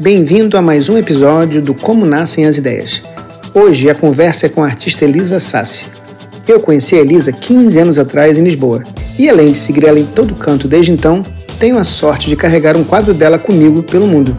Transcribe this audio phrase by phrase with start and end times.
[0.00, 3.00] Bem-vindo a mais um episódio do Como Nascem as Ideias.
[3.54, 5.86] Hoje a conversa é com a artista Elisa Sassi.
[6.48, 8.82] Eu conheci a Elisa 15 anos atrás em Lisboa
[9.16, 11.24] e, além de seguir ela em todo canto desde então,
[11.60, 14.36] tenho a sorte de carregar um quadro dela comigo pelo mundo.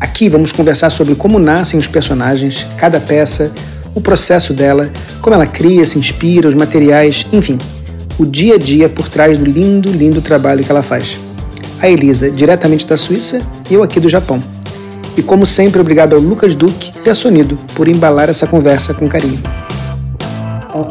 [0.00, 3.52] Aqui vamos conversar sobre como nascem os personagens, cada peça,
[3.94, 4.90] o processo dela,
[5.20, 7.58] como ela cria, se inspira, os materiais, enfim,
[8.18, 11.18] o dia a dia por trás do lindo, lindo trabalho que ela faz.
[11.80, 14.55] A Elisa, diretamente da Suíça, e eu aqui do Japão.
[15.16, 19.08] E como sempre, obrigado ao Lucas Duque e a Sonido por embalar essa conversa com
[19.08, 19.40] carinho.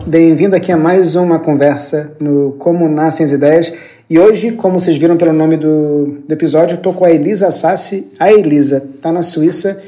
[0.08, 3.72] Bem-vindo aqui a mais uma conversa no Como Nascem as Ideias.
[4.10, 8.12] E hoje, como vocês viram pelo nome do, do episódio, estou com a Elisa Sassi.
[8.20, 9.80] A Elisa está na Suíça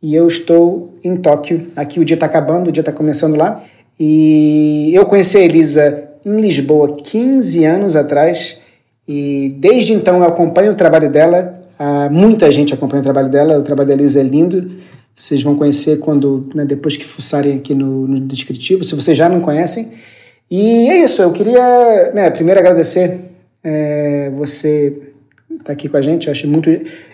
[0.00, 1.66] e eu estou em Tóquio.
[1.74, 3.60] Aqui o dia está acabando, o dia está começando lá.
[3.98, 8.58] E eu conheci a Elisa em Lisboa 15 anos atrás
[9.08, 13.58] e desde então eu acompanho o trabalho dela ah, muita gente acompanha o trabalho dela,
[13.58, 14.70] o trabalho da Elisa é lindo.
[15.16, 19.30] Vocês vão conhecer quando, né, depois que fuçarem aqui no, no, descritivo, se vocês já
[19.30, 19.90] não conhecem.
[20.50, 23.18] E é isso, eu queria né, primeiro agradecer
[23.64, 24.88] é, você
[25.50, 26.26] estar tá aqui com a gente.
[26.26, 26.68] Eu acho muito.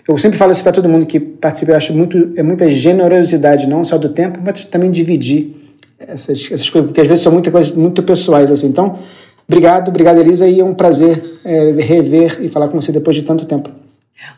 [0.05, 3.69] Eu sempre falo isso para todo mundo que participa, eu acho muito, é muita generosidade,
[3.69, 5.55] não só do tempo, mas também dividir
[5.97, 8.51] essas, essas coisas, porque às vezes são muitas coisas muito pessoais.
[8.51, 8.67] assim.
[8.67, 8.99] Então,
[9.47, 13.21] obrigado, obrigado, Elisa, e é um prazer é, rever e falar com você depois de
[13.21, 13.86] tanto tempo.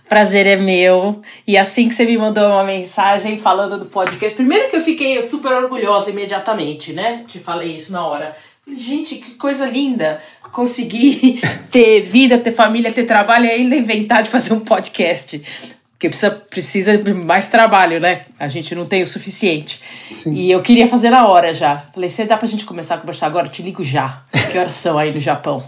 [0.08, 1.22] Prazer é meu.
[1.48, 5.22] E assim que você me mandou uma mensagem falando do podcast, primeiro que eu fiquei
[5.22, 7.24] super orgulhosa imediatamente, né?
[7.28, 8.36] Te falei isso na hora.
[8.76, 10.22] Gente, que coisa linda!
[10.52, 11.40] Conseguir
[11.72, 15.42] ter vida, ter família, ter trabalho e ainda inventar de fazer um podcast.
[16.00, 18.22] Porque precisa, precisa de mais trabalho, né?
[18.40, 19.82] A gente não tem o suficiente.
[20.16, 20.34] Sim.
[20.34, 21.88] E eu queria fazer na hora já.
[21.94, 24.22] Falei, se dá pra gente começar a conversar agora, eu te ligo já.
[24.50, 25.62] Que horas são aí no Japão?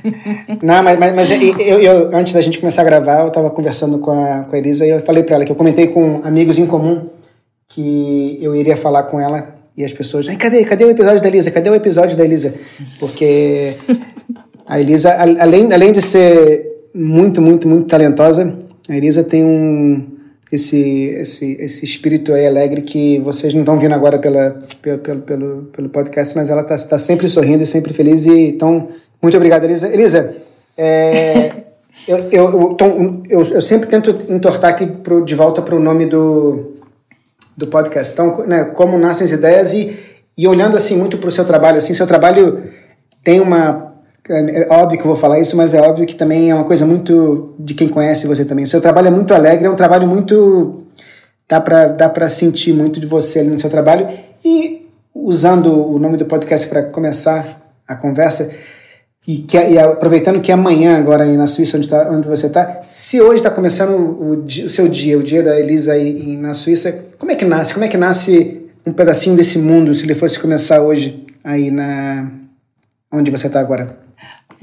[0.62, 1.38] não, mas, mas, mas eu,
[1.82, 4.86] eu, antes da gente começar a gravar, eu tava conversando com a, com a Elisa
[4.86, 7.10] e eu falei para ela que eu comentei com amigos em comum
[7.68, 11.50] que eu iria falar com ela e as pessoas, cadê, cadê o episódio da Elisa?
[11.50, 12.54] Cadê o episódio da Elisa?
[12.98, 13.74] Porque
[14.66, 20.14] a Elisa, além, além de ser muito, muito, muito talentosa, a Elisa tem um
[20.52, 25.20] esse, esse, esse espírito aí alegre que vocês não estão vendo agora pela, pelo, pelo,
[25.22, 28.24] pelo, pelo podcast, mas ela está tá sempre sorrindo e sempre feliz.
[28.26, 28.88] E, então,
[29.20, 29.88] muito obrigado, Elisa.
[29.88, 30.36] Elisa,
[30.76, 31.52] é,
[32.06, 32.76] eu, eu,
[33.28, 36.74] eu, eu, sempre tento entortar aqui pro, de volta para o nome do,
[37.56, 38.12] do podcast.
[38.12, 39.96] Então, né, como nascem as ideias e,
[40.36, 42.62] e olhando assim muito para o seu trabalho, assim, seu trabalho
[43.24, 43.93] tem uma
[44.28, 46.64] é, é óbvio que eu vou falar isso, mas é óbvio que também é uma
[46.64, 48.64] coisa muito de quem conhece você também.
[48.64, 50.84] O seu trabalho é muito alegre, é um trabalho muito.
[51.48, 54.08] dá para dá pra sentir muito de você ali no seu trabalho.
[54.44, 58.50] E usando o nome do podcast para começar a conversa,
[59.26, 62.46] e, que, e aproveitando que é amanhã, agora aí na Suíça, onde, tá, onde você
[62.46, 66.52] está, se hoje está começando o, o, seu dia, o dia da Elisa aí na
[66.52, 67.72] Suíça, como é que nasce?
[67.72, 72.30] Como é que nasce um pedacinho desse mundo se ele fosse começar hoje aí na
[73.10, 74.03] onde você está agora?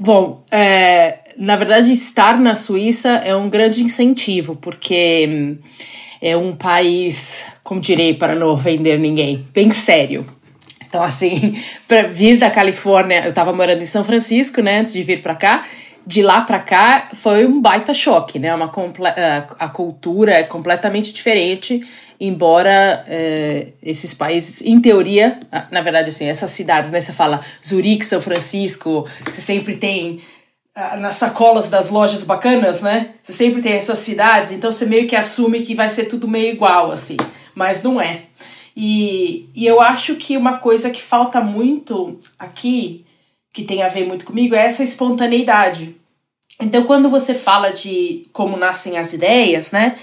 [0.04, 5.58] Bom, é, na verdade, estar na Suíça é um grande incentivo, porque hum,
[6.20, 10.26] é um país, como direi, para não ofender ninguém, bem sério.
[10.84, 11.54] Então, assim,
[11.86, 15.36] para vir da Califórnia, eu estava morando em São Francisco, né, antes de vir para
[15.36, 15.64] cá.
[16.04, 18.52] De lá para cá foi um baita choque, né?
[18.52, 18.72] Uma
[19.56, 21.80] a cultura é completamente diferente
[22.24, 25.40] embora é, esses países, em teoria,
[25.72, 27.00] na verdade, assim, essas cidades, né?
[27.00, 30.20] Você fala Zurique, São Francisco, você sempre tem
[31.00, 33.10] nas sacolas das lojas bacanas, né?
[33.20, 36.52] Você sempre tem essas cidades, então você meio que assume que vai ser tudo meio
[36.54, 37.16] igual, assim,
[37.56, 38.22] mas não é.
[38.76, 43.04] E, e eu acho que uma coisa que falta muito aqui,
[43.52, 45.96] que tem a ver muito comigo, é essa espontaneidade.
[46.60, 49.96] Então, quando você fala de como nascem as ideias, né?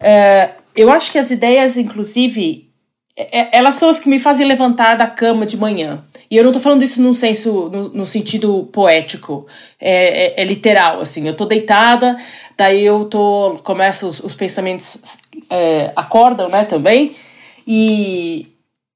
[0.00, 2.70] Uh, eu acho que as ideias, inclusive,
[3.16, 6.02] é, é, elas são as que me fazem levantar da cama de manhã.
[6.30, 9.46] E eu não tô falando isso num senso, no, no sentido poético,
[9.80, 11.26] é, é, é, literal, assim.
[11.26, 12.16] Eu tô deitada,
[12.56, 17.16] daí eu tô, começa os, os pensamentos, é, acordam, né, também,
[17.66, 18.48] e,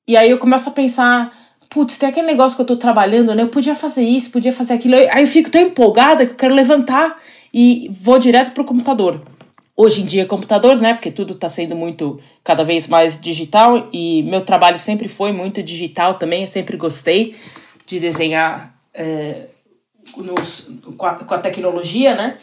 [0.07, 1.33] e aí eu começo a pensar,
[1.69, 4.75] putz, tem aquele negócio que eu tô trabalhando, né, eu podia fazer isso, podia fazer
[4.75, 7.17] aquilo, aí eu fico tão empolgada que eu quero levantar
[7.55, 9.21] e vou direto pro computador
[9.81, 10.93] hoje em dia computador, né?
[10.93, 15.63] Porque tudo está sendo muito cada vez mais digital e meu trabalho sempre foi muito
[15.63, 16.43] digital também.
[16.43, 17.35] Eu sempre gostei
[17.87, 19.47] de desenhar é,
[20.19, 22.37] nos, com, a, com a tecnologia, né?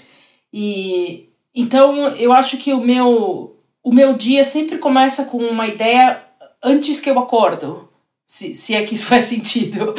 [0.52, 6.24] E então eu acho que o meu o meu dia sempre começa com uma ideia
[6.64, 7.88] antes que eu acordo.
[8.26, 9.94] Se, se é que isso faz sentido.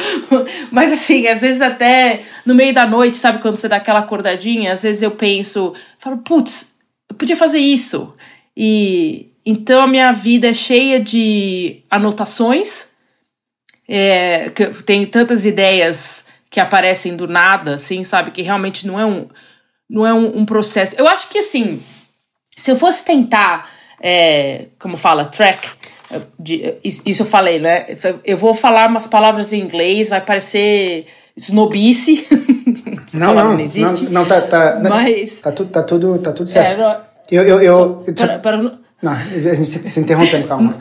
[0.71, 4.73] Mas assim, às vezes até no meio da noite, sabe, quando você dá aquela acordadinha,
[4.73, 6.68] às vezes eu penso, falo, putz,
[7.19, 8.13] podia fazer isso.
[8.57, 12.87] E, Então a minha vida é cheia de anotações,
[13.87, 14.49] é,
[14.85, 18.31] tem tantas ideias que aparecem do nada, assim, sabe?
[18.31, 19.27] Que realmente não é um,
[19.89, 20.95] não é um, um processo.
[20.97, 21.81] Eu acho que assim,
[22.57, 23.69] se eu fosse tentar,
[24.01, 25.69] é, como fala, track,
[26.39, 27.87] de, isso eu falei, né?
[28.23, 31.05] Eu vou falar umas palavras em inglês, vai parecer
[31.37, 32.27] snobice.
[33.13, 34.05] não, não, não, existe.
[34.05, 35.41] Não, não tá, tá, mas...
[35.41, 36.81] tá, tudo, tá, tudo, tá tudo certo.
[36.81, 37.01] É,
[37.31, 38.57] eu, eu, eu, eu para, para...
[39.01, 40.75] Não, a gente se, se interrompendo, calma.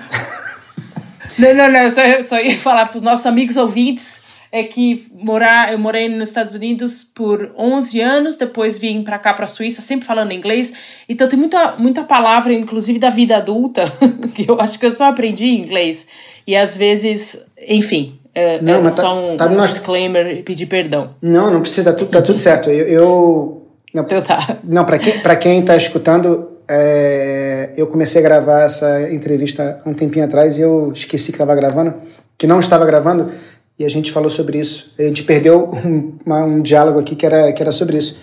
[1.38, 4.62] não, não, não, eu só, eu só ia falar para os nossos amigos ouvintes é
[4.62, 9.44] que morar, eu morei nos Estados Unidos por 11 anos, depois vim para cá para
[9.44, 10.72] a Suíça, sempre falando inglês.
[11.08, 13.84] Então tem muita muita palavra, inclusive da vida adulta,
[14.34, 16.06] que eu acho que eu só aprendi inglês.
[16.46, 20.66] E às vezes, enfim, é, não, é só tá, um, tá um disclaimer e pedir
[20.66, 21.14] perdão.
[21.20, 22.70] Não, não precisa, tá tudo, tá tudo certo.
[22.70, 24.58] Eu, eu não, então tá.
[24.64, 29.94] Não, para quem para quem está escutando, é, eu comecei a gravar essa entrevista um
[29.94, 31.94] tempinho atrás e eu esqueci que estava gravando,
[32.36, 33.30] que não estava gravando
[33.78, 34.92] e a gente falou sobre isso.
[34.98, 38.18] A gente perdeu um, uma, um diálogo aqui que era, que era sobre isso.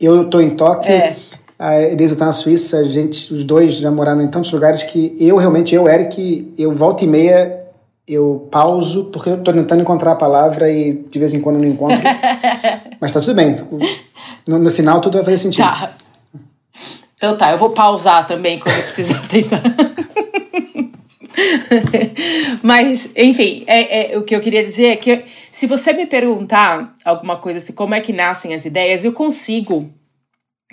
[0.00, 1.14] Eu estou em Tóquio, é.
[1.58, 5.14] a Elisa está na Suíça, a gente, os dois já moraram em tantos lugares que
[5.20, 7.60] eu realmente, eu, Eric, eu volta e meia
[8.08, 11.66] eu pauso porque eu estou tentando encontrar a palavra e de vez em quando não
[11.66, 12.00] encontro.
[13.00, 13.56] Mas tá tudo bem.
[14.46, 15.64] No, no, final tudo vai fazer sentido.
[15.64, 15.92] Tá.
[17.16, 19.62] Então tá, eu vou pausar também quando eu precisar tentar.
[22.62, 26.92] Mas, enfim, é, é, o que eu queria dizer é que se você me perguntar
[27.04, 29.90] alguma coisa assim, como é que nascem as ideias, eu consigo,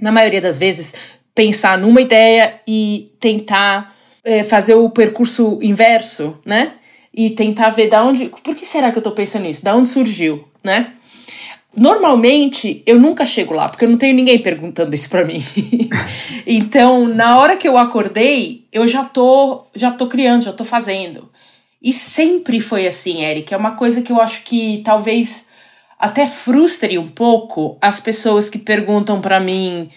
[0.01, 0.93] na maioria das vezes,
[1.33, 6.73] pensar numa ideia e tentar é, fazer o percurso inverso, né?
[7.13, 8.27] E tentar ver da onde.
[8.27, 9.63] Por que será que eu tô pensando nisso?
[9.63, 10.93] Da onde surgiu, né?
[11.77, 15.43] Normalmente eu nunca chego lá, porque eu não tenho ninguém perguntando isso para mim.
[16.47, 21.29] então, na hora que eu acordei, eu já tô, já tô criando, já tô fazendo.
[21.79, 23.53] E sempre foi assim, Eric.
[23.53, 25.47] É uma coisa que eu acho que talvez
[25.99, 29.89] até frustre um pouco as pessoas que perguntam para mim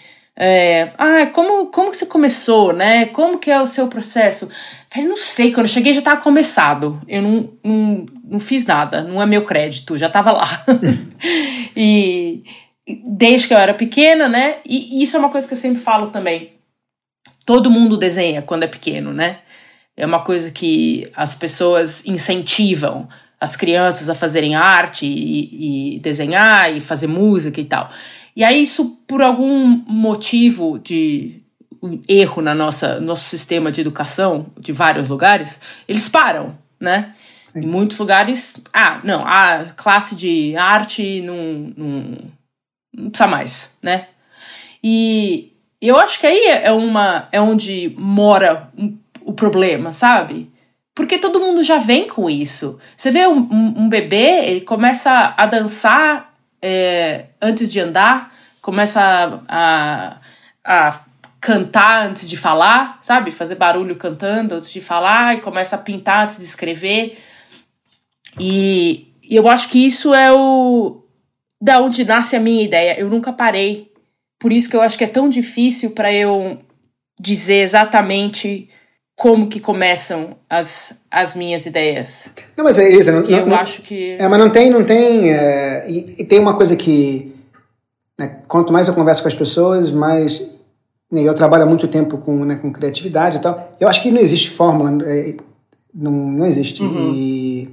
[0.43, 3.05] é, ah, como, como que você começou, né?
[3.05, 4.49] Como que é o seu processo?
[4.89, 6.99] Falei, não sei, quando eu cheguei já tava começado.
[7.07, 10.65] Eu não, não, não fiz nada, não é meu crédito, já tava lá.
[11.77, 12.41] e
[13.05, 14.57] desde que eu era pequena, né?
[14.65, 16.53] E, isso é uma coisa que eu sempre falo também.
[17.45, 19.41] Todo mundo desenha quando é pequeno, né?
[19.95, 23.07] É uma coisa que as pessoas incentivam
[23.39, 27.91] as crianças a fazerem arte e, e desenhar e fazer música e tal.
[28.35, 31.41] E aí, isso, por algum motivo de
[31.81, 37.13] um erro na nossa nosso sistema de educação, de vários lugares, eles param, né?
[37.51, 37.61] Sim.
[37.61, 42.17] Em muitos lugares, ah, não, a classe de arte não, não,
[42.95, 44.07] não precisa mais, né?
[44.83, 45.51] E
[45.81, 48.71] eu acho que aí é uma é onde mora
[49.23, 50.49] o problema, sabe?
[50.93, 52.77] Porque todo mundo já vem com isso.
[52.95, 56.30] Você vê um, um, um bebê, ele começa a dançar
[56.61, 60.19] é, antes de andar, começa a, a,
[60.63, 60.99] a,
[61.39, 63.31] cantar antes de falar, sabe?
[63.31, 67.17] Fazer barulho cantando antes de falar, e começa a pintar antes de escrever.
[68.39, 71.03] E, e eu acho que isso é o.
[71.59, 72.99] da onde nasce a minha ideia.
[72.99, 73.91] Eu nunca parei.
[74.39, 76.59] Por isso que eu acho que é tão difícil para eu
[77.19, 78.67] dizer exatamente
[79.21, 82.27] como que começam as, as minhas ideias.
[82.57, 83.11] Não, mas é isso.
[83.11, 84.13] Não, eu não, acho que.
[84.13, 85.31] É, mas não tem, não tem.
[85.31, 87.31] É, e, e, tem uma coisa que.
[88.17, 90.63] Né, quanto mais eu converso com as pessoas, mais.
[91.11, 93.71] Né, eu trabalho há muito tempo com, né, com criatividade e tal.
[93.79, 94.91] Eu acho que não existe fórmula.
[95.05, 95.35] É,
[95.93, 96.81] não, não existe.
[96.81, 97.13] Uhum.
[97.13, 97.69] E,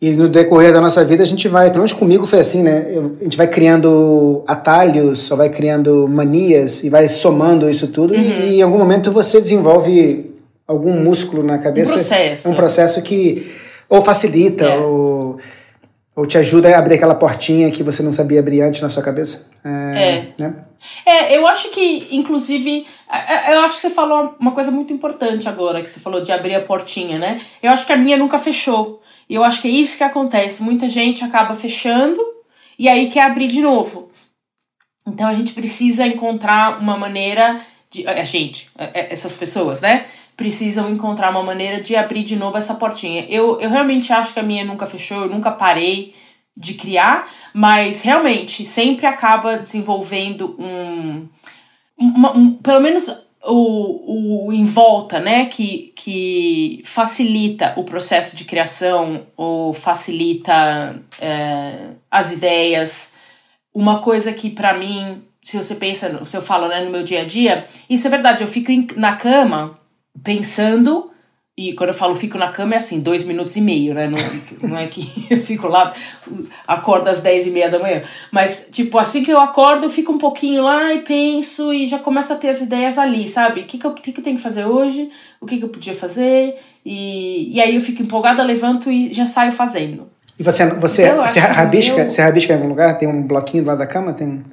[0.00, 2.86] e no decorrer da nossa vida a gente vai, pelo menos comigo foi assim, né?
[3.18, 8.20] a gente vai criando atalhos, ou vai criando manias e vai somando isso tudo uhum.
[8.20, 10.25] e, e em algum momento você desenvolve
[10.66, 11.92] algum músculo na cabeça.
[11.92, 12.48] Um processo.
[12.50, 13.52] Um processo que
[13.88, 14.76] ou facilita é.
[14.78, 15.38] ou,
[16.14, 19.02] ou te ajuda a abrir aquela portinha que você não sabia abrir antes na sua
[19.02, 19.48] cabeça.
[19.64, 19.68] É.
[19.68, 20.56] É, né?
[21.04, 22.86] é eu acho que, inclusive,
[23.50, 26.54] eu acho que você falou uma coisa muito importante agora, que você falou de abrir
[26.54, 27.40] a portinha, né?
[27.62, 29.00] Eu acho que a minha nunca fechou.
[29.28, 30.62] E eu acho que é isso que acontece.
[30.62, 32.20] Muita gente acaba fechando
[32.78, 34.10] e aí quer abrir de novo.
[35.06, 38.06] Então a gente precisa encontrar uma maneira de.
[38.06, 40.04] A gente, essas pessoas, né?
[40.36, 43.26] Precisam encontrar uma maneira de abrir de novo essa portinha.
[43.28, 46.14] Eu, eu realmente acho que a minha nunca fechou, eu nunca parei
[46.56, 51.26] de criar, mas realmente sempre acaba desenvolvendo um.
[51.98, 53.08] Uma, um pelo menos
[53.42, 61.90] o, o em volta, né, que, que facilita o processo de criação ou facilita é,
[62.10, 63.14] as ideias.
[63.72, 67.22] Uma coisa que para mim, se você pensa, se eu falo né, no meu dia
[67.22, 69.78] a dia, isso é verdade, eu fico na cama
[70.22, 71.10] pensando
[71.58, 74.06] e quando eu falo fico na cama é assim, dois minutos e meio, né?
[74.06, 75.90] Não, não é que eu fico lá,
[76.68, 78.02] acordo às dez e meia da manhã.
[78.30, 81.98] Mas, tipo, assim que eu acordo, eu fico um pouquinho lá e penso e já
[81.98, 83.62] começo a ter as ideias ali, sabe?
[83.62, 85.08] O que, que, eu, que, que eu tenho que fazer hoje?
[85.40, 86.56] O que, que eu podia fazer?
[86.84, 90.10] E, e aí eu fico empolgada, levanto e já saio fazendo.
[90.38, 92.10] E você, você, então, você, rabisca, meu...
[92.10, 92.98] você rabisca em algum lugar?
[92.98, 94.12] Tem um bloquinho do lado da cama?
[94.12, 94.44] Tem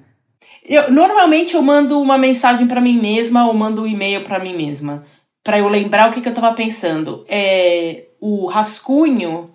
[0.65, 4.55] eu, normalmente eu mando uma mensagem para mim mesma ou mando um e-mail para mim
[4.55, 5.03] mesma
[5.43, 7.25] para eu lembrar o que, que eu estava pensando.
[7.27, 9.51] É, o rascunho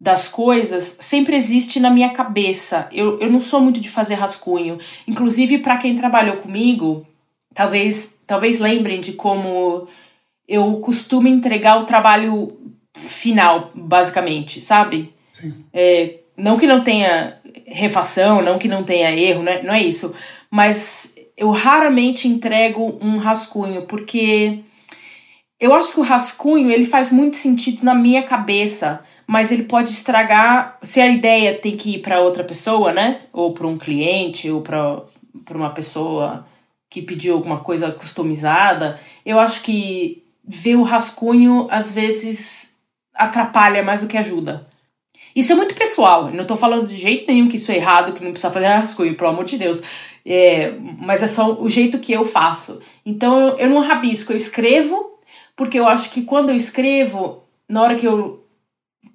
[0.00, 2.88] das coisas sempre existe na minha cabeça.
[2.92, 4.78] Eu, eu não sou muito de fazer rascunho.
[5.06, 7.06] Inclusive, para quem trabalhou comigo,
[7.54, 9.86] talvez, talvez lembrem de como
[10.48, 12.56] eu costumo entregar o trabalho
[12.96, 15.12] final, basicamente, sabe?
[15.30, 15.64] Sim.
[15.72, 19.62] É, não que não tenha refação, não que não tenha erro, né?
[19.62, 20.14] não é isso.
[20.50, 24.60] Mas eu raramente entrego um rascunho, porque
[25.66, 29.90] eu acho que o rascunho ele faz muito sentido na minha cabeça, mas ele pode
[29.90, 33.18] estragar se a ideia tem que ir para outra pessoa, né?
[33.32, 35.02] Ou para um cliente, ou para
[35.50, 36.46] uma pessoa
[36.88, 38.98] que pediu alguma coisa customizada.
[39.24, 42.72] Eu acho que ver o rascunho às vezes
[43.12, 44.64] atrapalha mais do que ajuda.
[45.34, 46.30] Isso é muito pessoal.
[46.30, 49.16] Não tô falando de jeito nenhum que isso é errado, que não precisa fazer rascunho,
[49.16, 49.82] pelo amor de Deus.
[50.24, 52.80] É, mas é só o jeito que eu faço.
[53.04, 55.15] Então eu, eu não rabisco, eu escrevo
[55.56, 58.44] porque eu acho que quando eu escrevo, na hora que eu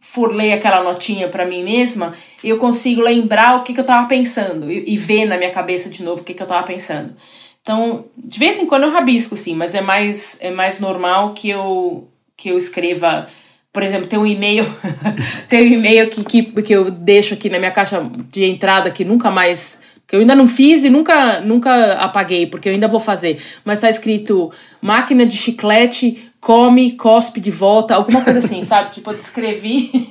[0.02, 2.12] for ler aquela notinha para mim mesma,
[2.44, 5.90] eu consigo lembrar o que, que eu tava pensando e, e, ver na minha cabeça
[5.90, 7.16] de novo o que, que eu tava pensando.
[7.62, 11.50] Então, de vez em quando eu rabisco, sim, mas é mais, é mais normal que
[11.50, 13.28] eu, que eu escreva.
[13.72, 14.66] Por exemplo, tem um e-mail,
[15.48, 19.06] tem um e-mail que, que, que eu deixo aqui na minha caixa de entrada que
[19.06, 19.80] nunca mais
[20.12, 23.42] que eu ainda não fiz e nunca, nunca apaguei, porque eu ainda vou fazer.
[23.64, 28.92] Mas tá escrito máquina de chiclete, come, cospe de volta, alguma coisa assim, sabe?
[28.92, 30.10] Tipo, eu descrevi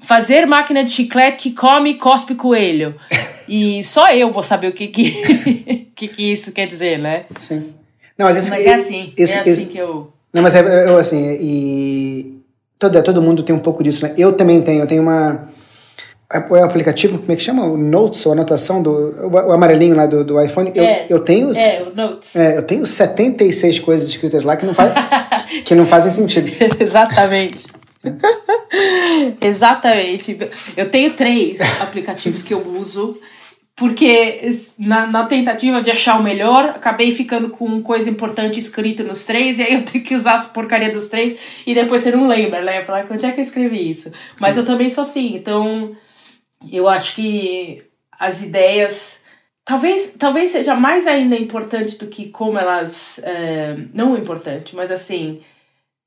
[0.00, 2.94] fazer máquina de chiclete que come, cospe coelho.
[3.46, 7.26] E só eu vou saber o que que, que, que isso quer dizer, né?
[7.38, 7.74] Sim.
[8.16, 10.12] Não, mas, esse, mas é assim, esse, é assim esse, que eu...
[10.32, 12.40] Não, mas é, eu, assim, e...
[12.78, 14.14] Todo, todo mundo tem um pouco disso, né?
[14.16, 15.50] Eu também tenho, eu tenho uma
[16.48, 17.64] o aplicativo, como é que chama?
[17.64, 18.90] O Notes, ou anotação do
[19.26, 20.70] o amarelinho lá do, do iPhone.
[20.72, 21.50] Eu, é, eu tenho.
[21.50, 22.36] É, o Notes.
[22.36, 24.92] É, eu tenho 76 coisas escritas lá que não, faz,
[25.64, 26.50] que não fazem sentido.
[26.80, 27.66] Exatamente.
[29.40, 30.38] Exatamente.
[30.76, 33.18] Eu tenho três aplicativos que eu uso,
[33.76, 39.24] porque na, na, tentativa de achar o melhor, acabei ficando com coisa importante escrita nos
[39.24, 42.26] três, e aí eu tenho que usar as porcaria dos três, e depois você não
[42.26, 42.82] lembra, né?
[42.84, 44.10] Falar, onde é que eu escrevi isso?
[44.40, 44.60] Mas Sim.
[44.60, 45.94] eu também sou assim, então
[46.70, 47.82] eu acho que
[48.18, 49.19] as ideias
[49.70, 55.40] talvez talvez seja mais ainda importante do que como elas é, não importante mas assim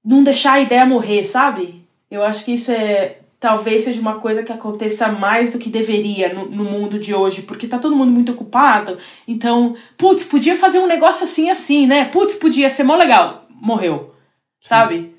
[0.04, 1.82] não deixar a ideia morrer sabe?
[2.12, 6.34] Eu acho que isso é talvez seja uma coisa que aconteça mais do que deveria
[6.34, 10.80] no, no mundo de hoje porque tá todo mundo muito ocupado então putz podia fazer
[10.80, 12.04] um negócio assim assim né?
[12.06, 14.14] Putz podia ser mó legal morreu
[14.60, 15.16] sabe?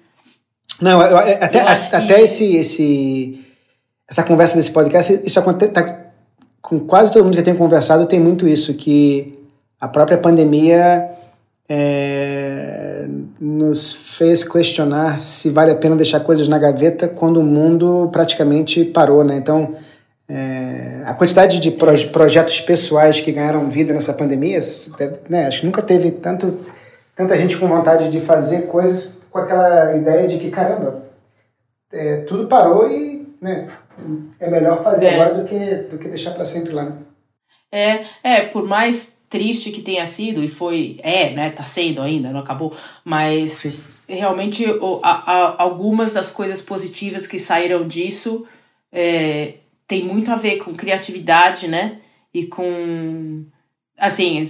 [0.83, 2.21] Não eu, até eu até que...
[2.21, 3.45] esse esse
[4.07, 6.04] essa conversa desse podcast, isso acontece tá,
[6.65, 9.39] com quase todo mundo que eu tenho conversado, tem muito isso, que
[9.79, 11.11] a própria pandemia
[11.69, 13.07] é,
[13.39, 18.83] nos fez questionar se vale a pena deixar coisas na gaveta quando o mundo praticamente
[18.83, 19.37] parou, né?
[19.37, 19.75] Então,
[20.27, 24.59] é, a quantidade de proje projetos pessoais que ganharam vida nessa pandemia,
[25.29, 26.61] né, acho que nunca teve tanto,
[27.15, 31.03] tanta gente com vontade de fazer coisas com aquela ideia de que, caramba,
[31.93, 33.69] é, tudo parou e né,
[34.41, 35.15] é melhor fazer é.
[35.15, 36.85] agora do que, do que deixar para sempre lá.
[36.85, 36.99] Né?
[37.71, 42.31] É, é, por mais triste que tenha sido, e foi, é, né, tá sendo ainda,
[42.31, 42.73] não acabou,
[43.05, 43.81] mas Sim.
[44.09, 48.47] realmente o, a, a, algumas das coisas positivas que saíram disso
[48.93, 49.55] é,
[49.89, 51.99] tem muito a ver com criatividade, né,
[52.33, 53.45] e com
[53.99, 54.43] assim,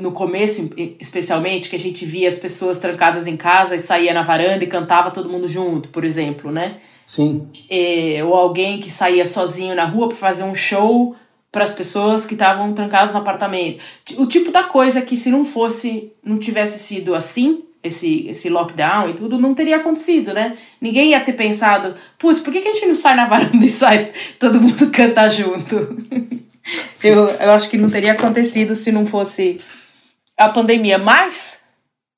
[0.00, 4.22] no, começo, especialmente, que a gente via as pessoas trancadas em casa e saía na
[4.22, 6.78] varanda e cantava todo mundo junto, por exemplo, né?
[7.08, 7.48] Sim.
[7.70, 11.16] É, ou alguém que saía sozinho na rua para fazer um show
[11.50, 13.80] para as pessoas que estavam trancadas no apartamento.
[14.18, 19.08] O tipo da coisa que se não fosse, não tivesse sido assim, esse, esse lockdown
[19.08, 20.58] e tudo, não teria acontecido, né?
[20.78, 23.70] Ninguém ia ter pensado, putz, por que, que a gente não sai na varanda e
[23.70, 25.76] sai todo mundo cantar junto?
[27.02, 29.58] eu, eu acho que não teria acontecido se não fosse
[30.36, 30.98] a pandemia.
[30.98, 31.64] Mas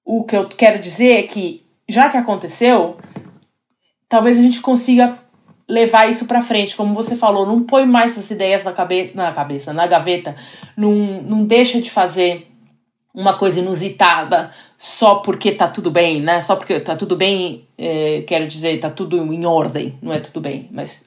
[0.04, 2.98] o que eu quero dizer é que, já que aconteceu,
[4.10, 5.16] talvez a gente consiga
[5.66, 9.32] levar isso para frente, como você falou, não põe mais essas ideias na cabeça, na
[9.32, 10.34] cabeça, na gaveta,
[10.76, 12.48] não, não deixa de fazer
[13.14, 16.42] uma coisa inusitada só porque tá tudo bem, né?
[16.42, 20.40] Só porque tá tudo bem, é, quero dizer, tá tudo em ordem, não é tudo
[20.40, 21.02] bem, mas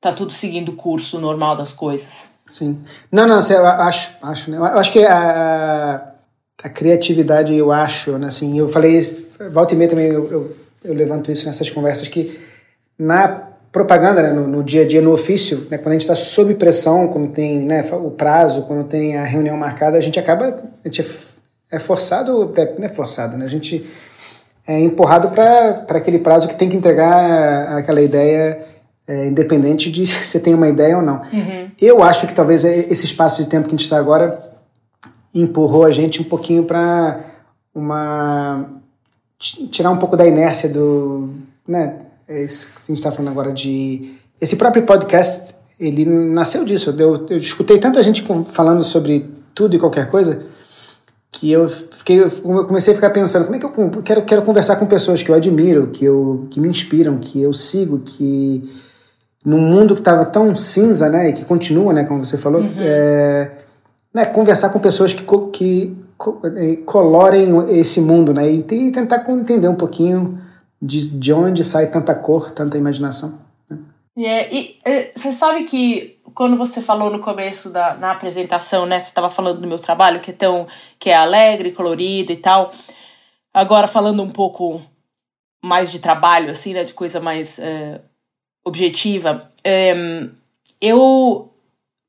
[0.00, 2.30] tá tudo seguindo o curso normal das coisas.
[2.46, 2.82] Sim.
[3.12, 4.56] Não, não, eu acho, acho, né?
[4.56, 6.12] Eu acho que a,
[6.62, 8.28] a criatividade, eu acho, né?
[8.28, 9.02] Assim, eu falei,
[9.52, 12.45] volta e meia também, eu, eu, eu levanto isso nessas conversas, que
[12.98, 16.14] na propaganda, né, no, no, dia a dia, no ofício, né, quando a gente está
[16.14, 20.56] sob pressão, quando tem né, o prazo, quando tem a reunião marcada, a gente acaba,
[20.82, 23.84] a gente é, é forçado, é, não é forçado, né, a gente
[24.66, 28.58] é empurrado para aquele prazo que tem que entregar aquela ideia,
[29.06, 31.20] é, independente de se você tem uma ideia ou não.
[31.30, 31.70] Uhum.
[31.78, 34.40] Eu acho que talvez esse espaço de tempo que a gente está agora
[35.34, 37.20] empurrou a gente um pouquinho para
[37.74, 38.70] uma
[39.38, 41.28] tirar um pouco da inércia do,
[41.68, 44.14] né, é isso que a gente está falando agora de.
[44.40, 46.94] Esse próprio podcast, ele nasceu disso.
[46.98, 50.40] Eu, eu escutei tanta gente falando sobre tudo e qualquer coisa
[51.32, 52.30] que eu fiquei eu
[52.66, 55.34] comecei a ficar pensando como é que eu quero, quero conversar com pessoas que eu
[55.34, 58.70] admiro que eu que me inspiram que eu sigo que
[59.44, 62.70] num mundo que estava tão cinza né e que continua né como você falou uhum.
[62.78, 63.50] é,
[64.14, 65.96] né, conversar com pessoas que, que
[66.56, 70.38] é, colorem esse mundo né e, e tentar entender um pouquinho
[70.80, 73.40] de, de onde sai tanta cor, tanta imaginação.
[73.68, 73.78] Né?
[74.18, 79.00] Yeah, e é, você sabe que quando você falou no começo da na apresentação, né,
[79.00, 80.66] você estava falando do meu trabalho que é tão
[80.98, 82.72] que é alegre, colorido e tal.
[83.52, 84.82] Agora falando um pouco
[85.62, 88.00] mais de trabalho, assim, né, de coisa mais é,
[88.64, 89.94] objetiva, é,
[90.80, 91.50] eu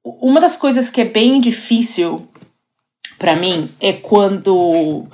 [0.03, 2.27] uma das coisas que é bem difícil
[3.17, 5.05] para mim é quando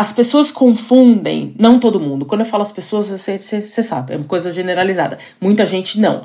[0.00, 2.24] as pessoas confundem, não todo mundo.
[2.24, 5.18] Quando eu falo as pessoas, você, você, você sabe, é uma coisa generalizada.
[5.38, 6.22] Muita gente não.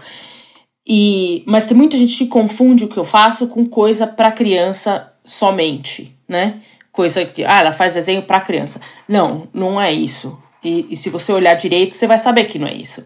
[0.88, 5.12] E, mas tem muita gente que confunde o que eu faço com coisa para criança
[5.26, 6.62] somente, né?
[6.90, 8.80] Coisa que, ah, ela faz desenho para criança.
[9.10, 10.40] Não, não é isso.
[10.64, 13.06] E, e, se você olhar direito, você vai saber que não é isso.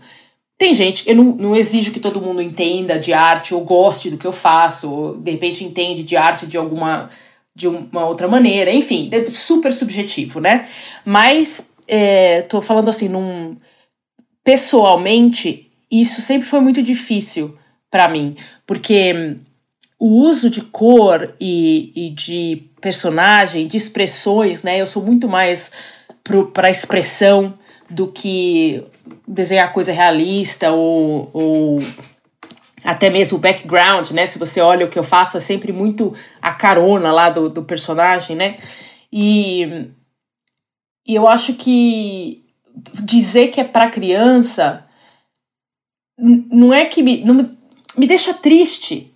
[0.56, 4.20] Tem gente, eu não, não exijo que todo mundo entenda de arte ou goste do
[4.20, 7.10] que eu faço, ou de repente entende de arte de alguma
[7.60, 10.66] de uma outra maneira, enfim, super subjetivo, né?
[11.04, 13.58] Mas é, tô falando assim, num
[14.42, 17.58] pessoalmente, isso sempre foi muito difícil
[17.92, 19.36] para mim, porque
[20.00, 24.80] o uso de cor e, e, de personagem, de expressões, né?
[24.80, 25.74] Eu sou muito mais
[26.54, 27.56] para expressão
[27.90, 28.82] do que
[29.28, 31.80] desenhar coisa realista ou, ou
[32.84, 34.26] até mesmo o background, né?
[34.26, 37.64] Se você olha o que eu faço, é sempre muito a carona lá do, do
[37.64, 38.58] personagem, né?
[39.12, 39.88] E,
[41.08, 42.46] e eu acho que
[43.04, 44.86] dizer que é para criança
[46.18, 47.58] não é que me, não,
[47.98, 49.14] me deixa triste.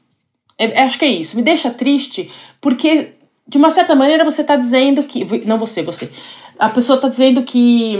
[0.58, 3.14] É, acho que é isso, me deixa triste, porque
[3.48, 5.26] de uma certa maneira você tá dizendo que.
[5.46, 6.12] Não você, você.
[6.58, 7.98] A pessoa tá dizendo que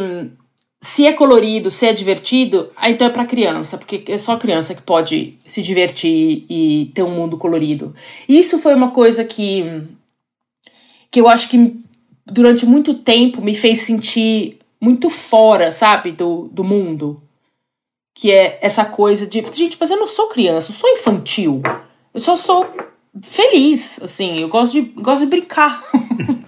[0.84, 4.82] se é colorido, se é divertido, então é para criança, porque é só criança que
[4.82, 7.96] pode se divertir e ter um mundo colorido.
[8.28, 9.64] Isso foi uma coisa que
[11.10, 11.80] que eu acho que
[12.26, 17.24] durante muito tempo me fez sentir muito fora, sabe, do, do mundo.
[18.14, 21.62] Que é essa coisa de, gente, mas eu não sou criança, eu sou infantil.
[22.14, 22.70] Eu só sou
[23.22, 25.82] feliz, assim, eu gosto de, gosto de brincar.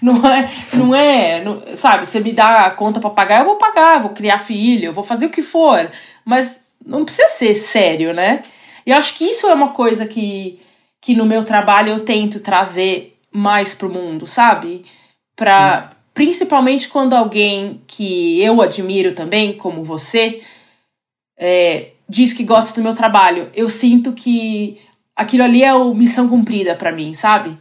[0.00, 2.06] Não é, não é, não, sabe?
[2.06, 4.92] Você me dá a conta para pagar, eu vou pagar, eu vou criar filho, eu
[4.92, 5.90] vou fazer o que for,
[6.24, 8.42] mas não precisa ser sério, né?
[8.86, 10.60] E eu acho que isso é uma coisa que,
[11.00, 14.84] que no meu trabalho eu tento trazer mais pro mundo, sabe?
[15.36, 20.40] Pra, principalmente quando alguém que eu admiro também, como você,
[21.36, 23.50] é, diz que gosta do meu trabalho.
[23.54, 24.80] Eu sinto que
[25.14, 27.58] aquilo ali é a missão cumprida para mim, sabe?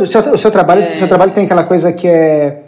[0.00, 0.96] O, seu, o seu trabalho, é...
[0.96, 2.62] seu trabalho tem aquela coisa que é.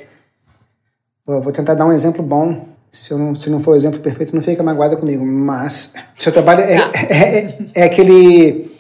[1.27, 2.59] vou tentar dar um exemplo bom.
[2.91, 5.25] Se, eu não, se não for o exemplo perfeito, não fica magoada comigo.
[5.25, 6.91] Mas seu trabalho é, tá.
[6.95, 8.77] é, é, é, aquele.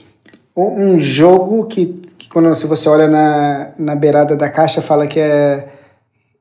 [0.56, 1.86] Um jogo que,
[2.18, 5.68] que, quando se você olha na, na beirada da caixa, fala que é.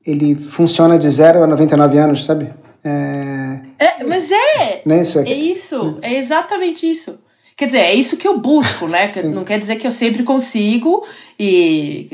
[0.05, 2.49] Ele funciona de 0 a 99 anos, sabe?
[2.81, 4.81] É, é mas é!
[4.85, 5.19] Não é isso?
[5.19, 7.19] É, é isso, é exatamente isso.
[7.57, 9.11] Quer dizer, é isso que eu busco, né?
[9.33, 11.03] não quer dizer que eu sempre consigo
[11.39, 12.07] e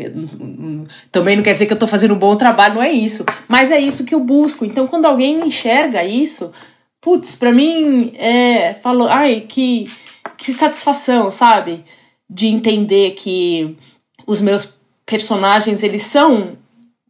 [1.12, 3.26] também não quer dizer que eu tô fazendo um bom trabalho, não é isso.
[3.46, 4.64] Mas é isso que eu busco.
[4.64, 6.54] Então, quando alguém enxerga isso,
[7.02, 8.74] putz, pra mim é.
[8.76, 9.92] Falo, ai, que,
[10.38, 11.84] que satisfação, sabe?
[12.30, 13.76] De entender que
[14.26, 16.58] os meus personagens, eles são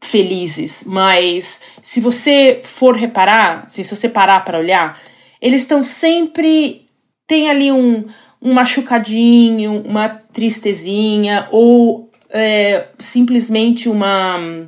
[0.03, 4.99] felizes, mas se você for reparar, se você parar para olhar,
[5.39, 6.83] eles estão sempre
[7.27, 8.05] tem ali um,
[8.43, 14.67] um machucadinho, uma tristezinha, ou é, simplesmente uma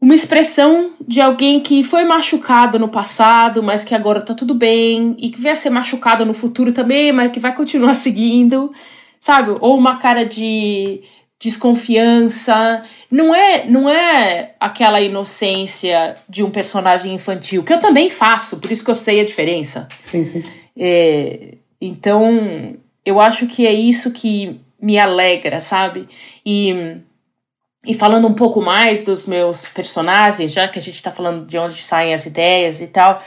[0.00, 5.14] uma expressão de alguém que foi machucado no passado, mas que agora tá tudo bem,
[5.18, 8.72] e que vai ser machucado no futuro também, mas que vai continuar seguindo,
[9.18, 9.54] sabe?
[9.60, 11.02] Ou uma cara de
[11.38, 12.82] desconfiança.
[13.10, 18.70] Não é, não é aquela inocência de um personagem infantil, que eu também faço, por
[18.70, 19.88] isso que eu sei a diferença.
[20.00, 20.42] Sim, sim.
[20.76, 26.08] É, então, eu acho que é isso que me alegra, sabe?
[26.44, 27.00] E
[27.84, 31.56] e falando um pouco mais dos meus personagens, já que a gente está falando de
[31.56, 33.22] onde saem as ideias e tal,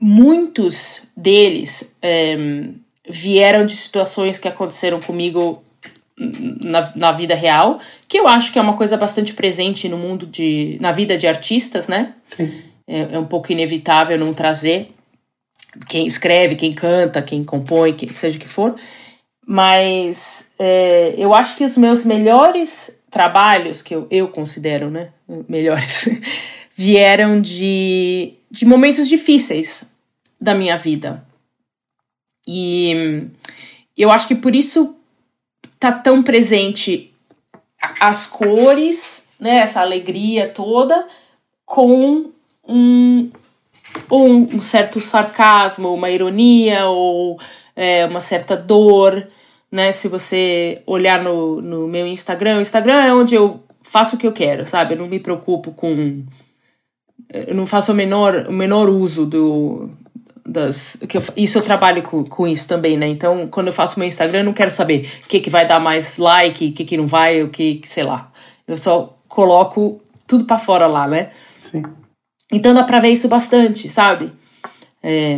[0.00, 2.36] muitos deles é,
[3.06, 5.62] vieram de situações que aconteceram comigo
[6.16, 7.78] na, na vida real,
[8.08, 10.78] que eu acho que é uma coisa bastante presente no mundo de.
[10.80, 12.14] na vida de artistas, né?
[12.86, 14.90] É, é, um pouco inevitável não trazer
[15.88, 18.74] quem escreve, quem canta, quem compõe, quem, seja o que for.
[19.46, 25.10] Mas é, eu acho que os meus melhores trabalhos que eu, eu considero né,
[25.48, 26.08] melhores
[26.74, 29.88] vieram de, de momentos difíceis
[30.40, 31.24] da minha vida.
[32.46, 33.28] E
[33.96, 34.96] eu acho que por isso
[35.78, 37.12] tá tão presente
[38.00, 41.06] as cores, né, essa alegria toda,
[41.64, 42.30] com
[42.66, 43.30] um,
[44.10, 47.38] um, um certo sarcasmo, uma ironia ou
[47.76, 49.26] é, uma certa dor
[49.74, 49.90] né?
[49.90, 54.26] Se você olhar no, no meu Instagram, o Instagram é onde eu faço o que
[54.26, 54.94] eu quero, sabe?
[54.94, 56.22] Eu não me preocupo com.
[57.28, 59.90] Eu não faço o menor, o menor uso do.
[60.46, 63.08] Das, que eu, isso eu trabalho com, com isso também, né?
[63.08, 65.80] Então, quando eu faço meu Instagram, eu não quero saber o que, que vai dar
[65.80, 68.30] mais like, o que, que não vai, o que, sei lá.
[68.68, 71.32] Eu só coloco tudo para fora lá, né?
[71.58, 71.82] Sim.
[72.52, 74.32] Então dá pra ver isso bastante, sabe?
[75.02, 75.36] É,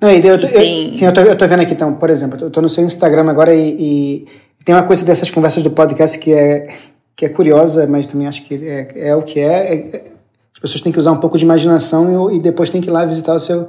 [0.00, 0.90] não, eu, eu, tem...
[0.90, 3.30] sim, eu tô, eu tô vendo aqui, então, por exemplo, eu tô no seu Instagram
[3.30, 4.26] agora e, e,
[4.64, 6.66] tem uma coisa dessas conversas do podcast que é,
[7.14, 10.12] que é curiosa, mas também acho que é, é o que é, é,
[10.52, 12.90] As pessoas têm que usar um pouco de imaginação e, e depois tem que ir
[12.90, 13.68] lá visitar o seu,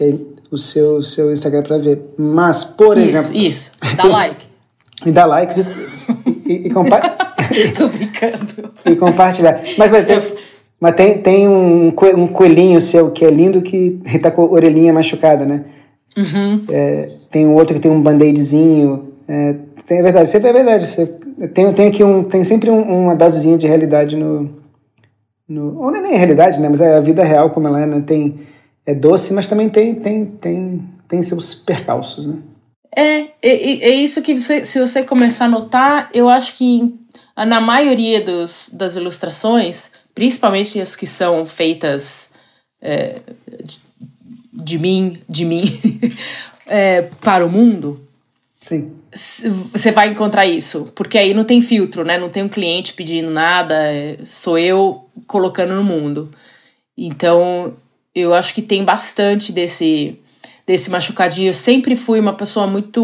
[0.00, 0.14] é
[0.50, 2.02] o seu, seu Instagram para ver.
[2.18, 3.36] Mas, por isso, exemplo.
[3.36, 4.46] Isso, dá like.
[5.06, 5.66] e dá likes e,
[6.46, 7.00] e, e, compa
[7.76, 8.72] Tô brincando.
[8.84, 9.60] e compartilhar.
[9.78, 10.20] Mas, mas tem,
[10.80, 14.92] mas tem, tem um, um coelhinho seu que é lindo que tá com a orelhinha
[14.92, 15.64] machucada, né?
[16.16, 16.64] Uhum.
[16.70, 19.14] É, tem um outro que tem um band-aidzinho.
[19.28, 20.86] É, tem, é verdade, sempre é verdade.
[20.86, 21.06] Você,
[21.52, 22.24] tem, tem aqui um.
[22.24, 24.50] Tem sempre um, uma dosezinha de realidade no.
[25.46, 26.68] no ou nem é realidade, né?
[26.68, 28.00] Mas é a vida real como ela é, né?
[28.00, 28.40] Tem,
[28.86, 32.36] é doce, mas também tem, tem, tem, tem seus percalços, né?
[32.96, 36.92] É, é, é isso que você, se você começar a notar, eu acho que
[37.36, 42.30] na maioria dos, das ilustrações principalmente as que são feitas
[42.80, 43.20] é,
[43.64, 43.78] de,
[44.52, 45.80] de, mim, de mim,
[46.66, 48.00] é, para o mundo,
[49.72, 52.18] você vai encontrar isso, porque aí não tem filtro, né?
[52.18, 56.30] Não tem um cliente pedindo nada, é, sou eu colocando no mundo.
[56.96, 57.74] Então,
[58.14, 60.18] eu acho que tem bastante desse
[60.66, 61.48] desse machucadinho.
[61.48, 63.02] Eu sempre fui uma pessoa muito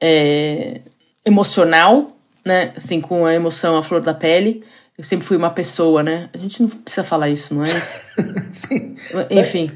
[0.00, 0.80] é,
[1.24, 2.12] emocional,
[2.44, 2.72] né?
[2.76, 4.62] Assim, com a emoção à flor da pele.
[4.98, 6.28] Eu sempre fui uma pessoa, né?
[6.34, 8.00] A gente não precisa falar isso, não é isso?
[8.50, 8.96] Sim.
[9.30, 9.70] Enfim,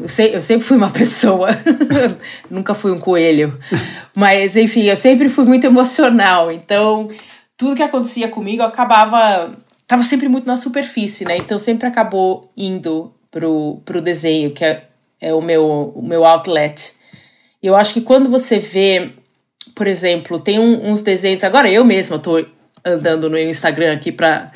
[0.00, 1.48] eu, sei, eu sempre fui uma pessoa.
[2.48, 3.58] Nunca fui um coelho.
[4.14, 6.52] Mas, enfim, eu sempre fui muito emocional.
[6.52, 7.08] Então,
[7.56, 9.56] tudo que acontecia comigo acabava.
[9.84, 11.36] Tava sempre muito na superfície, né?
[11.36, 14.84] Então, sempre acabou indo pro, pro desenho, que é,
[15.20, 16.92] é o, meu, o meu outlet.
[17.60, 19.10] Eu acho que quando você vê,
[19.74, 21.42] por exemplo, tem um, uns desenhos.
[21.42, 22.44] Agora eu mesma tô
[22.86, 24.50] andando no Instagram aqui para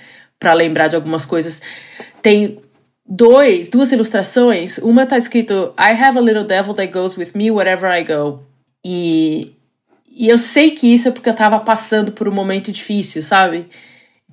[0.54, 1.60] lembrar de algumas coisas.
[2.22, 2.58] Tem
[3.04, 4.78] dois, duas ilustrações.
[4.78, 8.42] Uma tá escrito I have a little devil that goes with me wherever I go.
[8.84, 9.52] E,
[10.08, 13.66] e eu sei que isso é porque eu tava passando por um momento difícil, sabe?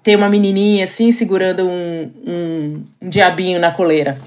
[0.03, 4.17] Tem uma menininha assim segurando um, um, um diabinho na coleira.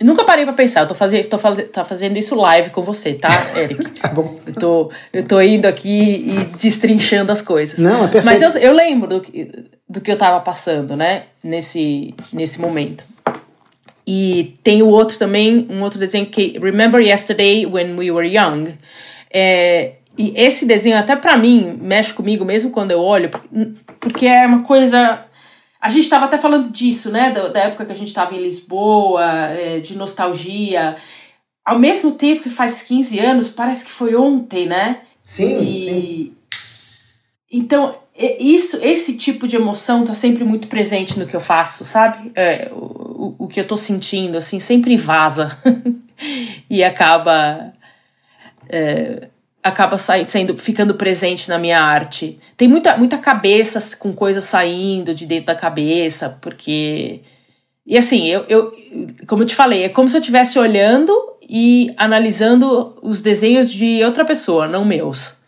[0.00, 1.38] Nunca parei pra pensar, eu tô, fazendo, tô
[1.72, 3.90] tá fazendo isso live com você, tá, Eric?
[3.92, 4.38] tá bom.
[4.46, 7.78] Eu tô, eu tô indo aqui e destrinchando as coisas.
[7.78, 8.24] Não, é perfeito.
[8.24, 9.22] Mas eu, eu lembro do,
[9.88, 13.02] do que eu tava passando, né, nesse, nesse momento.
[14.06, 18.74] E tem o outro também, um outro desenho que Remember Yesterday When We Were Young.
[19.30, 23.30] É, e esse desenho, até para mim, mexe comigo mesmo quando eu olho,
[24.00, 25.24] porque é uma coisa
[25.80, 27.30] a gente estava até falando disso, né?
[27.30, 30.96] Da, da, época que a gente estava em Lisboa, é, de nostalgia.
[31.64, 35.02] Ao mesmo tempo que faz 15 anos, parece que foi ontem, né?
[35.22, 35.60] Sim.
[35.62, 36.36] E...
[36.52, 37.18] Sim.
[37.50, 42.32] Então, isso, esse tipo de emoção tá sempre muito presente no que eu faço, sabe?
[42.34, 45.56] É, o, o que eu tô sentindo, assim, sempre vaza.
[46.68, 47.72] e acaba.
[48.68, 49.28] É,
[49.62, 52.38] acaba saindo, ficando presente na minha arte.
[52.56, 57.20] Tem muita, muita cabeça com coisas saindo de dentro da cabeça, porque.
[57.86, 58.72] E assim, eu, eu
[59.26, 61.12] como eu te falei, é como se eu estivesse olhando
[61.48, 65.38] e analisando os desenhos de outra pessoa, não meus.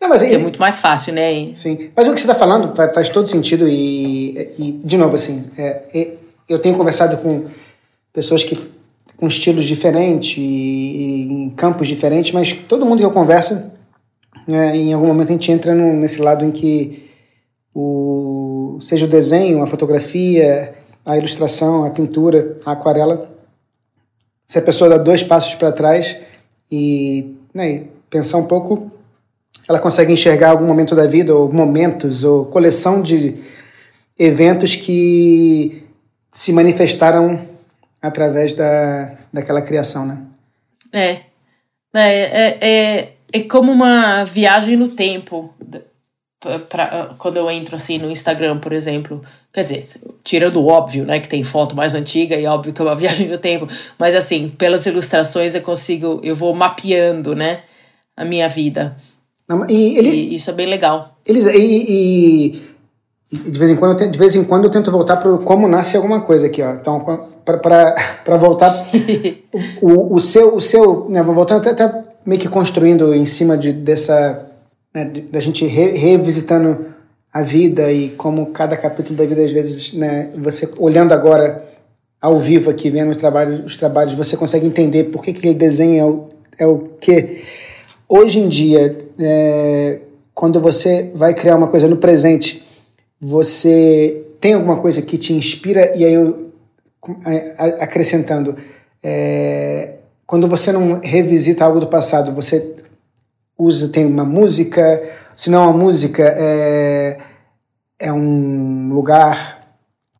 [0.00, 1.54] Não, mas é muito mais fácil, né?
[1.54, 1.90] Sim.
[1.96, 5.50] Mas o que você está falando faz, faz, todo sentido e, e, de novo, assim,
[5.56, 6.12] é, é,
[6.48, 7.46] eu tenho conversado com
[8.12, 8.56] pessoas que
[9.16, 13.72] com estilos diferentes e, em campos diferentes, mas todo mundo que eu converso,
[14.46, 17.08] né, em algum momento a gente entra nesse lado em que
[17.74, 20.74] o, seja o desenho, a fotografia,
[21.04, 23.30] a ilustração, a pintura, a aquarela,
[24.46, 26.16] se a pessoa dá dois passos para trás
[26.70, 28.90] e né, pensar um pouco,
[29.68, 33.42] ela consegue enxergar algum momento da vida, ou momentos, ou coleção de
[34.18, 35.84] eventos que
[36.30, 37.40] se manifestaram
[38.06, 40.22] através da, daquela criação, né?
[40.92, 41.20] É.
[41.94, 45.54] É, é, é, é como uma viagem no tempo.
[46.38, 49.22] Pra, pra, quando eu entro assim no Instagram, por exemplo.
[49.52, 49.86] Quer dizer,
[50.22, 51.18] tirando o óbvio, né?
[51.18, 53.66] Que tem foto mais antiga e óbvio que é uma viagem no tempo.
[53.98, 57.62] Mas assim, pelas ilustrações eu consigo, eu vou mapeando, né?
[58.16, 58.96] A minha vida.
[59.48, 61.16] Não, e, ele, e isso é bem legal.
[61.24, 62.62] Eles, e, e
[63.30, 65.96] de vez em quando, eu, de vez em quando eu tento voltar para como nasce
[65.96, 66.74] alguma coisa aqui, ó.
[66.74, 68.86] Então, para voltar
[69.82, 73.72] o, o seu o seu, né, voltando até, até meio que construindo em cima de
[73.72, 74.48] dessa
[74.94, 76.86] né, da gente re, revisitando
[77.32, 81.64] a vida e como cada capítulo da vida às vezes, né, você olhando agora
[82.20, 86.00] ao vivo aqui, vendo os trabalhos, os trabalhos, você consegue entender por que aquele desenho
[86.00, 86.28] é o,
[86.60, 87.42] é o que
[88.08, 89.98] hoje em dia, é,
[90.34, 92.65] quando você vai criar uma coisa no presente
[93.20, 95.96] você tem alguma coisa que te inspira?
[95.96, 96.46] E aí eu
[97.80, 98.56] acrescentando,
[99.02, 99.94] é,
[100.26, 102.74] quando você não revisita algo do passado, você
[103.56, 105.02] usa, tem uma música,
[105.36, 107.18] se não é uma música, é,
[107.98, 109.66] é um lugar,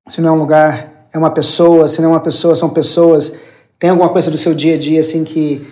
[0.09, 3.35] se não é um lugar, é uma pessoa, se não é uma pessoa, são pessoas.
[3.79, 5.67] Tem alguma coisa do seu dia a dia assim que,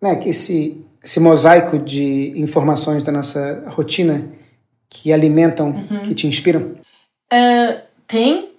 [0.00, 4.37] né, que esse, esse mosaico de informações da nossa rotina
[4.88, 6.02] que alimentam, uhum.
[6.02, 6.74] que te inspiram?
[7.32, 8.50] Uh, tem.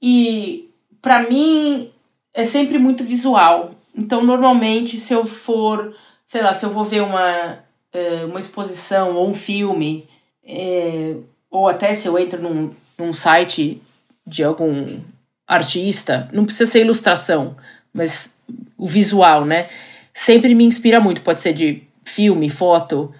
[0.00, 1.90] E para mim
[2.34, 3.74] é sempre muito visual.
[3.96, 5.94] Então, normalmente, se eu for,
[6.26, 7.58] sei lá, se eu vou ver uma,
[7.94, 10.08] uh, uma exposição ou um filme,
[10.44, 11.14] é,
[11.50, 13.80] ou até se eu entro num, num site
[14.26, 15.00] de algum
[15.46, 17.56] artista, não precisa ser ilustração,
[17.92, 18.36] mas
[18.78, 19.68] o visual, né?
[20.14, 21.20] Sempre me inspira muito.
[21.20, 23.12] Pode ser de filme, foto.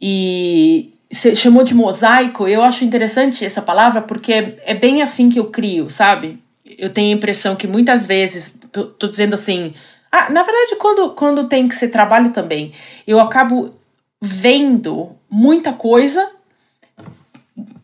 [0.00, 5.38] E você chamou de mosaico, eu acho interessante essa palavra porque é bem assim que
[5.38, 6.38] eu crio, sabe?
[6.64, 9.72] Eu tenho a impressão que muitas vezes, tô, tô dizendo assim,
[10.12, 12.72] ah, na verdade, quando, quando tem que ser trabalho também,
[13.06, 13.74] eu acabo
[14.20, 16.30] vendo muita coisa,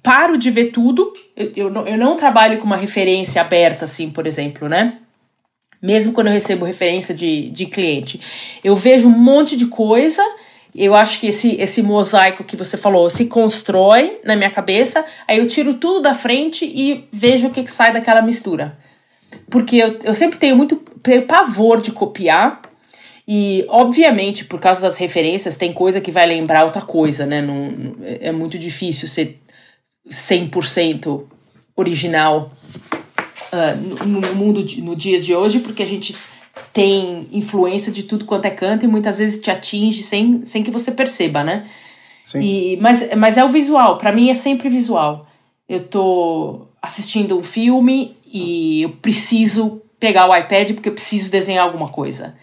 [0.03, 4.11] paro de ver tudo, eu, eu, não, eu não trabalho com uma referência aberta, assim,
[4.11, 4.99] por exemplo, né?
[5.81, 8.21] Mesmo quando eu recebo referência de, de cliente.
[8.63, 10.23] Eu vejo um monte de coisa
[10.75, 15.39] eu acho que esse, esse mosaico que você falou se constrói na minha cabeça, aí
[15.39, 18.77] eu tiro tudo da frente e vejo o que, que sai daquela mistura.
[19.51, 20.83] Porque eu, eu sempre tenho muito
[21.27, 22.61] pavor de copiar,
[23.27, 27.41] e, obviamente, por causa das referências, tem coisa que vai lembrar outra coisa, né?
[27.41, 29.41] Não, é muito difícil ser
[30.11, 31.23] 100%
[31.75, 32.53] original
[33.51, 36.15] uh, no, no mundo, de, no dias de hoje, porque a gente
[36.73, 40.71] tem influência de tudo quanto é canto e muitas vezes te atinge sem, sem que
[40.71, 41.69] você perceba, né?
[42.25, 42.41] Sim.
[42.41, 45.27] E, mas, mas é o visual, para mim é sempre visual.
[45.69, 51.65] Eu tô assistindo um filme e eu preciso pegar o iPad porque eu preciso desenhar
[51.65, 52.37] alguma coisa.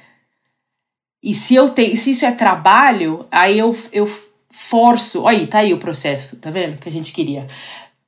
[1.24, 4.10] E se eu tenho, se isso é trabalho, aí eu, eu
[4.50, 5.28] forço.
[5.28, 6.80] Aí, tá aí o processo, tá vendo?
[6.80, 7.48] Que a gente queria.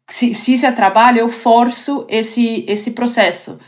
[0.10, 3.60] Se, se isso é trabalho, eu forço esse, esse processo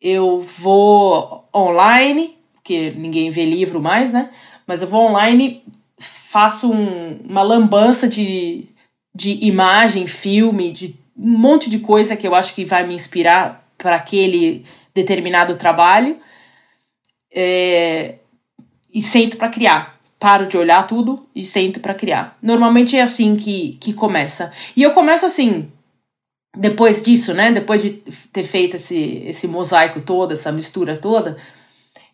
[0.00, 4.30] eu vou online, que ninguém vê livro mais, né?
[4.66, 5.64] Mas eu vou online,
[5.98, 8.66] faço um, uma lambança de,
[9.14, 13.66] de imagem, filme, de um monte de coisa que eu acho que vai me inspirar
[13.76, 16.18] para aquele determinado trabalho.
[17.32, 18.16] É,
[18.92, 19.98] e sento para criar.
[20.18, 22.36] Paro de olhar tudo e sento para criar.
[22.42, 24.50] Normalmente é assim que, que começa.
[24.76, 25.70] E eu começo assim,
[26.58, 27.90] depois disso, né, depois de
[28.32, 31.36] ter feito esse, esse mosaico todo, essa mistura toda,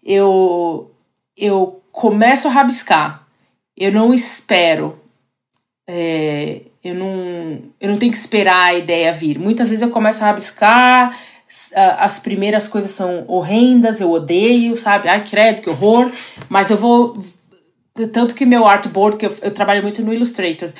[0.05, 0.91] eu,
[1.37, 3.27] eu começo a rabiscar.
[3.77, 4.99] Eu não espero.
[5.89, 9.39] É, eu, não, eu não tenho que esperar a ideia vir.
[9.39, 11.19] Muitas vezes eu começo a rabiscar,
[11.99, 15.09] as primeiras coisas são horrendas, eu odeio, sabe?
[15.09, 16.13] Ai, credo, que horror.
[16.49, 17.17] Mas eu vou
[18.13, 20.71] Tanto que meu artboard, que eu, eu trabalho muito no Illustrator,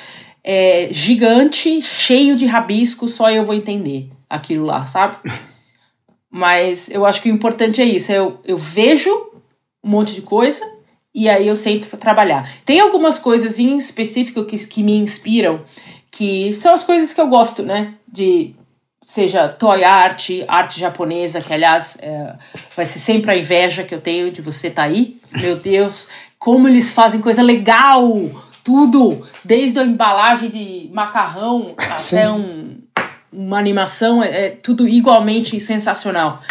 [0.47, 5.17] é gigante, cheio de rabiscos, só eu vou entender aquilo lá, sabe?
[6.29, 8.11] Mas eu acho que o importante é isso.
[8.11, 9.09] Eu, eu vejo
[9.83, 10.61] um monte de coisa
[11.13, 12.47] e aí eu sento para trabalhar.
[12.63, 15.61] Tem algumas coisas em específico que, que me inspiram,
[16.11, 17.95] que são as coisas que eu gosto, né?
[18.07, 18.53] De
[19.01, 22.35] seja toy art, arte japonesa, que aliás é,
[22.75, 25.17] vai ser sempre a inveja que eu tenho de você estar tá aí.
[25.41, 28.11] Meu Deus, como eles fazem coisa legal!
[28.65, 32.17] Tudo, desde a embalagem de macarrão Sim.
[32.17, 32.77] até um,
[33.31, 36.41] uma animação, é, é tudo igualmente sensacional.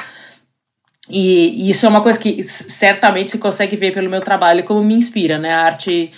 [1.10, 4.82] E, e, isso é uma coisa que certamente se consegue ver pelo meu trabalho, como
[4.82, 5.52] me inspira, né?
[5.52, 6.12] A arte,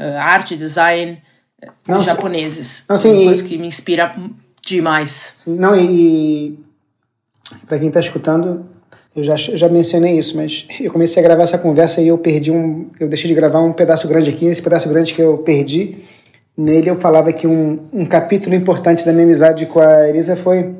[0.00, 1.22] uh, arte design
[1.86, 2.84] não, japoneses.
[2.88, 4.16] Não, sim, é uma coisa que me inspira
[4.66, 5.30] demais.
[5.32, 6.58] Sim, não, e,
[7.62, 8.66] e para quem está escutando,
[9.14, 12.50] eu já, já mencionei isso, mas eu comecei a gravar essa conversa e eu perdi
[12.50, 12.90] um.
[12.98, 14.46] Eu deixei de gravar um pedaço grande aqui.
[14.46, 15.98] Esse pedaço grande que eu perdi,
[16.56, 20.74] nele eu falava que um, um capítulo importante da minha amizade com a Elisa foi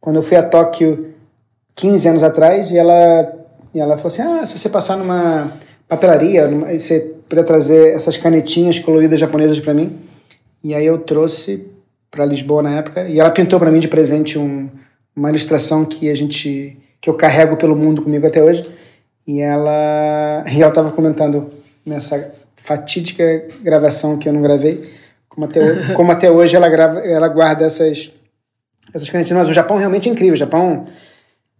[0.00, 1.12] quando eu fui a Tóquio
[1.74, 3.32] 15 anos atrás e ela,
[3.74, 5.50] e ela falou assim: Ah, se você passar numa
[5.88, 9.98] papelaria, numa, você puder trazer essas canetinhas coloridas japonesas para mim.
[10.62, 11.68] E aí eu trouxe
[12.08, 14.68] para Lisboa na época e ela pintou para mim de presente um,
[15.14, 18.68] uma ilustração que a gente que eu carrego pelo mundo comigo até hoje.
[19.26, 21.50] E ela e ela estava comentando
[21.84, 24.90] nessa fatídica gravação que eu não gravei,
[25.28, 25.60] como até,
[25.94, 28.12] como até hoje ela grava, ela guarda essas
[28.94, 29.40] essas canetinhas.
[29.40, 30.34] Mas o Japão realmente é incrível.
[30.34, 30.86] O Japão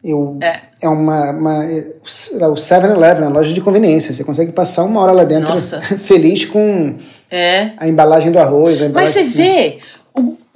[0.03, 0.61] eu, é.
[0.83, 4.15] é uma, uma o 7-Eleven, uma loja de conveniência.
[4.15, 5.55] Você consegue passar uma hora lá dentro
[5.99, 6.97] feliz com
[7.31, 7.73] é.
[7.77, 8.81] a embalagem do arroz.
[8.81, 9.79] Embalagem, Mas você vê,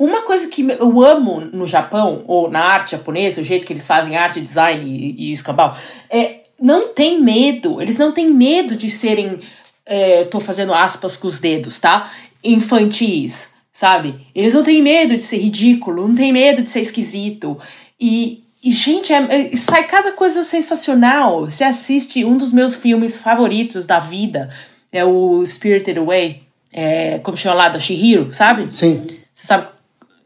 [0.05, 3.87] uma coisa que eu amo no Japão, ou na arte japonesa, o jeito que eles
[3.87, 5.77] fazem arte, design e, e escambau,
[6.11, 7.81] é não tem medo.
[7.81, 9.39] Eles não têm medo de serem.
[9.87, 12.11] É, tô fazendo aspas com os dedos, tá?
[12.43, 14.15] Infantis, sabe?
[14.35, 17.59] Eles não têm medo de ser ridículo, não têm medo de ser esquisito.
[18.01, 21.45] E, e, gente, é, é, sai cada coisa sensacional.
[21.47, 24.49] Você assiste um dos meus filmes favoritos da vida,
[24.91, 28.73] é o Spirited Away, é, como chama lá, da Shihiro, sabe?
[28.73, 29.07] Sim.
[29.35, 29.74] Você sabe?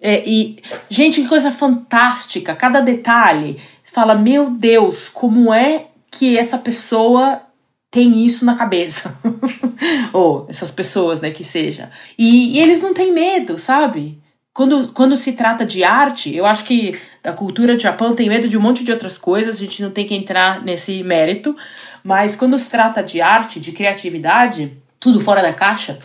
[0.00, 0.58] É, e,
[0.88, 2.54] gente, que coisa fantástica.
[2.54, 3.60] Cada detalhe.
[3.84, 7.42] Fala, meu Deus, como é que essa pessoa
[7.90, 9.18] tem isso na cabeça?
[10.12, 11.90] Ou essas pessoas, né, que seja.
[12.16, 14.20] E, e eles não têm medo, sabe?
[14.52, 18.48] Quando, quando se trata de arte, eu acho que a cultura do Japão tem medo
[18.48, 21.56] de um monte de outras coisas, a gente não tem que entrar nesse mérito,
[22.02, 25.98] mas quando se trata de arte, de criatividade, tudo fora da caixa,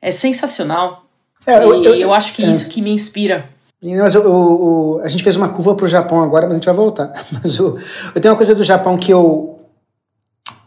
[0.00, 1.05] é sensacional.
[1.46, 2.50] É, eu, eu, eu, acho que é.
[2.50, 3.46] isso que me inspira.
[3.82, 6.66] Mas o, o, a gente fez uma curva para o Japão agora, mas a gente
[6.66, 7.12] vai voltar.
[7.32, 7.78] Mas o,
[8.14, 9.60] eu tenho uma coisa do Japão que eu.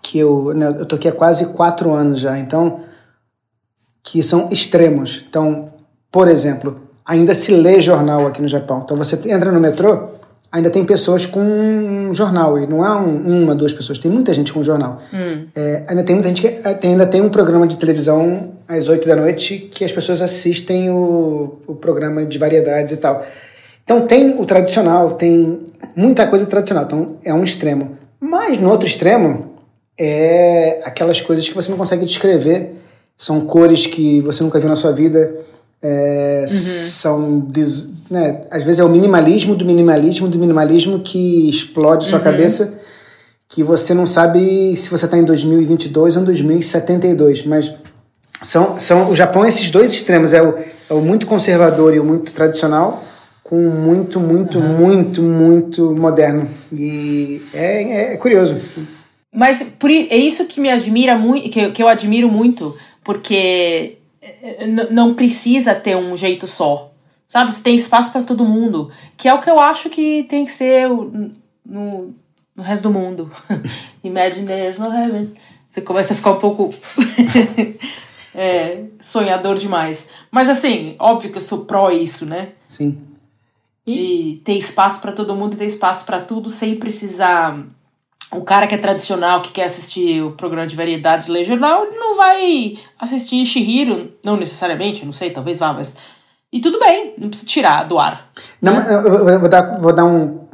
[0.01, 0.53] que eu.
[0.55, 2.81] Né, eu tô aqui há quase quatro anos já, então.
[4.03, 5.23] que são extremos.
[5.27, 5.69] Então,
[6.11, 8.81] por exemplo, ainda se lê jornal aqui no Japão.
[8.85, 10.09] Então você entra no metrô,
[10.51, 14.53] ainda tem pessoas com jornal, e não é um, uma, duas pessoas, tem muita gente
[14.53, 14.99] com jornal.
[15.11, 15.47] Hum.
[15.55, 18.87] É, ainda tem muita gente que é, tem, ainda tem um programa de televisão às
[18.87, 23.25] oito da noite que as pessoas assistem o, o programa de variedades e tal.
[23.83, 25.61] Então tem o tradicional, tem
[25.95, 27.97] muita coisa tradicional, então é um extremo.
[28.19, 29.55] Mas no outro extremo
[29.97, 32.75] é aquelas coisas que você não consegue descrever,
[33.17, 35.33] são cores que você nunca viu na sua vida,
[35.81, 36.47] é, uhum.
[36.47, 37.47] São,
[38.11, 42.23] né, às vezes é o minimalismo do minimalismo do minimalismo que explode sua uhum.
[42.23, 42.79] cabeça,
[43.47, 47.73] que você não sabe se você está em 2022 ou em 2072, mas
[48.41, 51.99] são, são o Japão é esses dois extremos, é o, é o muito conservador e
[51.99, 53.03] o muito tradicional,
[53.43, 54.77] com muito, muito, uhum.
[54.77, 56.47] muito, muito moderno.
[56.71, 58.55] E é, é, curioso.
[59.33, 63.97] Mas por, é isso que me admira muito, que, que eu admiro muito, porque
[64.91, 66.91] não precisa ter um jeito só.
[67.27, 67.53] Sabe?
[67.53, 68.89] Você tem espaço para todo mundo.
[69.15, 72.15] Que é o que eu acho que tem que ser no,
[72.55, 73.31] no resto do mundo.
[74.03, 75.31] Imagine there's no heaven.
[75.69, 76.73] Você começa a ficar um pouco
[78.33, 80.07] é, sonhador demais.
[80.31, 82.49] Mas assim, óbvio que eu sou pró isso, né?
[82.67, 83.01] Sim.
[83.85, 83.93] E...
[83.93, 87.65] De ter espaço para todo mundo e ter espaço para tudo sem precisar
[88.31, 91.97] o cara que é tradicional, que quer assistir o programa de variedades ler jornal, ele
[91.97, 95.95] não vai assistir Shihiro, não necessariamente, não sei, talvez vá, mas.
[96.51, 98.31] E tudo bem, não precisa tirar do ar.
[98.61, 98.93] Não, né?
[98.93, 100.47] eu vou dar, vou dar um,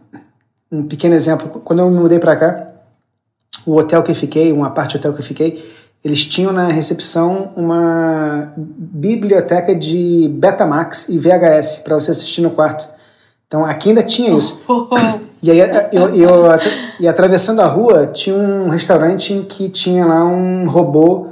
[0.72, 1.62] um pequeno exemplo.
[1.62, 2.68] Quando eu me mudei para cá,
[3.66, 5.64] o hotel que fiquei, uma parte do hotel que fiquei,
[6.06, 12.88] eles tinham na recepção uma biblioteca de Betamax e VHS para você assistir no quarto.
[13.48, 14.62] Então aqui ainda tinha isso.
[15.44, 15.68] E aí eu,
[16.10, 16.60] eu, eu,
[17.00, 21.28] e atravessando a rua tinha um restaurante em que tinha lá um robô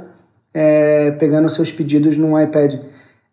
[0.52, 2.76] é, pegando seus pedidos no iPad.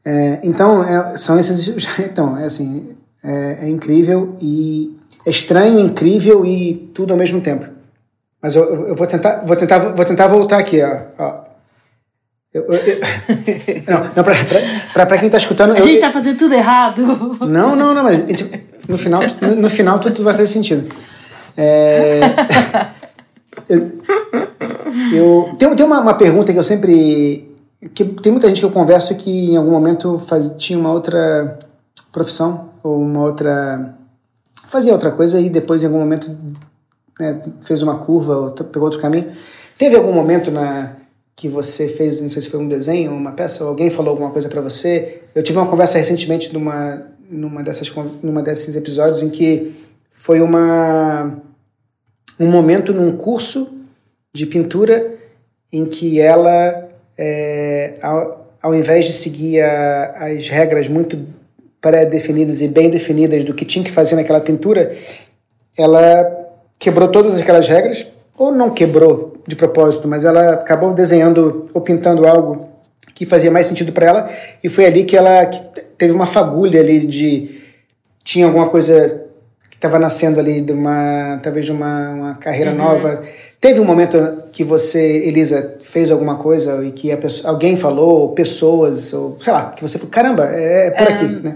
[0.04, 1.86] É, então, é, são esses.
[2.00, 4.98] Então, é assim, é, é, incrível e.
[5.24, 7.68] É estranho, incrível e tudo ao mesmo tempo.
[8.42, 11.02] Mas eu, eu vou tentar, vou tentar, vou tentar voltar aqui, ó.
[11.20, 11.52] ó.
[12.54, 13.00] Eu, eu,
[13.88, 14.24] não, não
[14.94, 15.72] pra, quem tá escutando.
[15.74, 17.02] A gente tá fazendo tudo errado.
[17.46, 18.50] Não, não, não, mas gente,
[18.88, 20.92] no, final, no, no, final tudo vai fazer sentido.
[21.56, 22.20] É,
[23.70, 23.92] eu,
[25.14, 27.48] eu, tem, tem uma, uma pergunta que eu sempre
[27.94, 31.60] que tem muita gente que eu converso que em algum momento faz, tinha uma outra
[32.12, 33.96] profissão ou uma outra
[34.68, 36.30] fazia outra coisa e depois em algum momento
[37.22, 39.32] né, fez uma curva ou pegou outro caminho.
[39.78, 40.96] Teve algum momento na
[41.36, 44.30] que você fez, não sei se foi um desenho, uma peça, ou alguém falou alguma
[44.30, 45.22] coisa para você?
[45.34, 47.92] Eu tive uma conversa recentemente numa numa dessas
[48.22, 49.74] numa desses episódios em que
[50.10, 51.42] foi uma
[52.40, 53.70] um momento num curso
[54.34, 55.16] de pintura
[55.72, 61.18] em que ela é, ao, ao invés de seguir a, as regras muito
[61.80, 64.96] pré-definidas e bem definidas do que tinha que fazer naquela pintura,
[65.76, 66.51] ela
[66.82, 72.26] quebrou todas aquelas regras, ou não quebrou de propósito, mas ela acabou desenhando ou pintando
[72.26, 72.68] algo
[73.14, 74.30] que fazia mais sentido para ela,
[74.64, 75.46] e foi ali que ela
[75.96, 77.62] teve uma fagulha ali de
[78.24, 79.26] tinha alguma coisa
[79.70, 82.78] que estava nascendo ali de uma talvez de uma, uma carreira uhum.
[82.78, 83.24] nova.
[83.60, 84.18] Teve um momento
[84.52, 89.70] que você, Elisa, fez alguma coisa e que pessoa, alguém falou, pessoas, ou sei lá,
[89.70, 91.56] que você falou, caramba, é, é por é, aqui, né?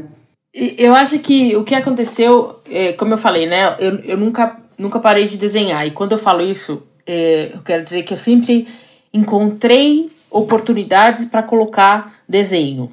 [0.53, 3.75] Eu acho que o que aconteceu, é, como eu falei, né?
[3.79, 5.85] Eu, eu nunca, nunca parei de desenhar.
[5.85, 8.67] E quando eu falo isso, é, eu quero dizer que eu sempre
[9.13, 12.91] encontrei oportunidades para colocar desenho.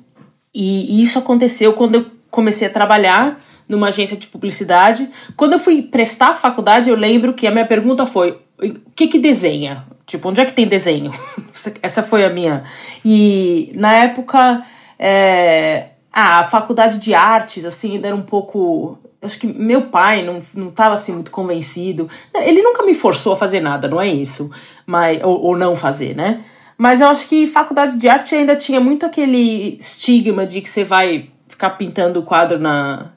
[0.55, 5.09] E, e isso aconteceu quando eu comecei a trabalhar numa agência de publicidade.
[5.37, 9.09] Quando eu fui prestar a faculdade, eu lembro que a minha pergunta foi: o que
[9.09, 9.85] que desenha?
[10.07, 11.12] Tipo, onde é que tem desenho?
[11.83, 12.64] Essa foi a minha.
[13.05, 14.62] E na época,
[14.99, 18.99] é, a faculdade de artes, assim, ainda era um pouco.
[19.23, 22.09] Acho que meu pai não, não tava assim muito convencido.
[22.35, 24.51] Ele nunca me forçou a fazer nada, não é isso.
[24.85, 26.45] Mas, ou, ou não fazer, né?
[26.77, 30.83] Mas eu acho que faculdade de arte ainda tinha muito aquele estigma de que você
[30.83, 33.12] vai ficar pintando o quadro na,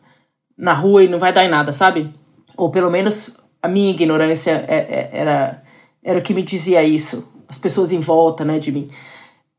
[0.55, 2.13] na rua e não vai dar em nada, sabe?
[2.55, 3.31] Ou pelo menos
[3.61, 5.63] a minha ignorância é, é, era,
[6.03, 8.89] era o que me dizia isso, as pessoas em volta né, de mim.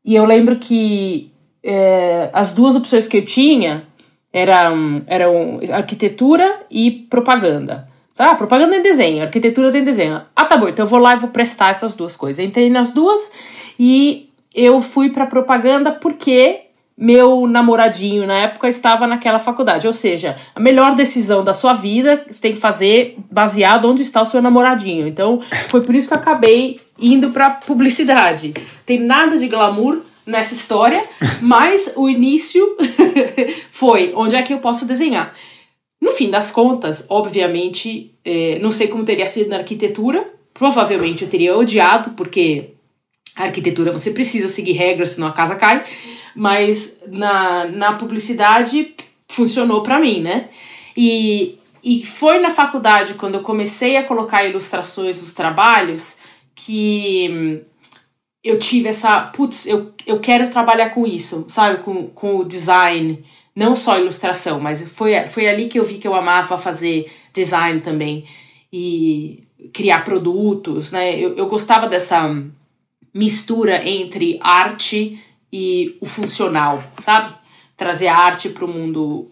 [0.05, 3.83] E eu lembro que é, as duas opções que eu tinha
[4.31, 7.87] eram, eram arquitetura e propaganda.
[8.19, 10.21] Ah, propaganda em desenho, arquitetura tem desenho.
[10.35, 12.43] Ah, tá bom, então eu vou lá e vou prestar essas duas coisas.
[12.43, 13.31] Entrei nas duas
[13.79, 16.61] e eu fui para propaganda porque
[16.97, 19.85] meu namoradinho na época estava naquela faculdade.
[19.85, 24.21] Ou seja, a melhor decisão da sua vida você tem que fazer baseado onde está
[24.21, 25.07] o seu namoradinho.
[25.07, 28.53] Então, foi por isso que eu acabei indo para publicidade.
[28.83, 31.03] Tem nada de glamour nessa história,
[31.41, 32.77] mas o início
[33.71, 35.33] foi onde é que eu posso desenhar.
[35.99, 40.27] No fim das contas, obviamente, é, não sei como teria sido na arquitetura.
[40.53, 42.71] Provavelmente eu teria odiado, porque
[43.35, 45.83] a arquitetura você precisa seguir regras, senão a casa cai
[46.37, 48.93] mas na, na publicidade
[49.27, 50.49] funcionou para mim, né?
[50.95, 56.17] E, e foi na faculdade, quando eu comecei a colocar ilustrações nos trabalhos,
[56.53, 57.63] que
[58.47, 61.83] eu tive essa, putz, eu, eu quero trabalhar com isso, sabe?
[61.83, 63.23] Com, com o design,
[63.55, 67.81] não só ilustração, mas foi, foi ali que eu vi que eu amava fazer design
[67.81, 68.23] também
[68.71, 69.43] e
[69.73, 71.19] criar produtos, né?
[71.19, 72.33] Eu, eu gostava dessa
[73.13, 75.19] mistura entre arte
[75.51, 77.33] e o funcional, sabe?
[77.75, 79.29] Trazer a arte para o mundo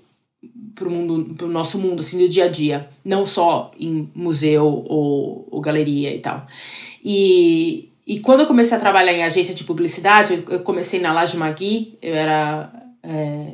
[0.75, 4.65] para o mundo, pro nosso mundo, assim, do dia a dia, não só em museu
[4.65, 6.45] ou, ou galeria e tal.
[7.03, 11.35] E, e quando eu comecei a trabalhar em agência de publicidade, eu comecei na Laje
[11.37, 13.47] Magui, eu era, é,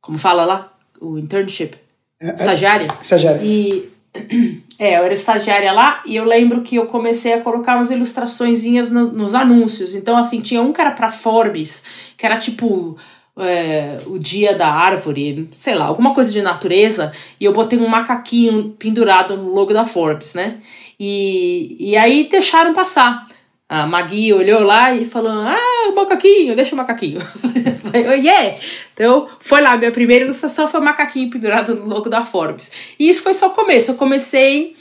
[0.00, 1.76] como fala lá, o internship,
[2.18, 2.94] é, é estagiária.
[3.02, 3.40] Estagiária.
[3.42, 3.90] E
[4.78, 8.90] é, eu era estagiária lá e eu lembro que eu comecei a colocar umas ilustraçõezinhas
[8.90, 9.94] nos, nos anúncios.
[9.94, 11.82] Então, assim, tinha um que era pra Forbes,
[12.16, 12.96] que era tipo
[13.36, 17.88] é, o dia da árvore, sei lá, alguma coisa de natureza, e eu botei um
[17.88, 20.58] macaquinho pendurado no logo da Forbes, né?
[20.98, 23.26] E, e aí deixaram passar.
[23.72, 27.18] A Magui olhou lá e falou: Ah, o macaquinho, deixa o macaquinho.
[27.80, 28.54] Falei, oh, yeah!
[28.92, 32.70] Então, foi lá, minha primeira ilustração foi o macaquinho pendurado no logo da Forbes.
[32.98, 33.90] E isso foi só o começo.
[33.90, 34.76] Eu comecei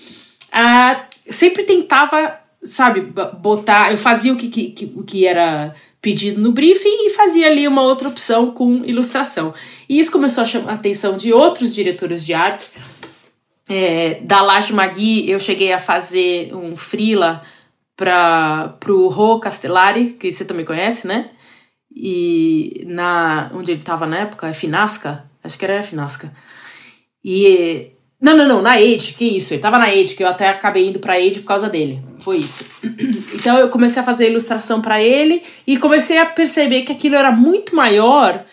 [0.52, 1.06] a.
[1.30, 3.00] Sempre tentava, sabe,
[3.40, 3.92] botar.
[3.92, 7.84] Eu fazia o que, que, o que era pedido no briefing e fazia ali uma
[7.84, 9.54] outra opção com ilustração.
[9.88, 12.68] E isso começou a chamar a atenção de outros diretores de arte.
[13.70, 17.42] É, da Laje Magui, eu cheguei a fazer um freela
[18.02, 21.30] para o Rô Castellari, que você também conhece, né?
[21.96, 26.32] e na onde ele estava na época, é Finasca, acho que era Finasca.
[27.24, 29.54] E não, não, não, na Age, que isso?
[29.54, 32.02] Ele tava na Age, que eu até acabei indo pra Age por causa dele.
[32.20, 32.66] Foi isso.
[33.34, 37.32] Então eu comecei a fazer ilustração para ele e comecei a perceber que aquilo era
[37.32, 38.46] muito maior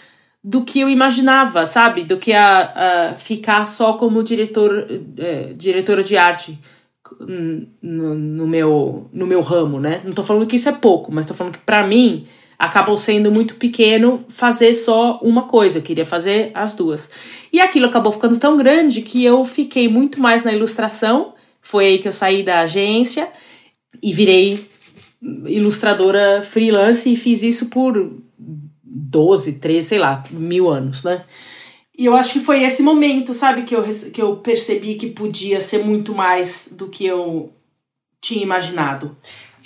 [0.43, 2.05] do que eu imaginava, sabe?
[2.05, 4.89] Do que a, a ficar só como diretor,
[5.19, 6.59] é, diretora de arte
[7.83, 10.01] no, meu, no meu ramo, né?
[10.05, 12.27] Não tô falando que isso é pouco, mas tô falando que para mim
[12.59, 17.11] acabou sendo muito pequeno fazer só uma coisa, eu queria fazer as duas.
[17.53, 21.35] E aquilo acabou ficando tão grande que eu fiquei muito mais na ilustração.
[21.63, 23.29] Foi aí que eu saí da agência
[24.03, 24.67] e virei
[25.47, 28.13] ilustradora freelance e fiz isso por
[28.83, 31.23] 12, 13, sei lá, mil anos, né?
[31.99, 35.61] E eu acho que foi esse momento, sabe, que eu, que eu percebi que podia
[35.61, 37.51] ser muito mais do que eu
[38.21, 39.17] tinha imaginado.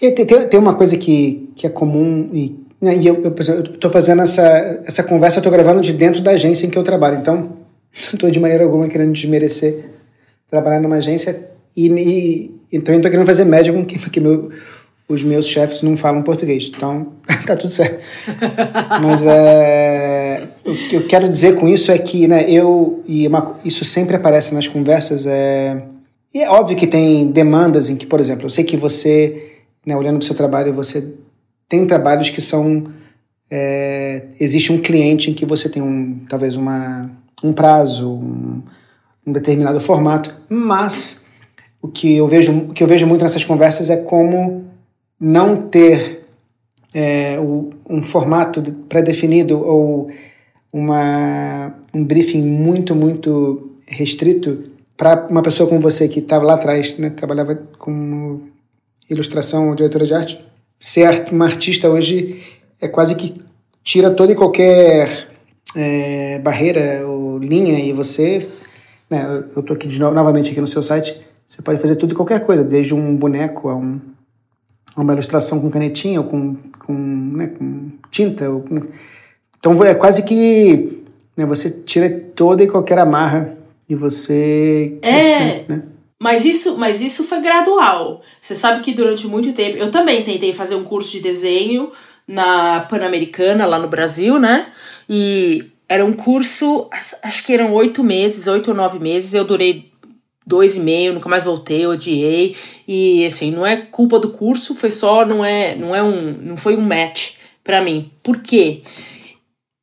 [0.00, 3.62] Tem, tem, tem uma coisa que, que é comum e né, e eu, eu, eu
[3.78, 4.42] tô fazendo essa,
[4.84, 7.18] essa conversa, eu tô gravando de dentro da agência em que eu trabalho.
[7.18, 7.52] Então,
[8.12, 9.84] não tô de maneira alguma querendo desmerecer
[10.50, 14.20] trabalhar numa agência e, e, e também não tô querendo fazer média com que, porque
[14.20, 14.50] meu,
[15.12, 16.70] os meus chefes não falam português.
[16.74, 17.12] Então,
[17.46, 18.02] tá tudo certo.
[19.02, 23.58] Mas é, o que eu quero dizer com isso é que né, eu, e uma,
[23.64, 25.82] isso sempre aparece nas conversas, é,
[26.34, 29.94] e é óbvio que tem demandas em que, por exemplo, eu sei que você, né,
[29.94, 31.14] olhando para o seu trabalho, você
[31.68, 32.84] tem trabalhos que são.
[33.50, 37.10] É, existe um cliente em que você tem um, talvez uma,
[37.44, 38.62] um prazo, um,
[39.26, 41.26] um determinado formato, mas
[41.82, 44.71] o que eu vejo, o que eu vejo muito nessas conversas é como
[45.24, 46.26] não ter
[46.92, 47.38] é,
[47.88, 50.10] um formato pré-definido ou
[50.72, 54.64] uma, um briefing muito, muito restrito
[54.96, 58.48] para uma pessoa como você que estava lá atrás, né, trabalhava como
[59.08, 60.44] ilustração ou diretora de arte,
[60.76, 62.42] ser uma artista hoje
[62.80, 63.40] é quase que
[63.84, 65.28] tira toda e qualquer
[65.76, 68.44] é, barreira ou linha e você,
[69.08, 71.16] né, eu estou aqui de novo, novamente aqui no seu site,
[71.46, 74.00] você pode fazer tudo e qualquer coisa, desde um boneco a, um,
[74.96, 78.50] uma ilustração com canetinha ou com, com, né, com tinta.
[78.50, 78.80] Ou com...
[79.58, 81.02] Então é quase que
[81.36, 83.56] né, você tira toda e qualquer amarra
[83.88, 84.98] e você...
[85.02, 85.64] É...
[85.68, 85.82] Né?
[86.22, 88.22] Mas isso, mas isso foi gradual.
[88.40, 89.76] Você sabe que durante muito tempo.
[89.76, 91.90] Eu também tentei fazer um curso de desenho
[92.28, 94.68] na Pan-Americana, lá no Brasil, né?
[95.08, 96.88] E era um curso,
[97.22, 99.34] acho que eram oito meses, oito ou nove meses.
[99.34, 99.91] Eu durei
[100.46, 102.56] dois e meio, nunca mais voltei, odiei.
[102.86, 106.56] E assim, não é culpa do curso, foi só, não é, não é um, não
[106.56, 108.10] foi um match para mim.
[108.22, 108.82] Por quê?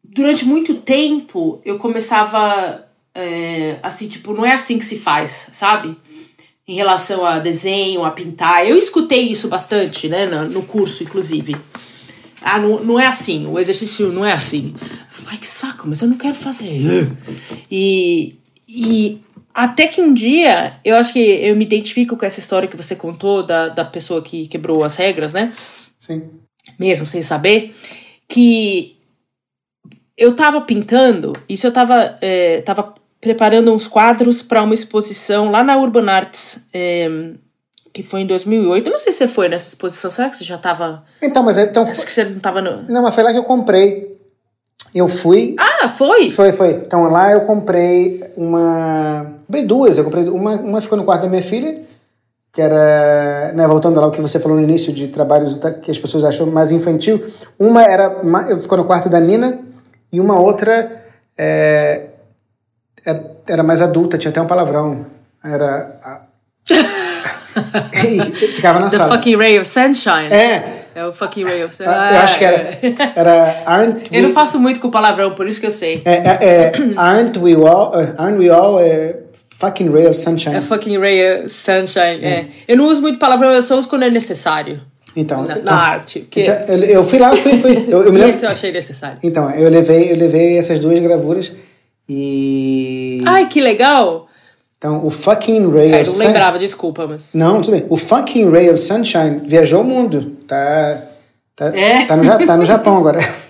[0.03, 5.95] Durante muito tempo eu começava é, assim, tipo, não é assim que se faz, sabe?
[6.70, 8.64] em relação a desenho, a pintar.
[8.64, 11.55] Eu escutei isso bastante, né, no curso, inclusive.
[12.43, 14.76] Ah, não, não é assim, o exercício não é assim.
[15.26, 17.10] Ai, que saco, mas eu não quero fazer.
[17.72, 18.36] E,
[18.68, 19.20] e
[19.64, 22.95] até que um dia, eu acho que eu me identifico com essa história que você
[22.95, 25.51] contou da, da pessoa que quebrou as regras, né?
[25.97, 26.30] Sim.
[26.80, 27.76] Mesmo sem saber,
[28.26, 28.97] que
[30.18, 35.62] eu tava pintando, isso eu tava, é, tava preparando uns quadros para uma exposição lá
[35.62, 37.10] na Urban Arts, é,
[37.91, 38.88] que foi em 2008.
[38.88, 41.03] Eu não sei se você foi nessa exposição, será que você já estava...
[41.22, 41.57] Então, mas...
[41.57, 42.84] Então, Acho que você não estava no...
[42.84, 44.09] Não, mas foi lá que eu comprei.
[44.93, 45.55] Eu fui...
[45.59, 46.31] Ah, foi?
[46.31, 46.71] Foi, foi.
[46.71, 49.33] Então lá eu comprei uma...
[49.45, 49.97] Comprei duas.
[49.97, 51.81] Eu comprei uma, uma ficou no quarto da minha filha,
[52.51, 55.99] que era, né, voltando lá o que você falou no início de trabalhos que as
[55.99, 57.23] pessoas acham mais infantil.
[57.57, 58.21] Uma era,
[58.59, 59.59] ficou no quarto da Nina
[60.11, 61.03] e uma outra
[61.37, 62.07] é,
[63.05, 65.05] é, era mais adulta, tinha até um palavrão.
[65.43, 66.17] Era.
[68.55, 69.09] ficava na The sala.
[69.09, 70.31] The fucking ray of sunshine.
[70.31, 70.78] É.
[71.00, 71.95] É o fucking ray of sunshine.
[71.97, 72.78] Ah, eu acho que era.
[73.16, 74.18] era aren't we...
[74.18, 76.02] Eu não faço muito com palavrão, por isso que eu sei.
[76.04, 77.93] É, é, é aren't we all.
[77.93, 78.76] Uh, aren't we all.
[78.76, 79.16] Uh,
[79.58, 80.58] fucking ray of sunshine.
[80.58, 82.22] É fucking ray of sunshine.
[82.22, 82.28] É.
[82.28, 82.47] é.
[82.68, 84.82] Eu não uso muito palavrão, eu só uso quando é necessário.
[85.16, 86.20] Então, na, então, na arte.
[86.20, 86.41] Porque...
[86.41, 87.86] Então, eu, eu, fui lá, fui, fui.
[87.88, 88.36] Eu, eu me lembro...
[88.36, 89.20] Isso eu achei necessário.
[89.24, 91.54] Então, eu levei, eu levei essas duas gravuras
[92.10, 93.24] e.
[93.26, 94.28] Ai, que legal!
[94.78, 96.24] Então, o fucking Ray é, of Sunshine.
[96.26, 97.34] não lembrava, desculpa, mas.
[97.34, 97.86] Não, tudo bem.
[97.88, 100.38] O fucking Ray of Sunshine viajou o mundo.
[100.50, 101.02] Tá.
[101.56, 102.06] Tá, é?
[102.06, 103.20] tá, no, tá no Japão agora.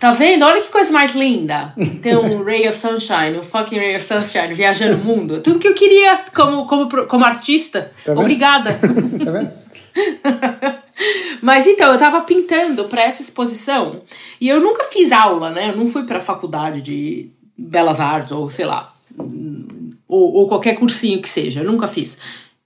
[0.00, 0.44] Tá vendo?
[0.44, 1.72] Olha que coisa mais linda.
[2.02, 5.40] Ter um Ray of Sunshine, um fucking Ray of Sunshine viajando o mundo.
[5.40, 7.90] Tudo que eu queria como, como, como artista.
[8.04, 8.74] Tá Obrigada.
[9.24, 9.50] tá vendo?
[11.40, 14.02] Mas então, eu tava pintando para essa exposição
[14.38, 15.70] e eu nunca fiz aula, né?
[15.70, 18.92] Eu não fui pra faculdade de belas artes ou sei lá,
[20.06, 22.18] ou, ou qualquer cursinho que seja, eu nunca fiz.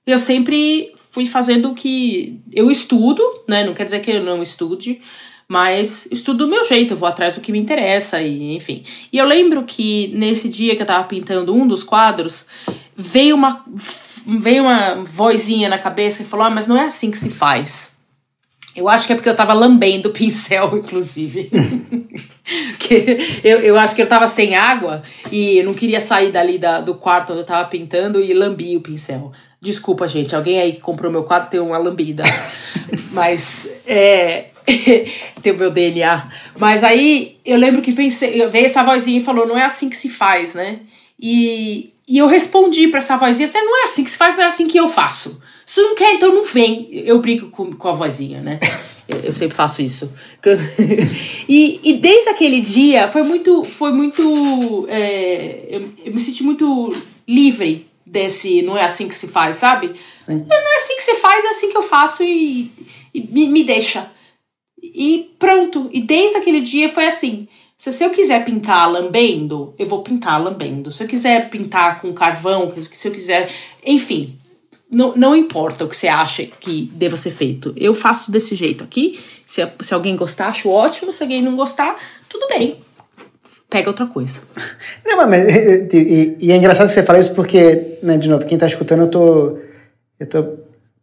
[0.04, 3.64] Eu sempre fui fazendo o que eu estudo, né?
[3.64, 5.00] Não quer dizer que eu não estude,
[5.48, 8.84] Mas estudo do meu jeito, eu vou atrás do que me interessa, e enfim.
[9.12, 12.46] E eu lembro que nesse dia que eu tava pintando um dos quadros,
[12.94, 13.64] veio uma,
[14.26, 17.96] veio uma vozinha na cabeça e falou: Ah, mas não é assim que se faz.
[18.76, 21.50] Eu acho que é porque eu tava lambendo o pincel, inclusive.
[22.78, 25.02] que eu, eu acho que eu tava sem água
[25.32, 28.76] e eu não queria sair dali da, do quarto onde eu tava pintando e lambi
[28.76, 29.32] o pincel.
[29.60, 30.36] Desculpa, gente.
[30.36, 32.22] Alguém aí que comprou meu quadro tem uma lambida.
[33.12, 34.46] Mas é.
[35.42, 36.28] tem o meu DNA.
[36.58, 39.96] Mas aí eu lembro que pensei, veio essa vozinha e falou: não é assim que
[39.96, 40.80] se faz, né?
[41.20, 44.44] E, e eu respondi para essa vozinha: assim, não é assim que se faz, não
[44.44, 45.40] é assim que eu faço.
[45.66, 46.88] Se não quer, então não vem.
[46.92, 48.58] Eu brinco com, com a vozinha, né?
[49.08, 50.12] Eu, eu sempre faço isso.
[51.48, 53.64] e, e desde aquele dia foi muito.
[53.64, 54.86] Foi muito.
[54.86, 56.94] É, eu, eu me senti muito
[57.26, 59.94] livre desse não é assim que se faz, sabe?
[60.20, 60.44] Sim.
[60.48, 62.72] Não é assim que se faz, é assim que eu faço e,
[63.14, 64.10] e me, me, deixa.
[64.82, 65.88] E pronto.
[65.92, 67.48] E desde aquele dia foi assim.
[67.76, 70.90] Se, se eu quiser pintar lambendo, eu vou pintar lambendo.
[70.90, 73.50] Se eu quiser pintar com carvão, se eu quiser.
[73.84, 74.36] Enfim.
[74.90, 77.74] Não, não importa o que você acha que deva ser feito.
[77.76, 79.20] Eu faço desse jeito aqui.
[79.44, 81.12] Se, se alguém gostar, acho ótimo.
[81.12, 81.94] Se alguém não gostar,
[82.28, 82.76] tudo bem
[83.68, 84.40] pega outra coisa.
[85.04, 85.54] Não, mas
[85.92, 89.10] e, e, é engraçado você falar isso porque, né, de novo, quem está escutando, eu
[89.10, 89.58] tô,
[90.18, 90.44] eu tô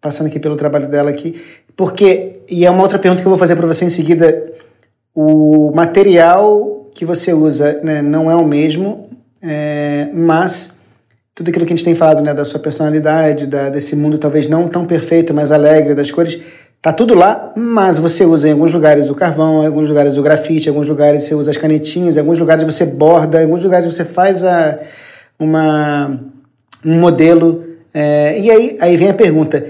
[0.01, 1.41] passando aqui pelo trabalho dela aqui,
[1.75, 4.53] porque, e é uma outra pergunta que eu vou fazer para você em seguida,
[5.13, 9.09] o material que você usa né, não é o mesmo,
[9.41, 10.85] é, mas
[11.33, 14.47] tudo aquilo que a gente tem falado, né, da sua personalidade, da, desse mundo talvez
[14.47, 16.39] não tão perfeito, mas alegre, das cores,
[16.85, 20.21] Tá tudo lá, mas você usa em alguns lugares o carvão, em alguns lugares o
[20.21, 23.63] grafite, em alguns lugares você usa as canetinhas, em alguns lugares você borda, em alguns
[23.63, 24.79] lugares você faz a,
[25.39, 26.15] uma,
[26.85, 27.65] um modelo.
[27.91, 29.65] É, e aí, aí vem a pergunta: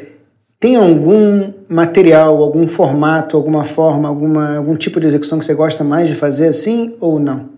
[0.60, 5.86] tem algum material, algum formato, alguma forma, alguma, algum tipo de execução que você gosta
[5.86, 7.50] mais de fazer assim ou não?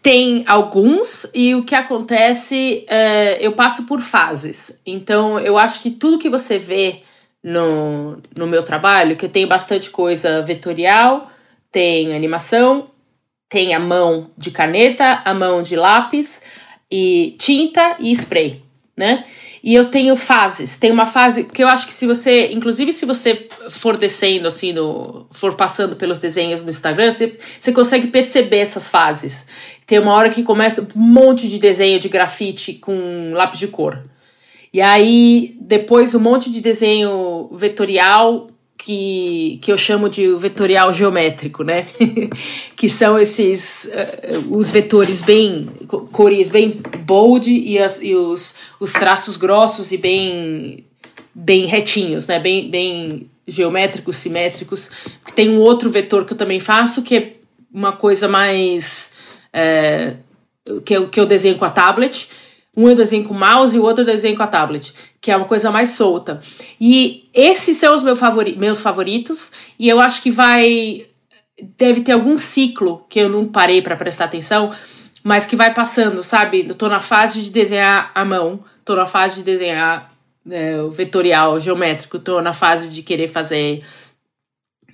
[0.00, 4.80] Tem alguns, e o que acontece, é, eu passo por fases.
[4.86, 7.02] Então, eu acho que tudo que você vê
[7.48, 11.30] no, no meu trabalho, que eu tenho bastante coisa vetorial,
[11.72, 12.86] tem animação,
[13.48, 16.42] tem a mão de caneta, a mão de lápis
[16.90, 18.62] e tinta e spray,
[18.94, 19.24] né?
[19.64, 20.76] E eu tenho fases.
[20.78, 24.72] Tem uma fase que eu acho que se você, inclusive se você for descendo assim,
[24.72, 29.46] no, for passando pelos desenhos no Instagram, você, você consegue perceber essas fases.
[29.86, 34.04] Tem uma hora que começa um monte de desenho de grafite com lápis de cor.
[34.72, 38.48] E aí, depois, um monte de desenho vetorial
[38.78, 41.88] que, que eu chamo de vetorial geométrico, né?
[42.76, 45.68] que são esses uh, os vetores bem
[46.12, 50.84] cores bem bold e, as, e os, os traços grossos e bem
[51.34, 52.38] bem retinhos, né?
[52.38, 54.90] Bem, bem geométricos, simétricos.
[55.34, 57.32] Tem um outro vetor que eu também faço que é
[57.72, 59.10] uma coisa mais
[59.52, 60.14] é,
[60.84, 62.28] que, eu, que eu desenho com a tablet
[62.78, 65.36] um eu desenho com mouse e o outro eu desenho com a tablet, que é
[65.36, 66.40] uma coisa mais solta.
[66.80, 71.06] E esses são os meu favori meus favoritos, e eu acho que vai.
[71.76, 74.70] Deve ter algum ciclo que eu não parei para prestar atenção,
[75.24, 76.66] mas que vai passando, sabe?
[76.68, 80.08] Eu tô na fase de desenhar a mão, tô na fase de desenhar
[80.48, 83.82] é, o vetorial, geométrico, tô na fase de querer fazer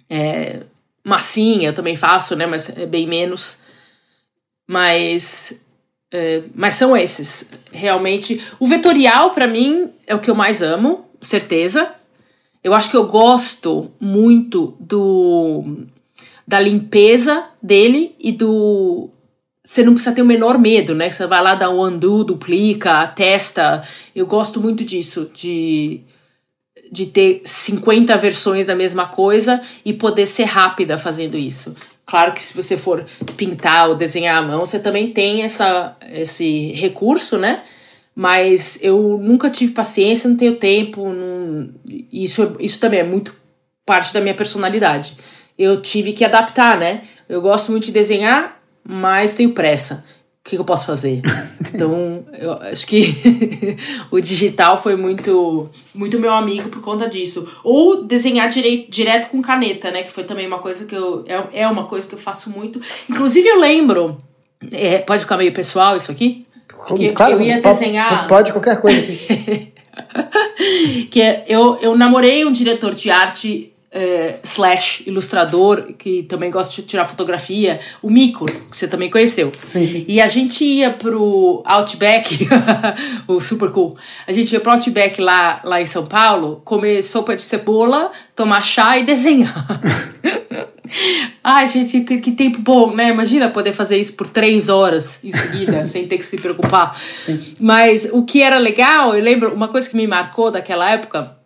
[0.08, 0.62] é,
[1.04, 2.46] massinha, eu também faço, né?
[2.46, 3.62] Mas é bem menos.
[4.66, 5.60] Mas
[6.16, 8.40] é, mas são esses, realmente.
[8.60, 11.92] O vetorial, para mim, é o que eu mais amo, certeza.
[12.62, 15.88] Eu acho que eu gosto muito do
[16.46, 19.10] da limpeza dele e do.
[19.64, 21.10] Você não precisa ter o menor medo, né?
[21.10, 23.82] Você vai lá dar um undo, duplica, testa.
[24.14, 26.00] Eu gosto muito disso, de,
[26.92, 31.74] de ter 50 versões da mesma coisa e poder ser rápida fazendo isso.
[32.06, 36.72] Claro que se você for pintar ou desenhar à mão, você também tem essa, esse
[36.72, 37.62] recurso, né?
[38.14, 41.12] Mas eu nunca tive paciência, não tenho tempo.
[41.12, 41.70] Não...
[42.12, 43.34] Isso, isso também é muito
[43.86, 45.16] parte da minha personalidade.
[45.58, 47.02] Eu tive que adaptar, né?
[47.28, 50.04] Eu gosto muito de desenhar, mas tenho pressa
[50.44, 51.22] o que, eu posso fazer?
[51.74, 53.14] Então, eu acho que
[54.12, 57.48] o digital foi muito muito meu amigo por conta disso.
[57.64, 60.02] Ou desenhar direi, direto com caneta, né?
[60.02, 61.24] Que foi também uma coisa que eu.
[61.26, 62.80] É, é uma coisa que eu faço muito.
[63.10, 64.20] Inclusive, eu lembro.
[64.72, 66.46] É, pode ficar meio pessoal isso aqui?
[66.68, 68.28] Porque claro, eu ia desenhar.
[68.28, 69.72] Pode qualquer coisa aqui.
[71.10, 76.82] que é, eu, eu namorei um diretor de arte é, slash ilustrador, que também gosta
[76.82, 79.52] de tirar fotografia, o Mico, que você também conheceu.
[79.68, 80.04] Sim, sim.
[80.08, 82.48] E a gente ia pro Outback,
[83.28, 83.96] o super cool.
[84.26, 88.62] A gente ia pro Outback lá, lá em São Paulo, comer sopa de cebola, tomar
[88.62, 89.64] chá e desenhar.
[91.42, 93.08] Ai, gente, que, que, tempo bom, né?
[93.08, 96.98] Imagina poder fazer isso por três horas em seguida, sem ter que se preocupar.
[96.98, 97.40] Sim.
[97.60, 101.43] Mas o que era legal, eu lembro, uma coisa que me marcou daquela época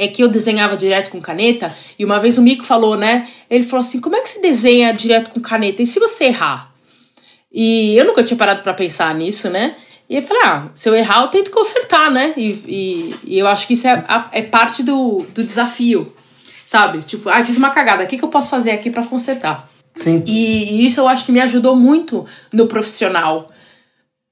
[0.00, 3.28] é que eu desenhava direto com caneta, e uma vez o Mico falou, né?
[3.50, 5.82] Ele falou assim: como é que se desenha direto com caneta?
[5.82, 6.72] E se você errar?
[7.52, 9.76] E eu nunca tinha parado para pensar nisso, né?
[10.08, 12.32] E eu falei, ah, se eu errar, eu tento consertar, né?
[12.36, 16.12] E, e, e eu acho que isso é, é parte do, do desafio,
[16.64, 17.02] sabe?
[17.02, 19.68] Tipo, ah, fiz uma cagada, o que, que eu posso fazer aqui para consertar?
[19.92, 20.22] Sim.
[20.26, 23.48] E, e, isso eu acho que me ajudou muito no profissional.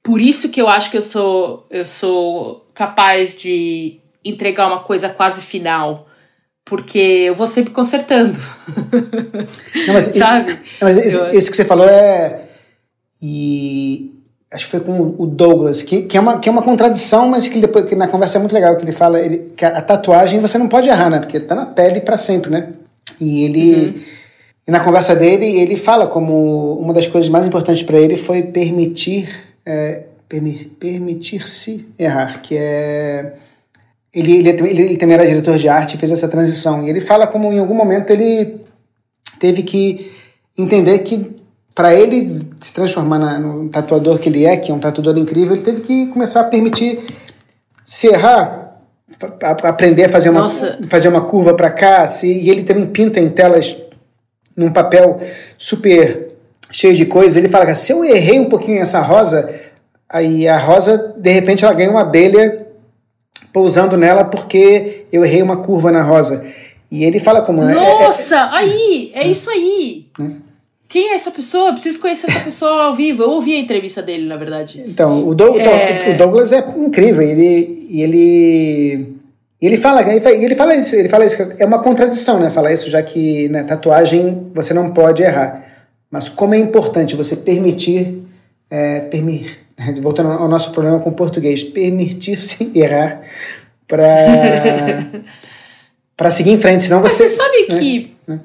[0.03, 5.09] Por isso que eu acho que eu sou, eu sou capaz de entregar uma coisa
[5.09, 6.07] quase final.
[6.65, 8.39] Porque eu vou sempre consertando.
[9.87, 10.59] Não, mas, Sabe?
[10.81, 11.29] mas esse, eu...
[11.31, 12.45] esse que você falou é.
[13.23, 14.13] E
[14.53, 17.49] acho que foi com o Douglas, que, que, é, uma, que é uma contradição, mas
[17.49, 19.83] que depois que na conversa é muito legal, que ele fala ele, que a, a
[19.83, 21.19] tatuagem você não pode errar, né?
[21.19, 22.73] Porque tá na pele para sempre, né?
[23.21, 23.75] E ele.
[23.75, 24.03] Uhum.
[24.67, 28.43] E na conversa dele, ele fala como uma das coisas mais importantes para ele foi
[28.43, 29.29] permitir.
[29.65, 33.33] É, permitir-se errar, que é.
[34.19, 36.85] Ele, ele, ele, ele também era diretor de arte e fez essa transição.
[36.85, 38.61] E ele fala como em algum momento ele
[39.39, 40.13] teve que
[40.57, 41.37] entender que
[41.75, 45.55] para ele se transformar na, no tatuador que ele é, que é um tatuador incrível,
[45.55, 46.99] ele teve que começar a permitir
[47.85, 48.81] se errar,
[49.43, 50.51] a, aprender a fazer uma,
[50.89, 53.77] fazer uma curva para cá, se, e ele também pinta em telas
[54.57, 55.21] num papel
[55.57, 56.33] super
[56.71, 57.37] cheio de coisas.
[57.37, 59.49] Ele fala que se eu errei um pouquinho essa rosa,
[60.09, 62.67] aí a rosa, de repente, ela ganha uma abelha
[63.53, 66.45] pousando nela porque eu errei uma curva na rosa.
[66.91, 67.63] E ele fala como...
[67.63, 70.07] Nossa, é, é, aí, é isso aí.
[70.19, 70.37] Né?
[70.89, 71.69] Quem é essa pessoa?
[71.69, 73.23] Eu preciso conhecer essa pessoa ao vivo.
[73.23, 74.83] Eu ouvi a entrevista dele, na verdade.
[74.87, 76.11] Então, o, Doug, é...
[76.11, 77.21] o Douglas é incrível.
[77.21, 79.15] Ele, ele,
[79.61, 80.97] ele fala, ele fala isso.
[80.97, 81.37] Ele fala isso.
[81.59, 82.49] É uma contradição, né?
[82.49, 85.63] Falar isso, já que na né, tatuagem você não pode errar.
[86.11, 88.27] Mas como é importante você permitir,
[88.71, 89.69] é, permitir
[90.03, 93.23] voltando ao nosso problema com o português, permitir-se errar
[93.87, 94.07] para
[96.17, 97.25] para seguir em frente, senão você.
[97.25, 97.79] Mas você sabe né?
[97.79, 98.41] que né?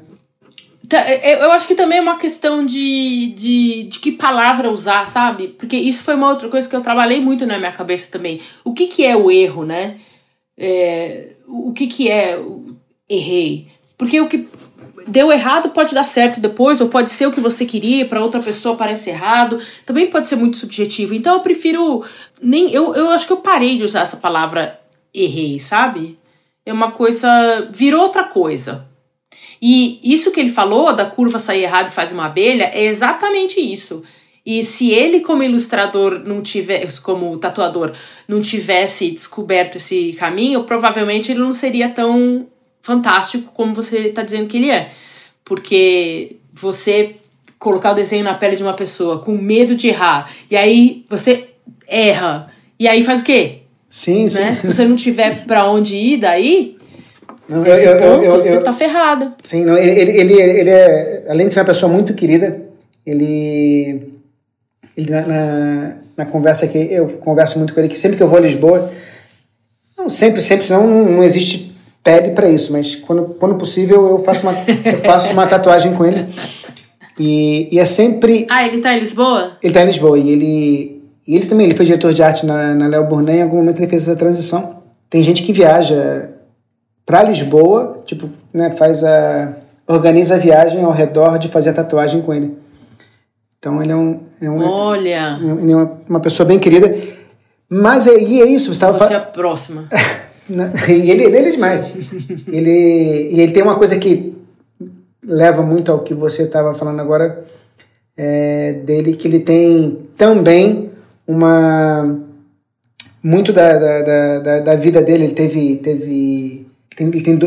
[0.88, 4.69] Tá, é, é, eu acho que também é uma questão de, de, de que palavra
[4.69, 5.47] usar, sabe?
[5.47, 8.39] Porque isso foi uma outra coisa que eu trabalhei muito na minha cabeça também.
[8.63, 9.95] O que, que é o erro, né?
[10.55, 12.39] É, o que, que é
[13.09, 13.69] errei?
[13.97, 14.47] Porque o que
[15.07, 18.41] deu errado pode dar certo depois, ou pode ser o que você queria, para outra
[18.41, 19.59] pessoa parece errado.
[19.85, 21.13] Também pode ser muito subjetivo.
[21.13, 22.03] Então eu prefiro.
[22.41, 24.79] nem Eu, eu acho que eu parei de usar essa palavra
[25.13, 26.17] errei, sabe?
[26.65, 27.67] É uma coisa.
[27.71, 28.87] virou outra coisa.
[29.61, 33.61] E isso que ele falou da curva sair errado e faz uma abelha é exatamente
[33.61, 34.03] isso.
[34.45, 37.93] E se ele, como ilustrador, não tivesse, como tatuador,
[38.27, 42.45] não tivesse descoberto esse caminho, provavelmente ele não seria tão
[42.84, 44.91] fantástico como você está dizendo que ele é.
[45.43, 47.15] Porque você
[47.57, 51.45] colocar o desenho na pele de uma pessoa com medo de errar, e aí você
[51.88, 53.59] erra, e aí faz o quê?
[53.88, 54.29] Sim, né?
[54.29, 54.55] sim.
[54.55, 56.77] Se você não tiver para onde ir daí,
[57.47, 59.34] não, eu, eu, ponto, eu, você tá ferrado.
[59.41, 62.61] Sim, não, ele, ele, ele, ele, é, além de ser uma pessoa muito querida,
[63.05, 64.13] ele,
[64.97, 68.27] ele na, na, na, conversa que eu converso muito com ele, que sempre que eu
[68.27, 68.91] vou a Lisboa,
[69.97, 71.72] não sempre, sempre, senão não, não existe
[72.03, 76.05] pele para isso, mas quando, quando possível eu faço uma, eu faço uma tatuagem com
[76.05, 76.27] ele.
[77.17, 78.45] E, e é sempre.
[78.49, 79.57] Ah, ele tá em Lisboa?
[79.61, 81.03] Ele tá em Lisboa e ele.
[81.25, 83.79] E ele também, ele foi diretor de arte na, na Léo Burnet, em algum momento
[83.79, 84.83] ele fez essa transição.
[85.09, 86.31] Tem gente que viaja
[87.05, 89.53] para Lisboa, tipo, né, faz a
[89.87, 92.57] organiza a viagem ao redor de fazer a tatuagem com ele.
[93.59, 96.93] Então ele é um, é um Olha, ele é uma, uma pessoa bem querida.
[97.69, 99.87] Mas é, e é isso, você estava Você é a próxima.
[100.49, 101.87] e ele, ele é demais.
[102.47, 104.33] ele e ele tem uma coisa que
[105.25, 107.45] leva muito ao que você estava falando agora
[108.17, 110.91] é, dele que ele tem também
[111.25, 112.19] uma
[113.23, 117.37] muito da, da, da, da vida dele ele teve teve tem, ele tem,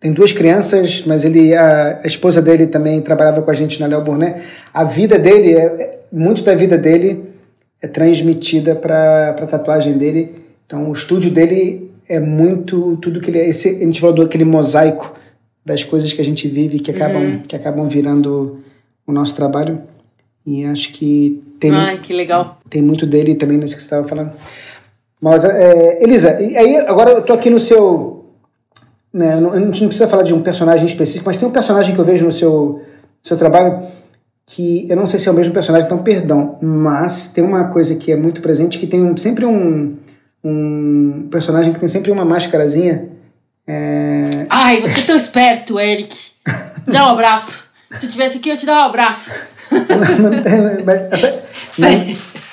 [0.00, 3.86] tem duas crianças, mas ele a, a, esposa dele também trabalhava com a gente na
[3.86, 4.38] Léo Burnet.
[4.72, 7.24] A vida dele, é, é, muito da vida dele
[7.80, 10.34] é transmitida para a tatuagem dele.
[10.66, 13.48] Então, o estúdio dele é muito tudo que ele é.
[13.48, 15.14] Esse, a gente falou daquele mosaico
[15.64, 17.40] das coisas que a gente vive que acabam, uhum.
[17.40, 18.60] que acabam virando
[19.06, 19.80] o nosso trabalho.
[20.46, 22.58] E acho que tem, Ai, que legal.
[22.68, 24.32] tem muito dele também nisso que você estava falando.
[25.20, 28.24] Mas, é, Elisa, e aí agora eu tô aqui no seu
[29.14, 32.00] né, a gente não precisa falar de um personagem específico, mas tem um personagem que
[32.00, 32.82] eu vejo no seu,
[33.22, 33.86] seu trabalho
[34.44, 37.94] que eu não sei se é o mesmo personagem, então perdão, mas tem uma coisa
[37.94, 39.94] que é muito presente, que tem um, sempre um,
[40.44, 43.08] um personagem que tem sempre uma máscarazinha.
[43.66, 44.46] É...
[44.50, 46.16] Ai, você é tão esperto, Eric.
[46.86, 47.64] Dá um abraço.
[47.98, 49.30] Se tivesse aqui, eu te dar um abraço.
[50.84, 51.44] mas, essa,
[51.78, 51.88] não,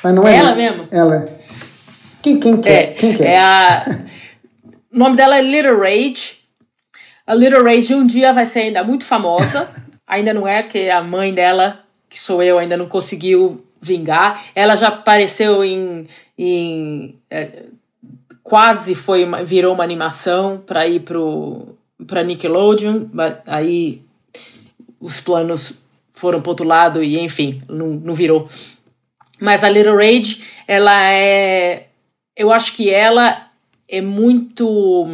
[0.03, 0.87] mas não é ela mesmo?
[0.89, 1.25] Ela.
[2.21, 2.87] Quem, quem que é?
[2.87, 3.33] Quem que é?
[3.33, 3.85] é a...
[4.93, 6.39] O nome dela é Little Rage.
[7.25, 9.69] A Little Rage um dia vai ser ainda muito famosa.
[10.05, 11.79] ainda não é, que a mãe dela,
[12.09, 14.43] que sou eu, ainda não conseguiu vingar.
[14.53, 16.05] Ela já apareceu em.
[16.37, 17.63] em é,
[18.51, 21.69] quase foi uma, virou uma animação para ir pro
[22.05, 23.05] para Nickelodeon,
[23.47, 24.01] aí
[24.99, 25.79] os planos
[26.11, 28.49] foram pro outro lado e enfim, não, não virou.
[29.39, 31.87] Mas a Little Rage, ela é.
[32.35, 33.47] Eu acho que ela
[33.87, 35.07] é muito.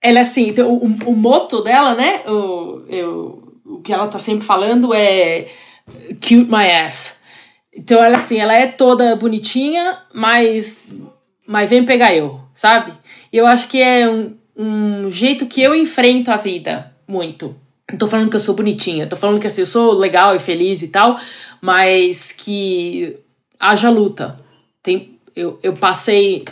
[0.00, 2.22] Ela é assim, então, o, o moto dela, né?
[2.28, 5.48] O, eu, o que ela tá sempre falando é
[6.20, 7.18] cute my ass.
[7.74, 10.86] Então ela assim, ela é toda bonitinha, mas
[11.46, 12.92] mas vem pegar eu, sabe?
[13.32, 17.54] E eu acho que é um, um jeito que eu enfrento a vida muito.
[17.90, 20.40] Não tô falando que eu sou bonitinha, tô falando que assim, eu sou legal e
[20.40, 21.18] feliz e tal,
[21.60, 23.16] mas que
[23.58, 24.40] haja luta.
[24.82, 26.44] Tem, eu, eu passei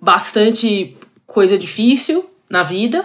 [0.00, 3.04] bastante coisa difícil na vida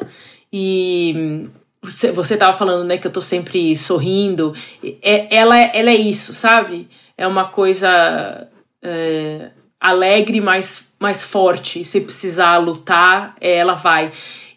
[0.51, 1.45] e
[1.81, 4.53] você, você tava falando, né, que eu tô sempre sorrindo.
[5.01, 6.87] É, ela, ela é isso, sabe?
[7.17, 8.47] É uma coisa
[8.81, 11.83] é, alegre, mas mais forte.
[11.85, 14.11] Se precisar lutar, ela vai.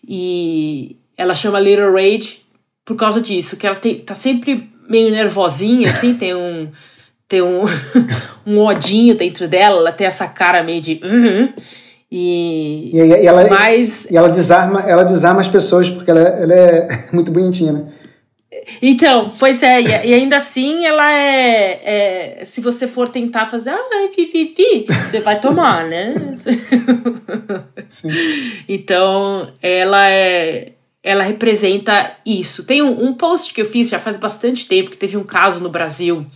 [0.06, 2.40] E ela chama Little Rage
[2.84, 6.68] por causa disso, que ela tem, tá sempre meio nervosinha, assim, tem um
[7.28, 7.64] tem um,
[8.44, 11.52] um odinho dentro dela, ela tem essa cara meio de uhum,
[12.10, 16.52] e, e, e, ela, mas, e ela desarma ela desarma as pessoas porque ela, ela
[16.52, 17.84] é muito bonitinha, né?
[18.80, 24.08] Então, pois é, e, ainda assim ela é, é, Se você for tentar fazer, ai,
[24.08, 26.14] pipipi, você vai tomar, né?
[27.88, 28.08] Sim.
[28.68, 30.72] Então, ela é.
[31.02, 32.64] Ela representa isso.
[32.64, 35.58] Tem um, um post que eu fiz já faz bastante tempo, que teve um caso
[35.58, 36.26] no Brasil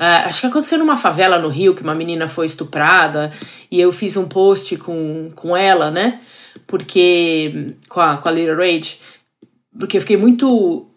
[0.00, 3.32] Uh, acho que aconteceu numa favela no Rio que uma menina foi estuprada
[3.70, 6.20] e eu fiz um post com, com ela, né?
[6.66, 7.74] Porque.
[7.88, 8.98] com a, com a Little Rage.
[9.78, 10.89] Porque eu fiquei muito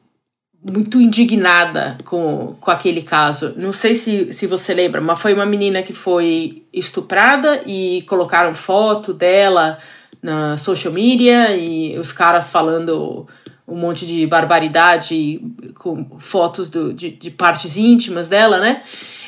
[0.63, 3.53] muito indignada com, com aquele caso.
[3.57, 8.55] Não sei se, se você lembra, mas foi uma menina que foi estuprada e colocaram
[8.55, 9.77] foto dela
[10.21, 13.27] na social media e os caras falando
[13.67, 15.41] um monte de barbaridade
[15.75, 18.81] com fotos do, de, de partes íntimas dela, né?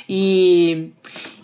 [0.07, 0.91] E,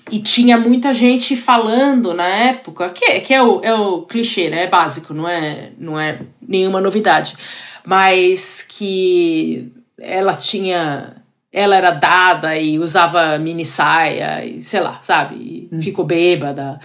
[0.09, 4.49] e tinha muita gente falando na época, que, é, que é, o, é o clichê,
[4.49, 4.63] né?
[4.63, 7.35] É básico, não é, não é nenhuma novidade.
[7.85, 9.71] Mas que
[10.01, 11.15] ela tinha.
[11.53, 15.67] Ela era dada e usava mini saia, e sei lá, sabe?
[15.71, 15.81] Hum.
[15.81, 16.79] ficou bêbada.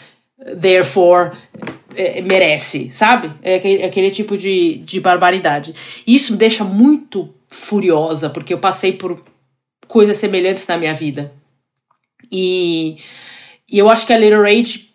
[0.60, 1.30] Therefore,
[1.94, 3.32] é, merece, sabe?
[3.42, 5.74] É aquele, é aquele tipo de, de barbaridade.
[6.04, 9.24] Isso me deixa muito furiosa, porque eu passei por
[9.86, 11.32] coisas semelhantes na minha vida.
[12.30, 12.96] E,
[13.70, 14.90] e eu acho que a Little Rage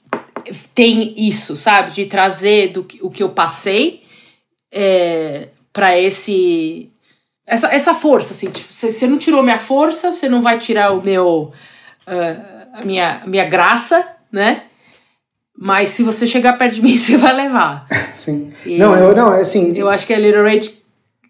[0.75, 1.91] tem isso, sabe?
[1.91, 4.03] De trazer do, o que eu passei
[4.71, 6.89] é, para esse.
[7.45, 8.49] Essa, essa força, assim.
[8.49, 11.51] Tipo, você não tirou minha força, você não vai tirar o meu.
[12.07, 14.63] Uh, a minha, minha graça, né?
[15.57, 17.87] Mas se você chegar perto de mim, você vai levar.
[18.13, 18.51] Sim.
[18.65, 19.73] E não, eu não, é assim.
[19.75, 20.81] Eu acho que a Little Rage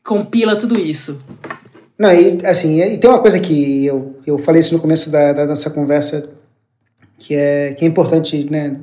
[0.03, 1.21] compila tudo isso.
[1.97, 5.33] Não, e assim, e tem uma coisa que eu, eu falei isso no começo da,
[5.33, 6.31] da nossa conversa,
[7.19, 8.77] que é, que é importante, né,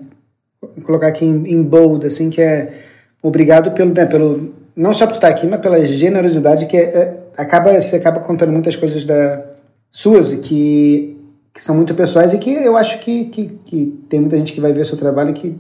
[0.84, 2.72] colocar aqui em, em bold, assim, que é
[3.20, 7.16] obrigado pelo, né, pelo, não só por estar aqui, mas pela generosidade que é, é,
[7.36, 9.44] acaba, você acaba contando muitas coisas da
[9.90, 11.16] suas que
[11.52, 14.60] que são muito pessoais e que eu acho que, que, que tem muita gente que
[14.60, 15.58] vai ver o seu trabalho que,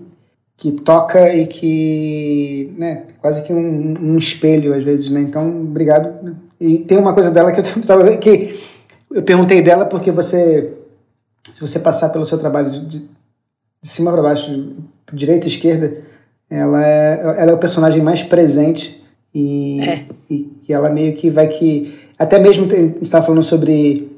[0.56, 5.20] que toca e que, né, quase que um, um espelho às vezes, né?
[5.20, 6.22] Então, obrigado.
[6.22, 6.36] Né?
[6.60, 8.56] E tem uma coisa dela que eu tava que
[9.10, 10.72] eu perguntei dela porque você,
[11.52, 13.08] se você passar pelo seu trabalho de, de
[13.82, 14.76] cima para baixo,
[15.12, 15.96] direita e esquerda,
[16.48, 19.02] ela é, ela é o personagem mais presente
[19.34, 20.04] e, é.
[20.30, 24.08] e, e, ela meio que vai que até mesmo tem, estava falando sobre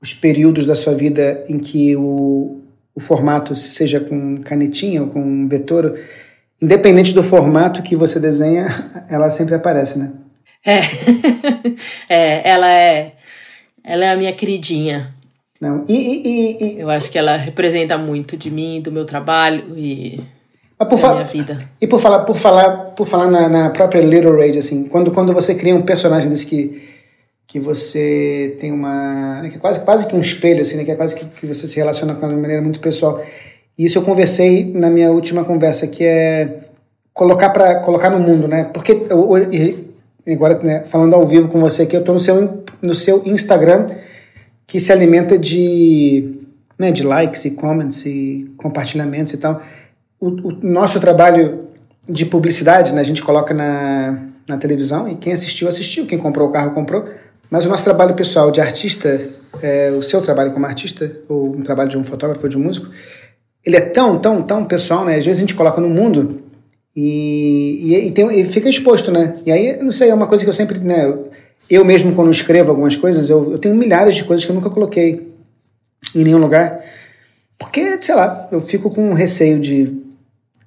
[0.00, 2.60] os períodos da sua vida em que o,
[2.94, 5.98] o formato, seja com canetinha ou com vetor,
[6.60, 8.66] independente do formato que você desenha,
[9.08, 10.12] ela sempre aparece, né?
[10.64, 10.80] É,
[12.08, 13.12] é ela é,
[13.82, 15.12] ela é a minha queridinha.
[15.60, 19.78] Não, e, e, e, Eu acho que ela representa muito de mim, do meu trabalho
[19.78, 20.20] e
[20.84, 21.68] da minha vida.
[21.80, 25.32] E por falar, por falar, por falar na, na própria Little Rage, assim, quando, quando
[25.32, 26.94] você cria um personagem desse que
[27.54, 29.40] que você tem uma.
[29.40, 31.46] Né, que é quase, quase que um espelho, assim, né, que é quase que, que
[31.46, 33.24] você se relaciona com ela de maneira muito pessoal.
[33.78, 36.62] E isso eu conversei na minha última conversa, que é
[37.12, 38.64] colocar para colocar no mundo, né?
[38.64, 39.06] Porque
[40.26, 43.86] agora né, falando ao vivo com você aqui, eu estou no seu, no seu Instagram,
[44.66, 46.40] que se alimenta de,
[46.76, 49.62] né, de likes e comments e compartilhamentos e tal.
[50.24, 51.64] O, o nosso trabalho
[52.08, 56.48] de publicidade, né, a gente coloca na, na televisão e quem assistiu, assistiu, quem comprou
[56.48, 57.04] o carro, comprou.
[57.50, 59.20] Mas o nosso trabalho pessoal de artista,
[59.62, 62.62] é, o seu trabalho como artista, ou um trabalho de um fotógrafo ou de um
[62.62, 62.88] músico,
[63.62, 65.16] ele é tão, tão, tão pessoal, né?
[65.16, 66.40] Às vezes a gente coloca no mundo
[66.96, 69.34] e, e, e, tem, e fica exposto, né?
[69.44, 71.14] E aí, não sei, é uma coisa que eu sempre, né?
[71.68, 74.70] Eu mesmo, quando escrevo algumas coisas, eu, eu tenho milhares de coisas que eu nunca
[74.70, 75.30] coloquei
[76.14, 76.82] em nenhum lugar.
[77.58, 80.03] Porque, sei lá, eu fico com receio de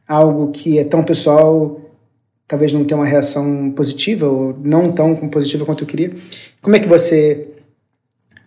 [0.08, 1.82] algo que é tão pessoal
[2.48, 6.16] talvez não tenha uma reação positiva ou não tão positiva quanto eu queria.
[6.62, 7.50] Como é que você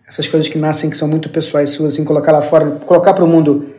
[0.07, 3.23] essas coisas que nascem que são muito pessoais suas, assim, colocar lá fora, colocar para
[3.23, 3.69] o mundo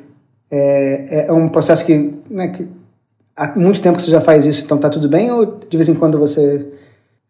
[0.50, 2.66] é, é um processo que, né, que
[3.36, 5.90] há muito tempo que você já faz isso, então tá tudo bem ou de vez
[5.90, 6.66] em quando você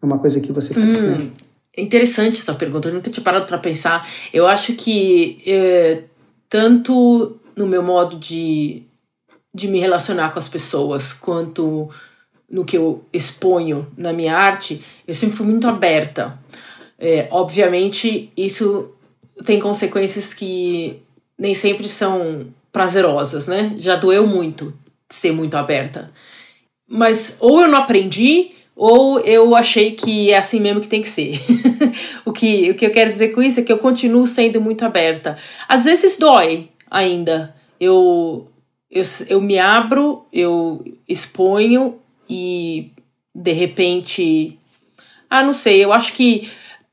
[0.01, 1.31] é uma coisa que você hum,
[1.77, 4.07] é interessante essa pergunta, eu nunca tinha parado para pensar.
[4.33, 6.03] Eu acho que é,
[6.49, 8.83] tanto no meu modo de,
[9.55, 11.91] de me relacionar com as pessoas, quanto
[12.49, 16.39] no que eu exponho na minha arte, eu sempre fui muito aberta.
[16.99, 18.95] É, obviamente, isso
[19.45, 21.03] tem consequências que
[21.39, 23.75] nem sempre são prazerosas, né?
[23.79, 24.73] Já doeu muito
[25.09, 26.11] ser muito aberta.
[26.89, 31.09] Mas ou eu não aprendi, ou eu achei que é assim mesmo que tem que
[31.09, 31.39] ser.
[32.25, 34.85] o, que, o que eu quero dizer com isso é que eu continuo sendo muito
[34.85, 35.37] aberta.
[35.69, 37.55] Às vezes dói ainda.
[37.81, 38.47] Eu,
[38.93, 42.93] eu, eu me abro, eu exponho e
[43.35, 44.59] de repente.
[45.31, 46.51] Ah, não sei, eu acho que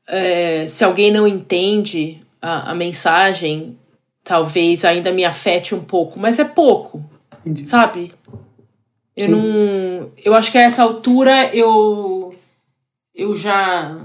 [0.08, 3.78] é, se alguém não entende a, a mensagem,
[4.24, 7.04] talvez ainda me afete um pouco, mas é pouco,
[7.40, 7.68] Entendi.
[7.68, 8.10] sabe?
[9.14, 9.30] Eu Sim.
[9.32, 10.12] não.
[10.24, 12.34] Eu acho que a essa altura eu.
[13.14, 14.00] Eu já.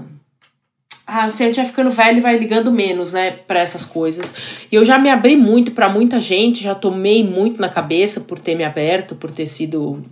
[1.06, 4.34] Ah, se a gente vai ficando velho, vai ligando menos, né, para essas coisas.
[4.70, 8.40] E eu já me abri muito para muita gente, já tomei muito na cabeça por
[8.40, 10.02] ter me aberto, por ter sido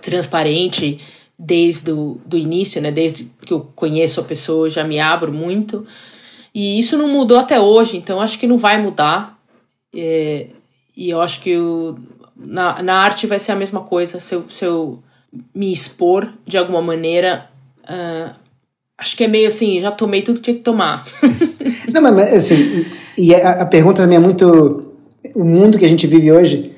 [0.00, 1.00] transparente
[1.36, 2.90] desde o do início, né?
[2.90, 5.84] Desde que eu conheço a pessoa, já me abro muito.
[6.54, 9.36] E isso não mudou até hoje, então acho que não vai mudar.
[9.92, 10.46] É,
[10.96, 11.98] e eu acho que o,
[12.36, 14.20] na, na arte vai ser a mesma coisa.
[14.20, 15.02] Se eu, se eu
[15.52, 17.50] me expor de alguma maneira,
[17.82, 18.34] uh,
[19.04, 21.04] acho que é meio assim, já tomei tudo que tinha que tomar.
[21.92, 22.86] não, mas assim,
[23.18, 24.92] e a, a pergunta também é muito.
[25.34, 26.72] O mundo que a gente vive hoje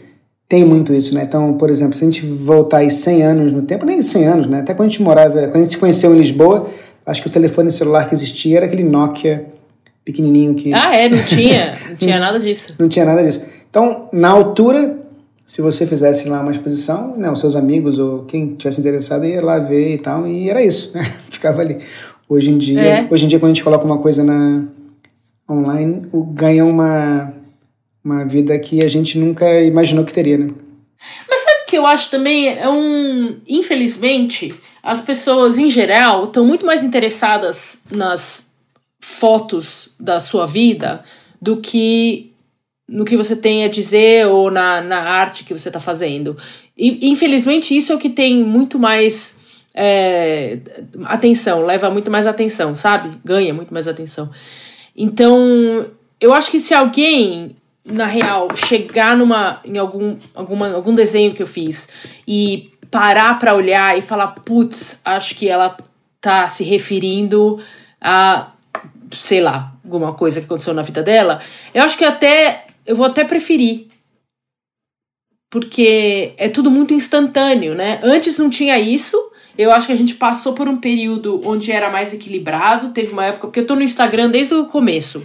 [0.49, 1.23] tem muito isso, né?
[1.25, 4.47] Então, por exemplo, se a gente voltar aí 100 anos no tempo, nem 100 anos,
[4.47, 4.61] né?
[4.61, 6.69] Até quando a gente morava, quando a gente se conheceu em Lisboa,
[7.05, 9.47] acho que o telefone celular que existia era aquele Nokia
[10.05, 10.73] pequenininho que...
[10.73, 11.09] Ah, é?
[11.09, 11.75] Não tinha?
[11.91, 12.75] Não tinha nada disso.
[12.79, 13.43] Não tinha nada disso.
[13.69, 14.97] Então, na altura,
[15.45, 19.45] se você fizesse lá uma exposição, né, os seus amigos ou quem tivesse interessado ia
[19.45, 21.05] lá ver e tal, e era isso, né?
[21.31, 21.79] Ficava ali.
[22.29, 23.09] Hoje em dia, é.
[23.11, 24.67] hoje em dia quando a gente coloca uma coisa na
[25.49, 26.03] online,
[26.33, 27.33] ganha uma
[28.07, 30.51] uma vida que a gente nunca imaginou que teria, né?
[31.29, 32.49] Mas sabe o que eu acho também?
[32.49, 33.41] É um.
[33.49, 38.47] Infelizmente, as pessoas em geral estão muito mais interessadas nas
[39.01, 41.05] fotos da sua vida
[41.43, 42.33] do que
[42.89, 46.37] no que você tem a dizer ou na, na arte que você está fazendo.
[46.79, 49.37] E, infelizmente, isso é o que tem muito mais
[49.77, 50.59] é,
[51.05, 53.11] atenção, leva muito mais atenção, sabe?
[53.23, 54.31] Ganha muito mais atenção.
[54.97, 55.87] Então,
[56.19, 57.55] eu acho que se alguém
[57.85, 61.89] na real, chegar numa, em algum, alguma, algum desenho que eu fiz
[62.27, 65.77] e parar para olhar e falar, putz, acho que ela
[66.21, 67.61] tá se referindo
[68.01, 68.51] a,
[69.13, 71.41] sei lá, alguma coisa que aconteceu na vida dela,
[71.73, 73.87] eu acho que até, eu vou até preferir.
[75.49, 78.01] Porque é tudo muito instantâneo, né?
[78.03, 79.17] Antes não tinha isso,
[79.59, 82.91] eu acho que a gente passou por um período onde era mais equilibrado.
[82.91, 85.23] Teve uma época, porque eu tô no Instagram desde o começo.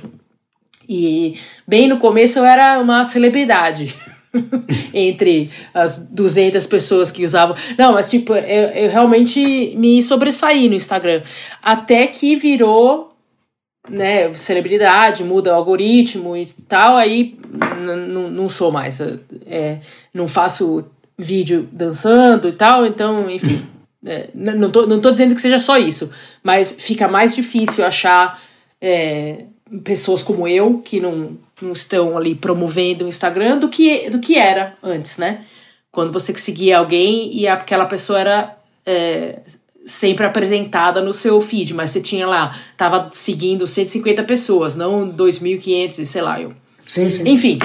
[0.87, 3.95] E bem no começo eu era uma celebridade.
[4.93, 7.55] entre as 200 pessoas que usavam.
[7.77, 11.21] Não, mas tipo, eu, eu realmente me sobressaí no Instagram.
[11.61, 13.09] Até que virou,
[13.89, 17.37] né, celebridade, muda o algoritmo e tal, aí
[18.31, 18.99] não sou mais.
[19.45, 19.79] É,
[20.13, 20.85] não faço
[21.17, 23.61] vídeo dançando e tal, então, enfim.
[24.05, 26.11] É, não, tô, não tô dizendo que seja só isso,
[26.43, 28.41] mas fica mais difícil achar
[28.81, 29.45] é,
[29.83, 34.37] pessoas como eu, que não, não estão ali promovendo o Instagram, do que, do que
[34.37, 35.45] era antes, né?
[35.91, 39.39] Quando você seguia alguém e aquela pessoa era é,
[39.85, 46.05] sempre apresentada no seu feed, mas você tinha lá, tava seguindo 150 pessoas, não 2.500,
[46.05, 46.53] sei lá, eu.
[46.85, 47.23] Sim, sim.
[47.27, 47.59] Enfim,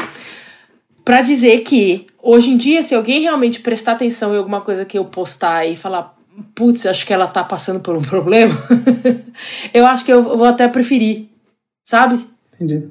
[1.05, 4.99] para dizer que hoje em dia, se alguém realmente prestar atenção em alguma coisa que
[4.99, 6.16] eu postar e falar,
[6.55, 8.57] putz, acho que ela tá passando por um problema,
[9.73, 11.27] eu acho que eu vou até preferir,
[11.85, 12.25] sabe?
[12.55, 12.89] Entendi.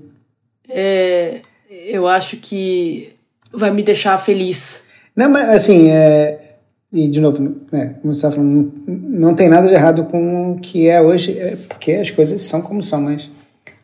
[0.70, 3.14] É, eu acho que
[3.52, 4.84] vai me deixar feliz.
[5.16, 6.56] Não, mas assim, é,
[6.92, 10.54] e de novo, é, como você está falando, não, não, tem nada de errado com
[10.54, 13.30] o que é hoje, é, porque as coisas são como são, mas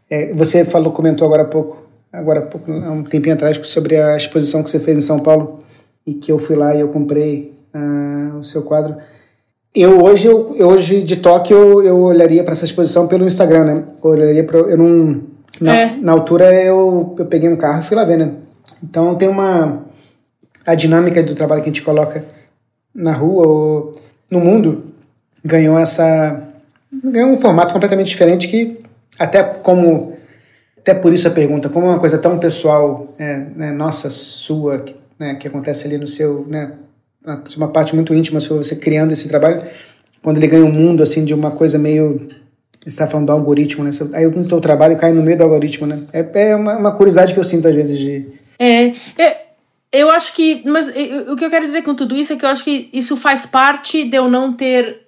[0.10, 3.98] é, você falou, comentou agora há pouco, agora há pouco, há um tempinho atrás, sobre
[3.98, 5.64] a exposição que você fez em São Paulo
[6.06, 8.98] e que eu fui lá e eu comprei uh, o seu quadro.
[9.74, 13.84] Eu hoje, eu, hoje de toque, eu, eu olharia para essa exposição pelo Instagram, né?
[14.04, 15.22] Eu olharia pra, eu não,
[15.62, 15.96] na, é.
[15.98, 18.34] na altura eu, eu peguei um carro e fui lá ver, né?
[18.84, 19.86] Então tem uma
[20.66, 22.24] a dinâmica do trabalho que a gente coloca
[22.94, 23.96] na rua ou
[24.30, 24.84] no mundo
[25.44, 26.50] ganhou essa
[27.04, 28.80] ganhou um formato completamente diferente que
[29.18, 30.14] até como
[30.78, 34.84] até por isso a pergunta como é uma coisa tão pessoal é, né, nossa sua
[35.18, 36.74] né, que acontece ali no seu né,
[37.56, 39.62] uma parte muito íntima sobre você criando esse trabalho
[40.22, 42.30] quando ele ganha um mundo assim de uma coisa meio
[42.82, 43.92] você está falando do algoritmo, né?
[44.14, 46.04] Aí o teu trabalho cai no meio do algoritmo, né?
[46.12, 48.28] É, é uma, uma curiosidade que eu sinto às vezes de.
[48.58, 48.88] É,
[49.22, 49.42] é,
[49.92, 50.64] eu acho que.
[50.66, 50.88] Mas
[51.30, 53.46] o que eu quero dizer com tudo isso é que eu acho que isso faz
[53.46, 55.02] parte de eu não ter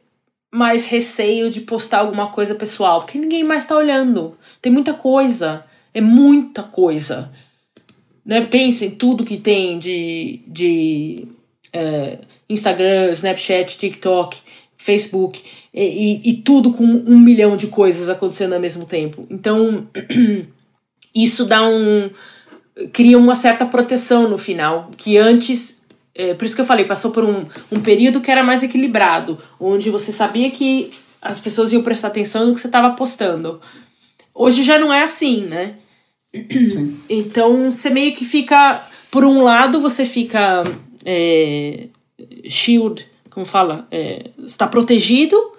[0.51, 4.34] mais receio de postar alguma coisa pessoal, porque ninguém mais tá olhando.
[4.61, 5.66] Tem muita coisa.
[5.95, 7.32] É muita coisa.
[8.24, 8.41] Né?
[8.41, 11.28] Pensa em tudo que tem de, de
[11.74, 12.19] é,
[12.49, 14.38] Instagram, Snapchat, TikTok,
[14.78, 15.41] Facebook
[15.74, 19.26] e, e, e tudo com um milhão de coisas acontecendo ao mesmo tempo.
[19.30, 19.88] Então,
[21.15, 22.09] isso dá um.
[22.91, 25.82] cria uma certa proteção no final, que antes.
[26.15, 29.36] É, por isso que eu falei, passou por um, um período que era mais equilibrado,
[29.59, 33.59] onde você sabia que as pessoas iam prestar atenção no que você estava postando.
[34.36, 35.76] Hoje já não é assim, né?
[36.34, 36.99] Sim.
[37.09, 38.84] Então você meio que fica.
[39.09, 40.63] Por um lado, você fica.
[41.06, 41.88] É,
[42.47, 43.88] shield, como fala?
[43.91, 45.54] É, está protegido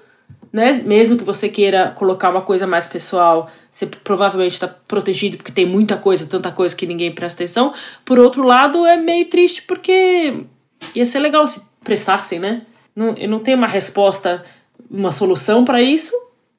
[0.54, 0.80] né?
[0.84, 5.66] Mesmo que você queira colocar uma coisa mais pessoal, você provavelmente está protegido porque tem
[5.66, 7.74] muita coisa, tanta coisa que ninguém presta atenção.
[8.04, 10.44] Por outro lado, é meio triste porque
[10.94, 12.62] ia ser legal se prestassem, né?
[12.94, 14.44] Não, eu não tenho uma resposta,
[14.88, 16.14] uma solução para isso.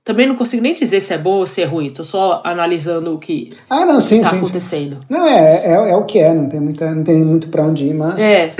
[0.05, 1.89] Também não consigo nem dizer se é boa ou se é ruim.
[1.89, 4.97] Tô só analisando o que ah, não, sim, tá sim, acontecendo.
[4.97, 5.05] Sim.
[5.09, 7.87] Não, é, é, é, o que é, não tem, muita, não tem muito para onde
[7.87, 8.21] ir, mas.
[8.21, 8.53] É.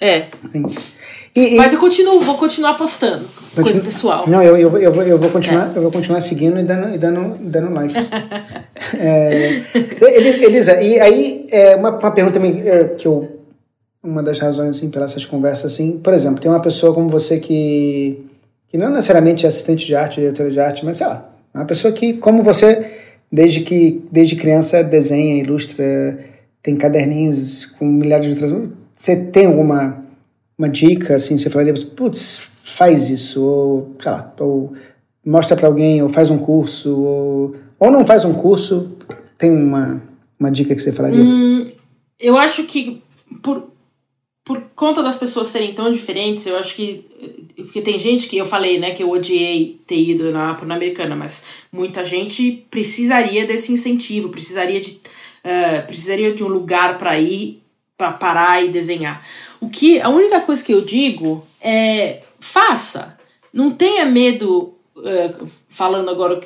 [0.00, 0.26] É.
[0.52, 0.64] Sim.
[1.34, 1.56] E, e...
[1.56, 3.24] Mas eu continuo, vou continuar postando.
[3.56, 3.64] Continu...
[3.64, 4.24] Coisa pessoal.
[4.28, 5.78] Não, eu, eu, eu, vou, eu, vou continuar, é.
[5.78, 8.08] eu vou continuar seguindo e dando, e dando, dando likes.
[8.96, 9.62] é,
[10.44, 13.40] Elisa, e aí é uma, uma pergunta também é, que eu.
[14.00, 17.40] Uma das razões, assim, para essas conversas, assim, por exemplo, tem uma pessoa como você
[17.40, 18.22] que,
[18.74, 21.92] que não necessariamente é assistente de arte, diretora de arte, mas sei lá, uma pessoa
[21.92, 22.90] que, como você,
[23.30, 26.18] desde que desde criança desenha, ilustra,
[26.60, 28.68] tem caderninhos com milhares de outras.
[28.92, 30.02] Você tem alguma
[30.58, 34.72] uma dica, assim, você falaria, putz, faz isso, ou, sei lá, ou
[35.24, 38.96] mostra para alguém, ou faz um curso, ou, ou não faz um curso,
[39.38, 40.02] tem uma,
[40.36, 41.22] uma dica que você falaria?
[41.22, 41.64] Hum,
[42.18, 43.00] eu acho que
[43.40, 43.70] por,
[44.44, 47.04] por conta das pessoas serem tão diferentes, eu acho que.
[47.56, 51.44] Porque tem gente que eu falei, né, que eu odiei ter ido na Pan-Americana, mas
[51.72, 57.62] muita gente precisaria desse incentivo, precisaria de, uh, precisaria de um lugar para ir,
[57.96, 59.24] para parar e desenhar.
[59.60, 63.16] O que a única coisa que eu digo é faça.
[63.50, 66.38] Não tenha medo uh, falando agora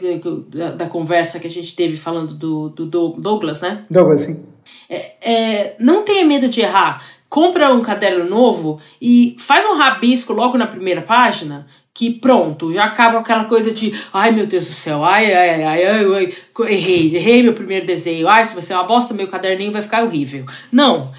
[0.49, 3.85] da, da, conversa que a gente teve falando do, do Douglas, né?
[3.91, 4.47] Douglas, sim.
[4.89, 7.03] É, é, não tenha medo de errar.
[7.29, 11.67] Compra um caderno novo e faz um rabisco logo na primeira página
[11.99, 15.85] que pronto, já acaba aquela coisa de ai meu Deus do céu, ai, ai, ai,
[15.85, 16.35] ai, ai
[16.69, 20.05] errei, errei meu primeiro desenho, ai, se vai ser uma bosta, meu caderninho vai ficar
[20.05, 20.47] horrível.
[20.71, 21.13] Não,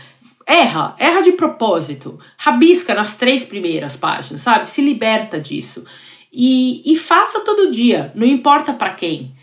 [0.48, 4.70] erra, erra de propósito, rabisca nas três primeiras páginas, sabe?
[4.70, 5.84] Se liberta disso.
[6.32, 9.34] E, e faça todo dia, não importa para quem.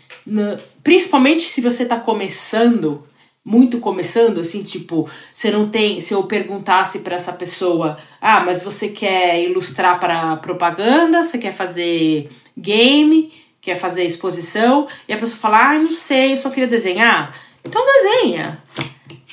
[0.83, 3.03] Principalmente se você tá começando,
[3.47, 6.01] muito começando, assim, tipo, você não tem.
[6.01, 11.53] Se eu perguntasse para essa pessoa, ah, mas você quer ilustrar para propaganda, você quer
[11.53, 16.67] fazer game, quer fazer exposição, e a pessoa fala, ah, não sei, eu só queria
[16.67, 17.33] desenhar.
[17.63, 18.61] Então desenha.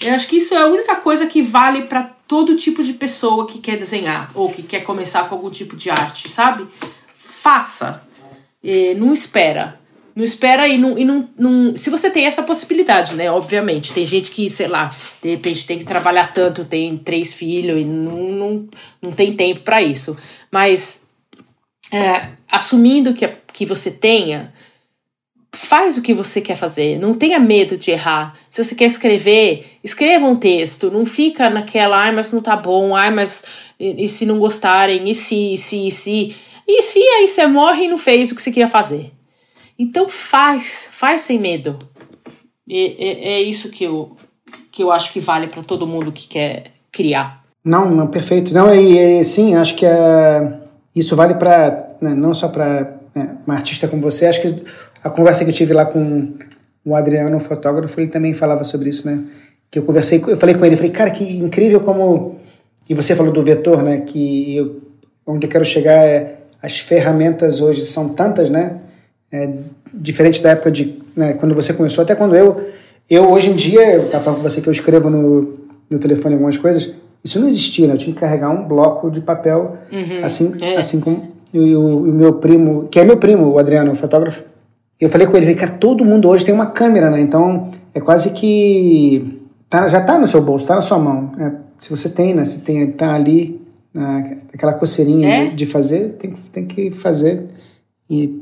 [0.05, 3.49] Eu acho que isso é a única coisa que vale para todo tipo de pessoa
[3.49, 6.69] que quer desenhar ou que quer começar com algum tipo de arte, sabe?
[7.15, 8.01] Faça.
[8.63, 9.81] E não espera.
[10.15, 11.77] Não espera e não, e não, não.
[11.77, 13.31] Se você tem essa possibilidade, né?
[13.31, 13.93] Obviamente.
[13.93, 14.89] Tem gente que, sei lá,
[15.21, 18.67] de repente tem que trabalhar tanto, tem três filhos e não, não,
[19.03, 20.17] não tem tempo para isso.
[20.53, 21.03] Mas
[21.93, 24.53] é, assumindo que, que você tenha,
[25.53, 28.35] faz o que você quer fazer, não tenha medo de errar.
[28.49, 32.95] Se você quer escrever, escreva um texto, não fica naquela, ai, mas não tá bom,
[32.95, 33.45] ai, mas
[33.79, 36.37] e, e se não gostarem, e se, e se, e se.
[36.67, 39.11] E se aí você morre e não fez o que você queria fazer?
[39.79, 41.79] Então faz, faz sem medo.
[42.67, 44.17] E, é, é isso que eu,
[44.71, 47.45] que eu acho que vale para todo mundo que quer criar.
[47.65, 48.53] Não, não perfeito.
[48.53, 50.61] Não, e, e sim, acho que é,
[50.95, 54.27] isso vale para né, não só para né, uma artista como você.
[54.27, 54.65] Acho que
[55.03, 56.35] a conversa que eu tive lá com
[56.85, 59.23] o Adriano, o fotógrafo, ele também falava sobre isso, né?
[59.71, 62.39] Que eu conversei, eu falei com ele, falei, cara, que incrível como
[62.89, 64.01] e você falou do vetor, né?
[64.01, 64.83] Que eu,
[65.27, 68.81] onde eu quero chegar é as ferramentas hoje são tantas, né?
[69.35, 69.51] É,
[69.93, 72.69] diferente da época de né, quando você começou, até quando eu
[73.11, 75.55] eu hoje em dia eu estava falando com você que eu escrevo no,
[75.91, 76.93] no telefone algumas coisas.
[77.25, 77.95] Isso não existia, né?
[77.95, 80.77] Eu tinha que carregar um bloco de papel, uhum, assim, é.
[80.77, 84.43] assim como e o, meu primo, que é meu primo, o Adriano, o fotógrafo.
[85.01, 87.21] Eu falei com ele, falei, cara, todo mundo hoje tem uma câmera, né?
[87.21, 91.33] Então é quase que tá, já está no seu bolso, está na sua mão.
[91.39, 92.45] É, se você tem, né?
[92.45, 93.61] Se tem, tá ali,
[93.93, 95.45] na, aquela coceirinha é?
[95.47, 97.47] de, de, fazer, tem, tem que fazer.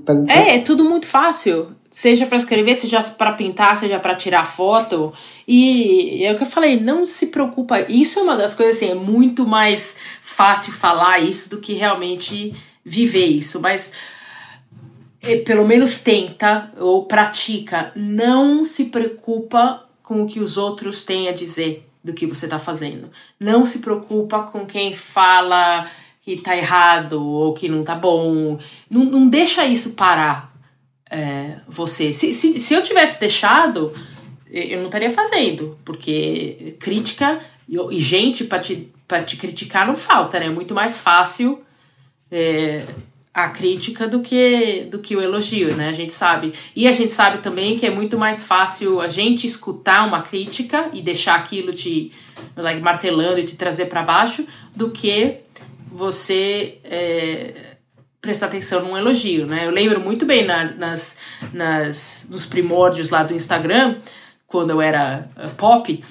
[0.05, 0.15] Pra...
[0.29, 1.75] É, é tudo muito fácil.
[1.91, 5.13] Seja para escrever, seja para pintar, seja para tirar foto.
[5.47, 7.81] E é o que eu falei, não se preocupa.
[7.83, 12.55] Isso é uma das coisas assim, é muito mais fácil falar isso do que realmente
[12.85, 13.61] viver isso.
[13.61, 13.93] Mas
[15.23, 17.93] é, pelo menos tenta ou pratica.
[17.95, 22.59] Não se preocupa com o que os outros têm a dizer do que você está
[22.59, 23.11] fazendo.
[23.39, 25.89] Não se preocupa com quem fala
[26.23, 28.57] que tá errado ou que não tá bom.
[28.89, 30.55] Não, não deixa isso parar
[31.11, 32.12] é, você.
[32.12, 33.93] Se, se, se eu tivesse deixado,
[34.51, 37.39] eu não estaria fazendo, porque crítica
[37.69, 40.47] e, e gente para te, pra te criticar não falta, né?
[40.47, 41.61] É muito mais fácil.
[42.31, 42.86] É,
[43.35, 45.89] a crítica do que do que o elogio, né?
[45.89, 46.53] A gente sabe.
[46.77, 50.90] E a gente sabe também que é muito mais fácil a gente escutar uma crítica
[50.93, 52.12] e deixar aquilo te
[52.57, 54.47] like, martelando e te trazer para baixo
[54.77, 55.41] do que
[55.93, 57.77] você é,
[58.20, 59.66] prestar atenção num elogio, né?
[59.66, 61.19] Eu lembro muito bem na, nas,
[61.52, 63.97] nas nos primórdios lá do Instagram,
[64.47, 66.02] quando eu era uh, pop,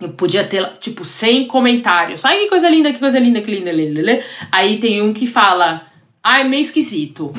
[0.00, 2.24] eu podia ter, tipo, 100 comentários.
[2.24, 4.22] Ai, que coisa linda, que coisa linda, que linda, linda.
[4.50, 5.86] Aí tem um que fala
[6.24, 7.34] é meio esquisito.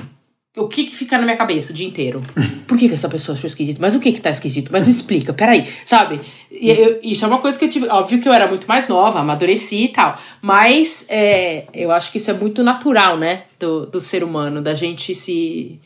[0.58, 2.24] O que que fica na minha cabeça o dia inteiro?
[2.68, 3.80] Por que, que essa pessoa achou esquisito?
[3.80, 4.72] Mas o que que tá esquisito?
[4.72, 6.20] Mas me explica, peraí, sabe?
[6.52, 7.88] Eu, isso é uma coisa que eu tive.
[7.88, 10.20] Óbvio que eu era muito mais nova, amadureci e tal.
[10.42, 13.44] Mas é, eu acho que isso é muito natural, né?
[13.60, 15.80] Do, do ser humano, da gente se.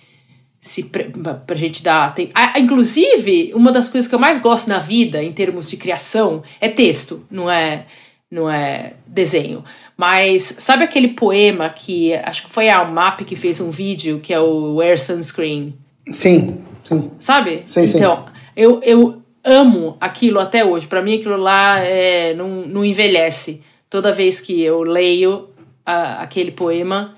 [0.61, 2.13] se pra, pra gente dar.
[2.15, 6.41] Tem, inclusive, uma das coisas que eu mais gosto na vida, em termos de criação,
[6.61, 7.85] é texto, não é?
[8.33, 9.63] Não é desenho.
[9.95, 14.33] Mas sabe aquele poema que acho que foi a Map que fez um vídeo que
[14.33, 15.75] é o Wear Sunscreen?
[16.09, 17.11] Sim, sim.
[17.19, 17.59] Sabe?
[17.67, 18.31] Sim, então, sim.
[18.55, 20.87] eu, eu amo aquilo até hoje.
[20.87, 23.61] Para mim aquilo lá é, não, não envelhece.
[23.87, 25.49] Toda vez que eu leio
[25.85, 27.15] a, aquele poema,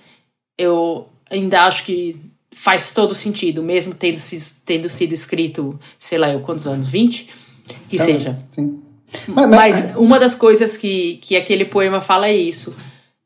[0.57, 2.19] eu ainda acho que
[2.51, 4.19] faz todo sentido, mesmo tendo,
[4.65, 6.89] tendo sido escrito, sei lá, eu quantos anos?
[6.89, 7.29] 20?
[7.87, 8.37] Que seja.
[8.49, 8.84] Sim.
[9.27, 12.75] Mas, mas, uma das coisas que, que aquele poema fala é isso.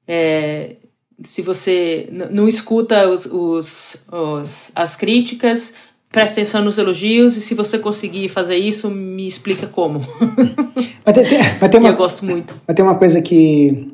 [0.08, 0.76] É,
[1.24, 5.74] se você não escuta os, os, os, as críticas,
[6.12, 10.00] presta atenção nos elogios e se você conseguir fazer isso, me explica como.
[11.06, 12.54] Mas tem, tem, mas tem uma, eu gosto muito.
[12.68, 13.92] Mas tem uma coisa que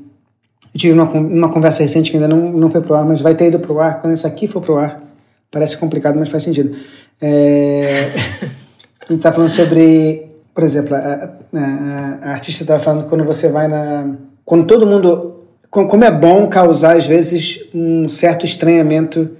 [0.74, 3.34] eu tive uma, uma conversa recente que ainda não, não foi pro ar, mas vai
[3.36, 5.02] ter ido pro ar quando isso aqui for pro ar.
[5.50, 6.76] Parece complicado, mas faz sentido.
[7.22, 8.12] É,
[9.08, 10.25] a gente tá falando sobre
[10.56, 14.16] por exemplo, a, a, a artista estava falando quando você vai na.
[14.46, 15.34] Quando todo mundo.
[15.70, 19.32] Como é bom causar, às vezes, um certo estranhamento,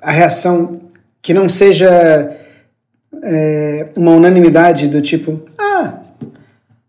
[0.00, 0.80] a reação
[1.20, 2.30] que não seja
[3.20, 5.98] é, uma unanimidade do tipo, ah,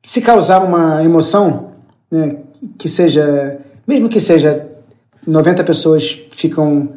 [0.04, 1.72] se causar uma emoção,
[2.12, 2.38] né,
[2.78, 4.68] que seja, mesmo que seja
[5.26, 6.90] 90 pessoas ficam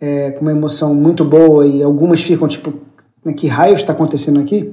[0.00, 2.74] é, com uma emoção muito boa e algumas ficam tipo,
[3.24, 4.72] né, que raio está acontecendo aqui?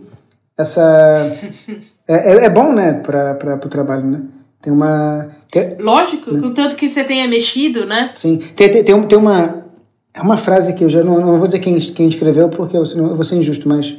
[0.58, 1.38] Essa
[2.08, 4.22] é, é, é bom, né, para o trabalho, né?
[4.62, 6.42] Tem uma tem, lógico, né?
[6.42, 8.10] contanto que você tenha mexido, né?
[8.14, 9.64] Sim, tem, tem, tem, tem uma
[10.14, 12.84] é uma frase que eu já não, não vou dizer quem, quem escreveu porque eu,
[12.84, 13.96] eu vou ser injusto, mas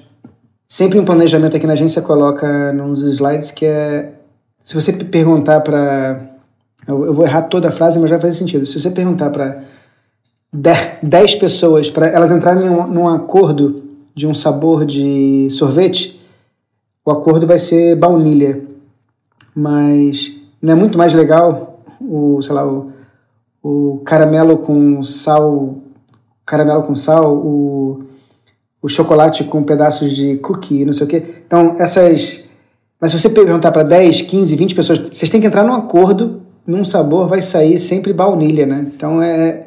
[0.66, 4.12] sempre um planejamento aqui na agência coloca nos slides que é
[4.60, 6.28] se você perguntar para
[6.86, 8.64] eu, eu, vou errar toda a frase, mas já faz sentido.
[8.64, 9.62] Se você perguntar para
[11.02, 13.82] 10 pessoas para elas entrarem num, num acordo
[14.14, 16.17] de um sabor de sorvete,
[17.08, 18.60] o acordo vai ser baunilha.
[19.54, 22.92] Mas não é muito mais legal o, sei lá, o,
[23.62, 25.76] o caramelo com sal,
[26.44, 28.04] caramelo com sal, o,
[28.82, 31.22] o chocolate com pedaços de cookie, não sei o quê.
[31.46, 32.44] Então, essas.
[33.00, 36.42] Mas se você perguntar para 10, 15, 20 pessoas, vocês têm que entrar num acordo,
[36.66, 38.86] num sabor vai sair sempre baunilha, né?
[38.94, 39.66] Então é.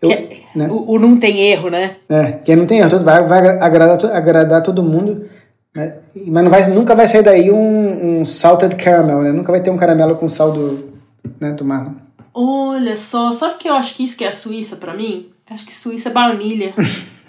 [0.00, 0.68] Eu, é, né?
[0.70, 1.96] o, o, não tem erro, né?
[2.08, 5.26] É, quem não tem erro, vai, vai agradar, agradar todo mundo,
[5.74, 5.98] né?
[6.28, 9.32] mas não vai, nunca vai sair daí um, um salted caramel, né?
[9.32, 10.92] Nunca vai ter um caramelo com sal do,
[11.40, 11.92] né, do mar.
[12.34, 15.30] Olha só, sabe que eu acho que isso que é a Suíça para mim?
[15.50, 16.72] Acho que Suíça é baunilha.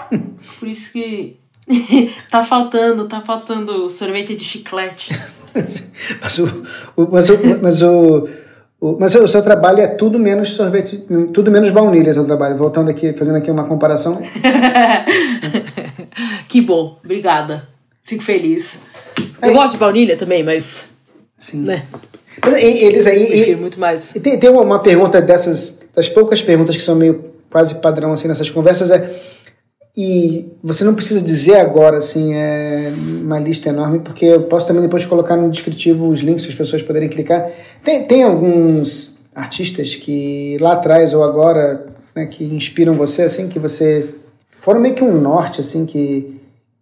[0.59, 1.37] Por isso que
[2.29, 5.11] tá faltando, tá faltando sorvete de chiclete.
[6.21, 6.45] mas o,
[6.95, 8.29] o, mas o, mas o
[8.97, 11.03] mas o seu trabalho é tudo menos sorvete,
[11.33, 12.55] tudo menos baunilha, seu trabalho.
[12.55, 14.21] Voltando aqui, fazendo aqui uma comparação.
[16.47, 17.67] que bom, obrigada.
[18.09, 18.79] Fico feliz.
[19.39, 20.89] Eu gosto de baunilha também, mas.
[21.37, 21.61] Sim.
[21.61, 21.85] Né?
[22.43, 23.27] Mas eles aí.
[23.27, 24.11] Prefiro muito mais.
[24.13, 28.49] Tem, tem uma pergunta dessas, das poucas perguntas que são meio quase padrão assim nessas
[28.49, 29.15] conversas é
[29.95, 32.91] e você não precisa dizer agora, assim, é
[33.21, 36.57] uma lista enorme, porque eu posso também depois colocar no descritivo os links para as
[36.57, 37.51] pessoas poderem clicar.
[37.83, 43.59] Tem, tem alguns artistas que lá atrás ou agora, né, que inspiram você, assim, que
[43.59, 44.07] você...
[44.49, 46.38] Foram meio que um norte, assim, que,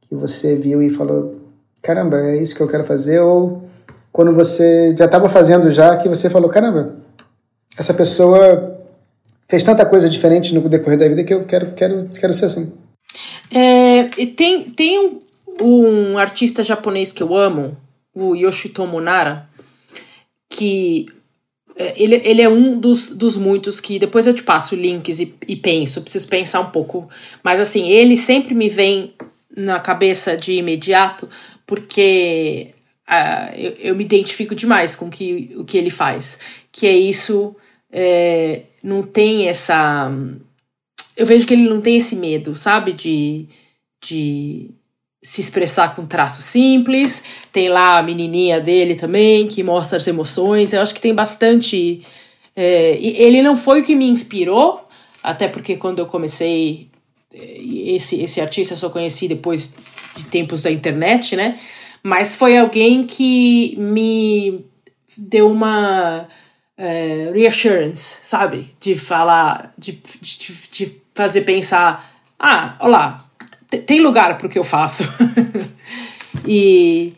[0.07, 1.35] que você viu e falou,
[1.81, 3.63] caramba, é isso que eu quero fazer, ou
[4.11, 6.95] quando você já estava fazendo já, que você falou, caramba,
[7.77, 8.77] essa pessoa
[9.47, 12.73] fez tanta coisa diferente no decorrer da vida que eu quero, quero, quero ser assim.
[13.51, 14.03] É,
[14.35, 15.19] tem tem um,
[15.61, 17.77] um, artista japonês que eu amo,
[18.13, 19.47] o Yoshitomo Nara,
[20.49, 21.05] que
[21.75, 25.34] é, ele, ele é um dos, dos muitos que depois eu te passo links e,
[25.47, 27.07] e penso, preciso pensar um pouco.
[27.43, 29.13] Mas assim, ele sempre me vem
[29.57, 31.27] na cabeça de imediato,
[31.65, 32.69] porque
[33.09, 36.39] uh, eu, eu me identifico demais com que, o que ele faz.
[36.71, 37.53] Que é isso,
[37.91, 40.09] é, não tem essa
[41.17, 42.93] eu vejo que ele não tem esse medo, sabe?
[42.93, 43.47] De,
[44.05, 44.69] de
[45.21, 47.23] se expressar com traço simples.
[47.51, 50.71] Tem lá a menininha dele também, que mostra as emoções.
[50.71, 52.03] Eu acho que tem bastante.
[52.55, 54.88] É, ele não foi o que me inspirou,
[55.23, 56.86] até porque quando eu comecei,
[57.95, 59.73] esse, esse artista eu só conheci depois
[60.15, 61.59] de tempos da internet, né?
[62.03, 64.65] Mas foi alguém que me
[65.18, 66.27] deu uma
[66.77, 68.68] é, reassurance, sabe?
[68.80, 73.26] De falar, de, de, de fazer pensar: ah, olha lá,
[73.85, 75.03] tem lugar para o que eu faço.
[76.45, 77.14] e,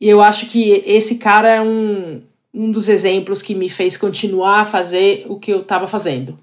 [0.00, 2.22] e eu acho que esse cara é um,
[2.52, 6.38] um dos exemplos que me fez continuar a fazer o que eu estava fazendo.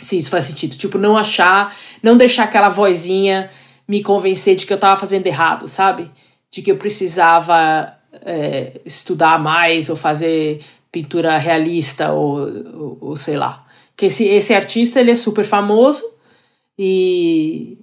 [0.00, 0.76] Se isso faz sentido.
[0.76, 3.50] Tipo, não achar, não deixar aquela vozinha
[3.86, 6.10] me convencer de que eu estava fazendo errado, sabe?
[6.50, 7.94] De que eu precisava
[8.24, 10.60] é, estudar mais ou fazer
[10.90, 13.66] pintura realista ou, ou, ou sei lá
[14.00, 16.02] que esse, esse artista ele é super famoso
[16.78, 17.76] e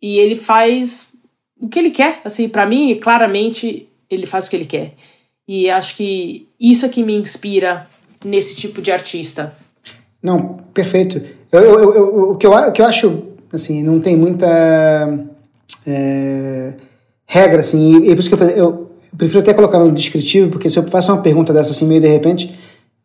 [0.00, 1.12] e ele faz
[1.60, 4.94] o que ele quer, assim, para mim, claramente ele faz o que ele quer.
[5.46, 7.90] E acho que isso é que me inspira
[8.24, 9.54] nesse tipo de artista.
[10.22, 11.20] Não, perfeito.
[11.50, 13.22] Eu, eu, eu, o, que eu, o que eu acho,
[13.52, 15.26] assim, não tem muita
[15.86, 16.74] é,
[17.26, 20.68] regra, assim, e, e por isso que eu, eu, prefiro até colocar no descritivo, porque
[20.68, 22.54] se eu faço uma pergunta dessa assim, meio de repente,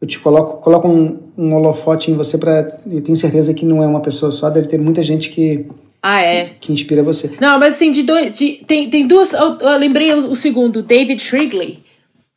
[0.02, 3.81] eu te coloco, coloco um, um holofote em você para e tenho certeza que não
[3.81, 5.65] é uma pessoa só, deve ter muita gente que
[6.03, 6.45] ah, é.
[6.45, 7.31] Que, que inspira você.
[7.40, 8.38] Não, mas assim, de dois.
[8.38, 9.31] De, tem, tem duas.
[9.31, 11.80] Eu, eu lembrei o, o, segundo, David Shrigley,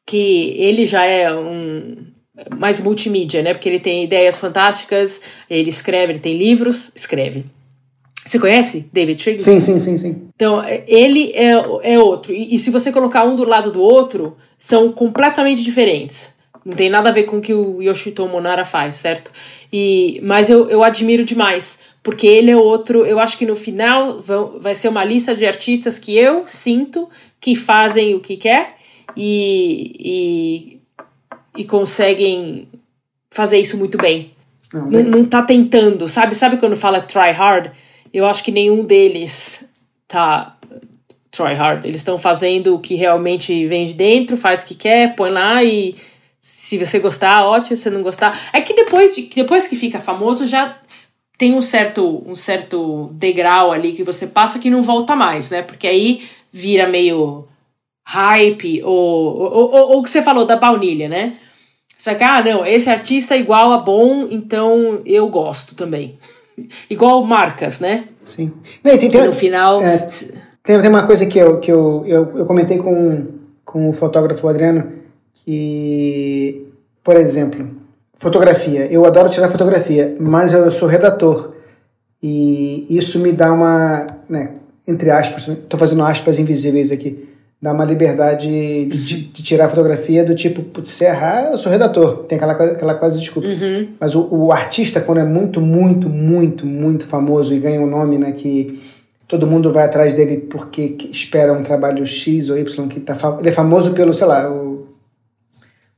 [0.06, 1.96] que ele já é um.
[2.58, 3.54] Mais multimídia, né?
[3.54, 7.44] Porque ele tem ideias fantásticas, ele escreve, ele tem livros, escreve.
[8.24, 9.44] Você conhece David Shrigley?
[9.44, 10.28] Sim, sim, sim, sim.
[10.34, 11.52] Então, ele é,
[11.92, 12.32] é outro.
[12.32, 16.30] E, e se você colocar um do lado do outro, são completamente diferentes.
[16.64, 19.30] Não tem nada a ver com o que o Yoshitomo Nara faz, certo?
[19.72, 23.06] E, mas eu, eu admiro demais, porque ele é outro.
[23.06, 27.08] Eu acho que no final vão, vai ser uma lista de artistas que eu sinto
[27.40, 28.74] que fazem o que quer
[29.16, 30.75] e, e,
[31.56, 32.68] e conseguem
[33.30, 34.32] fazer isso muito bem.
[34.72, 36.34] Não, não, não tá tentando, sabe?
[36.34, 37.70] Sabe quando fala try hard?
[38.12, 39.68] Eu acho que nenhum deles
[40.08, 40.56] tá
[41.30, 41.84] try hard.
[41.84, 45.62] Eles estão fazendo o que realmente vem de dentro, faz o que quer, põe lá
[45.62, 45.94] e
[46.40, 48.38] se você gostar, ótimo, se não gostar.
[48.52, 50.78] É que depois, de, depois que fica famoso, já
[51.36, 55.62] tem um certo, um certo degrau ali que você passa que não volta mais, né?
[55.62, 56.22] Porque aí
[56.52, 57.46] vira meio
[58.04, 61.36] hype, ou, ou, o que você falou da baunilha, né?
[61.96, 66.18] Você ah, não, esse artista é igual a bom, então eu gosto também.
[66.90, 68.04] igual marcas, né?
[68.24, 68.52] Sim.
[68.84, 69.80] Não, tem, tem, no final.
[69.82, 69.98] É,
[70.62, 73.26] tem, tem uma coisa que eu, que eu, eu, eu comentei com,
[73.64, 74.92] com o fotógrafo Adriano
[75.34, 76.66] que,
[77.04, 77.70] por exemplo,
[78.14, 78.86] fotografia.
[78.86, 81.52] Eu adoro tirar fotografia, mas eu sou redator.
[82.22, 84.54] E isso me dá uma, né,
[84.88, 87.25] entre aspas, estou fazendo aspas invisíveis aqui,
[87.66, 88.46] dá uma liberdade
[88.86, 92.18] de, de tirar a fotografia do tipo, putz, se errar, eu sou redator.
[92.18, 93.48] Tem aquela, aquela quase desculpa.
[93.48, 93.88] Uhum.
[93.98, 98.18] Mas o, o, artista, quando é muito, muito, muito, muito famoso e ganha um nome,
[98.18, 98.80] né, que
[99.26, 103.48] todo mundo vai atrás dele porque espera um trabalho X ou Y, que tá, ele
[103.48, 104.86] é famoso pelo, sei lá, o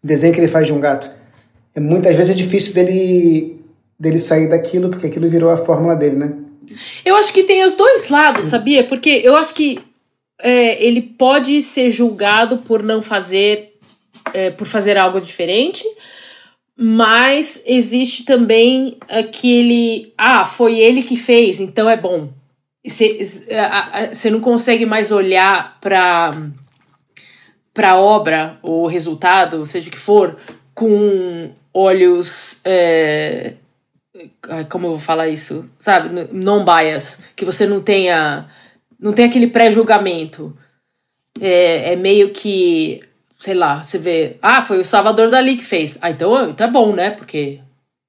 [0.02, 1.10] desenho que ele faz de um gato.
[1.74, 3.60] É muitas vezes é difícil dele,
[4.00, 6.32] dele sair daquilo, porque aquilo virou a fórmula dele, né?
[7.04, 8.84] Eu acho que tem os dois lados, sabia?
[8.84, 9.78] Porque eu acho que
[10.40, 13.74] é, ele pode ser julgado por não fazer,
[14.32, 15.85] é, por fazer algo diferente,
[16.77, 22.31] mas existe também aquele, ah, foi ele que fez, então é bom.
[22.85, 26.36] Você não consegue mais olhar para
[27.74, 30.36] para obra, o resultado, seja o que for,
[30.74, 33.55] com olhos é,
[34.69, 38.48] como eu vou falar isso, sabe, non bias, que você não tenha
[38.98, 40.54] não tem aquele pré-julgamento.
[41.40, 43.00] É, é meio que,
[43.38, 45.98] sei lá, você vê, ah, foi o Salvador Dali que fez.
[46.02, 47.10] Ah, então, então é bom, né?
[47.10, 47.60] Porque,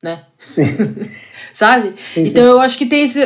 [0.02, 0.24] né?
[0.40, 0.64] Sim.
[1.54, 1.94] Sabe?
[1.98, 2.50] Sim, então sim.
[2.50, 3.22] eu acho que tem esse,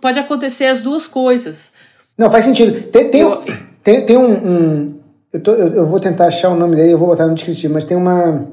[0.00, 1.72] pode acontecer as duas coisas.
[2.16, 2.88] Não, faz sentido.
[2.90, 3.42] Tem, tem, Eu-
[3.82, 4.32] tem, tem um.
[4.32, 5.00] um-
[5.32, 7.74] eu, tô, eu, eu vou tentar achar o nome dele, eu vou botar no descritivo,
[7.74, 8.48] mas tem uma.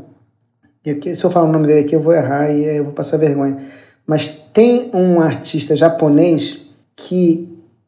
[1.16, 3.58] Se eu falar o nome dele aqui, eu vou errar e eu vou passar vergonha.
[4.06, 6.60] Mas tem um artista japonês
[6.96, 7.48] que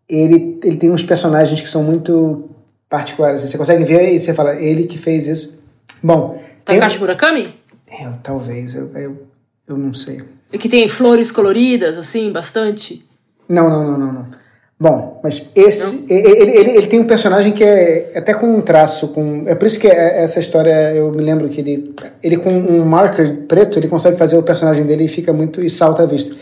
[0.10, 2.50] ele, ele tem uns personagens que são muito
[2.90, 3.42] particulares.
[3.42, 3.52] assim.
[3.52, 5.60] Você consegue ver e você fala, ele que fez isso.
[6.04, 7.54] Bom, Takashi Murakami?
[8.02, 9.18] eu, talvez, eu, eu,
[9.68, 10.22] eu não sei.
[10.52, 13.04] Que tem flores coloridas, assim, bastante.
[13.50, 14.28] Não, não, não, não, não.
[14.80, 16.06] Bom, mas esse.
[16.14, 19.08] Ele, ele, ele- tem um personagem que é até com um traço.
[19.10, 21.96] Com, é por isso que é- essa história eu me lembro que ele.
[22.22, 25.62] Ele com um marker preto, ele consegue fazer o personagem dele e fica muito.
[25.62, 26.36] e salta à vista.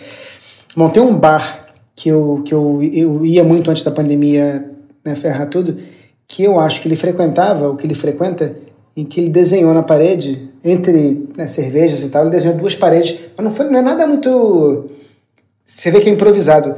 [0.75, 1.62] Bom, tem um bar
[1.95, 4.69] que eu, que eu, eu ia muito antes da pandemia
[5.03, 5.77] né, ferrar tudo,
[6.27, 8.55] que eu acho que ele frequentava, o que ele frequenta,
[8.95, 13.17] em que ele desenhou na parede, entre né, cervejas e tal, ele desenhou duas paredes,
[13.35, 14.89] mas não, foi, não é nada muito.
[15.65, 16.75] Você vê que é improvisado,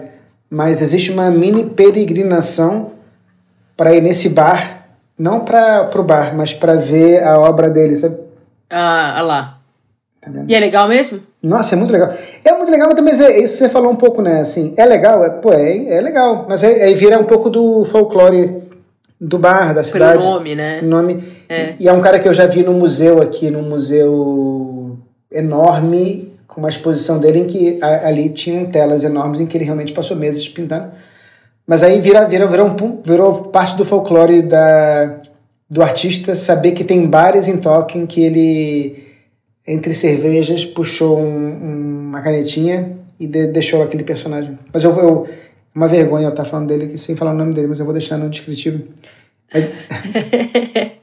[0.49, 2.91] mas existe uma mini peregrinação
[3.75, 4.87] para ir nesse bar,
[5.17, 8.17] não para o bar, mas para ver a obra dele, sabe?
[8.69, 9.59] Ah, ah lá.
[10.21, 10.31] Tá?
[10.47, 11.19] E é legal mesmo?
[11.47, 12.11] Nossa, é muito legal.
[12.43, 14.39] É muito legal, mas também é, isso você falou um pouco, né?
[14.41, 17.83] Assim, é legal, é, pô, é, é legal, mas é- aí vira um pouco do
[17.83, 18.63] folclore
[19.21, 20.23] do bar, da Pelo cidade.
[20.25, 20.81] nome, né?
[20.81, 21.23] nome.
[21.47, 21.73] É.
[21.79, 24.97] E, e é um cara que eu já vi no museu aqui, num museu
[25.31, 29.65] enorme, com uma exposição dele em que a- ali tinham telas enormes em que ele
[29.65, 30.87] realmente passou meses pintando.
[31.67, 35.17] Mas aí vira, vira, virou, um virou parte do folclore da,
[35.69, 39.04] do artista saber que tem bares em Tóquio em que ele,
[39.67, 44.57] entre cervejas, puxou um- uma canetinha e de- deixou aquele personagem.
[44.73, 45.27] Mas eu vou.
[45.73, 47.93] Uma vergonha eu estar falando dele aqui sem falar o nome dele, mas eu vou
[47.93, 48.83] deixar no descritivo.
[49.53, 49.69] Mas,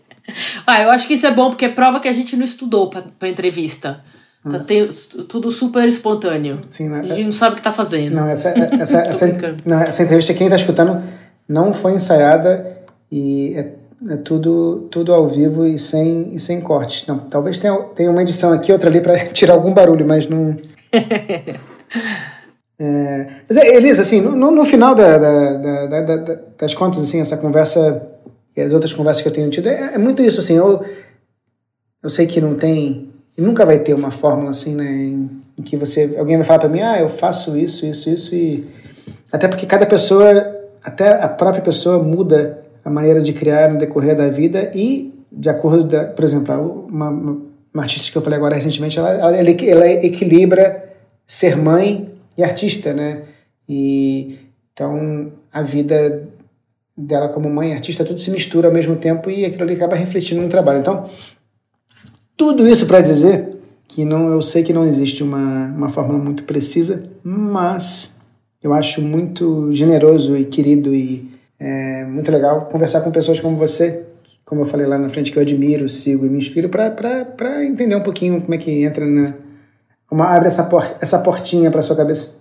[0.66, 3.28] Ah, eu acho que isso é bom porque prova que a gente não estudou pra
[3.28, 4.01] entrevista.
[4.48, 4.89] Tá tem,
[5.28, 6.60] tudo super espontâneo.
[6.68, 7.01] Sim, né?
[7.01, 8.14] A gente não sabe o que tá fazendo.
[8.14, 8.48] Não, essa,
[8.80, 9.26] essa, essa,
[9.64, 11.02] não, essa entrevista, quem está escutando,
[11.48, 12.78] não foi ensaiada
[13.10, 13.72] e é,
[14.11, 17.07] é tudo, tudo ao vivo e sem, e sem cortes.
[17.07, 20.57] Não, talvez tenha, tenha uma edição aqui, outra ali para tirar algum barulho, mas não.
[22.79, 26.74] É, mas, é, Elisa, assim, no, no- final da, da, da- da- da- da- das
[26.74, 28.09] contas, assim, essa conversa
[28.57, 30.85] e as outras conversas que eu tenho tido, é, é muito isso, assim, eu,
[32.03, 35.62] eu sei que não tem, e nunca vai ter uma fórmula, assim, né, em, em
[35.62, 38.66] que você, alguém vai falar para mim, ah, eu faço isso, isso, isso, e
[39.31, 40.33] até porque cada pessoa,
[40.83, 45.49] até a própria pessoa muda a maneira de criar no decorrer da vida e de
[45.49, 49.89] acordo, da, por exemplo, uma, uma, artista que eu falei agora recentemente, ela, ela, ela
[49.89, 50.93] equilibra
[51.27, 53.23] ser mãe e artista, né?
[53.67, 54.39] E
[54.73, 56.29] então a vida
[56.97, 59.97] dela como mãe e artista tudo se mistura ao mesmo tempo e aquilo ali acaba
[59.97, 60.81] refletindo no trabalho.
[60.81, 61.09] Então,
[62.37, 63.49] tudo isso para dizer
[63.89, 68.21] que não, eu sei que não existe uma, uma fórmula muito precisa, mas
[68.63, 71.32] eu acho muito generoso e querido e
[71.62, 75.30] é, muito legal conversar com pessoas como você, que, como eu falei lá na frente,
[75.30, 79.05] que eu admiro, sigo e me inspiro, para entender um pouquinho como é que entra
[79.06, 79.34] na.
[80.06, 82.34] Como abre essa, por, essa portinha para sua cabeça.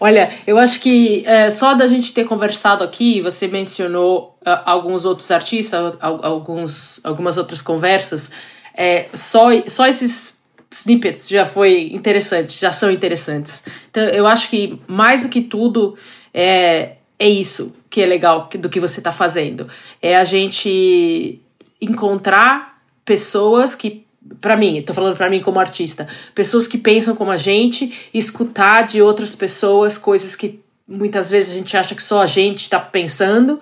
[0.00, 5.04] Olha, eu acho que é, só da gente ter conversado aqui, você mencionou ah, alguns
[5.04, 8.30] outros artistas, al- alguns, algumas outras conversas,
[8.76, 10.38] é, só, só esses
[10.70, 13.62] snippets já foi interessante, já são interessantes.
[13.90, 15.96] Então, eu acho que mais do que tudo
[16.32, 19.66] é, é isso que é legal do que você está fazendo.
[20.00, 21.40] É a gente
[21.80, 24.06] encontrar pessoas que
[24.42, 28.82] Pra mim, tô falando pra mim como artista, pessoas que pensam como a gente, escutar
[28.82, 32.78] de outras pessoas coisas que muitas vezes a gente acha que só a gente tá
[32.78, 33.58] pensando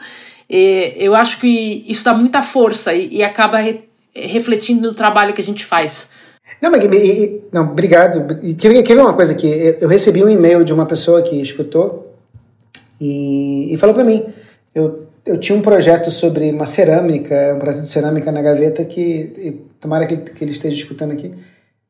[0.51, 5.33] E eu acho que isso dá muita força e, e acaba re, refletindo no trabalho
[5.33, 6.11] que a gente faz.
[6.61, 6.83] Não, mas,
[7.53, 8.41] não, obrigado.
[8.43, 9.47] E quer, quer ver uma coisa aqui?
[9.81, 12.06] Eu recebi um e-mail de uma pessoa que escutou
[13.01, 14.25] e, e falou para mim.
[14.75, 19.63] Eu, eu tinha um projeto sobre uma cerâmica, um projeto de cerâmica na gaveta que,
[19.81, 21.33] tomara que, que ele esteja escutando aqui,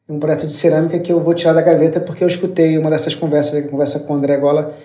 [0.08, 3.14] um projeto de cerâmica que eu vou tirar da gaveta porque eu escutei uma dessas
[3.14, 4.76] conversas, a conversa com o André Gola.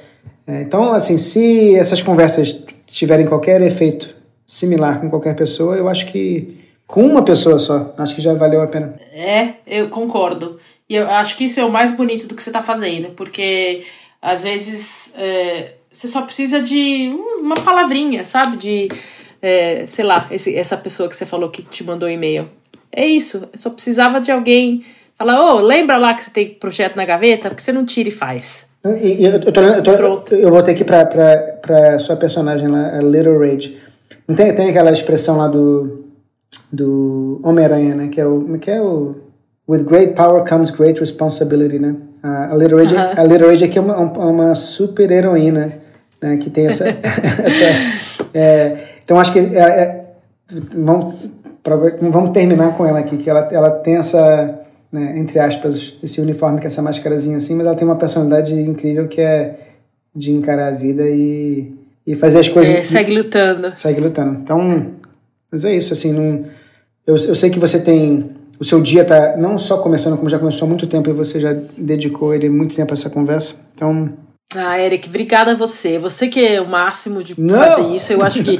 [0.48, 4.16] É, então, assim, se essas conversas tiverem qualquer efeito
[4.46, 8.62] similar com qualquer pessoa, eu acho que com uma pessoa só, acho que já valeu
[8.62, 8.96] a pena.
[9.14, 10.60] É, eu concordo.
[10.90, 13.84] E eu acho que isso é o mais bonito do que você está fazendo, porque
[14.22, 18.58] às vezes é, você só precisa de uma palavrinha, sabe?
[18.58, 18.90] De,
[19.42, 22.50] é, sei lá, esse, essa pessoa que você falou que te mandou um e-mail.
[22.92, 24.84] É isso, eu só precisava de alguém
[25.18, 27.50] falar, ô, oh, lembra lá que você tem projeto na gaveta?
[27.50, 28.68] Porque você não tira e faz.
[28.84, 33.02] Eu, eu, tô, eu, tô, eu voltei aqui pra, pra, pra sua personagem lá, a
[33.02, 33.78] Little Rage.
[34.28, 36.06] Não tem, tem aquela expressão lá do,
[36.72, 38.08] do Homem-Aranha, né?
[38.08, 38.58] Que é o.
[38.60, 39.16] Que é o
[39.70, 41.96] With great power comes great responsibility, né?
[42.24, 43.20] A, a Little Rage, uh -huh.
[43.20, 45.74] a Little Rage aqui é uma, uma super heroína,
[46.22, 46.38] né?
[46.38, 46.88] Que tem essa.
[47.44, 47.66] essa
[48.34, 50.06] é, então acho que é, é,
[50.74, 51.30] vamos,
[52.02, 54.62] vamos terminar com ela aqui, que ela, ela tem essa
[54.92, 59.08] né, entre aspas, esse uniforme com essa máscarazinha assim, mas ela tem uma personalidade incrível
[59.08, 59.58] que é
[60.14, 61.74] de encarar a vida e,
[62.06, 62.76] e fazer as coisas.
[62.76, 63.72] É, segue lutando.
[63.76, 64.40] Segue lutando.
[64.42, 64.92] Então,
[65.50, 66.44] mas é isso, assim, não,
[67.08, 68.32] eu, eu sei que você tem.
[68.60, 71.40] O seu dia tá não só começando, como já começou há muito tempo e você
[71.40, 73.56] já dedicou ele muito tempo a essa conversa.
[73.74, 74.14] Então.
[74.56, 75.98] Ah, Eric, obrigada a você.
[75.98, 77.58] Você que é o máximo de não.
[77.58, 78.14] fazer isso.
[78.14, 78.60] Eu acho que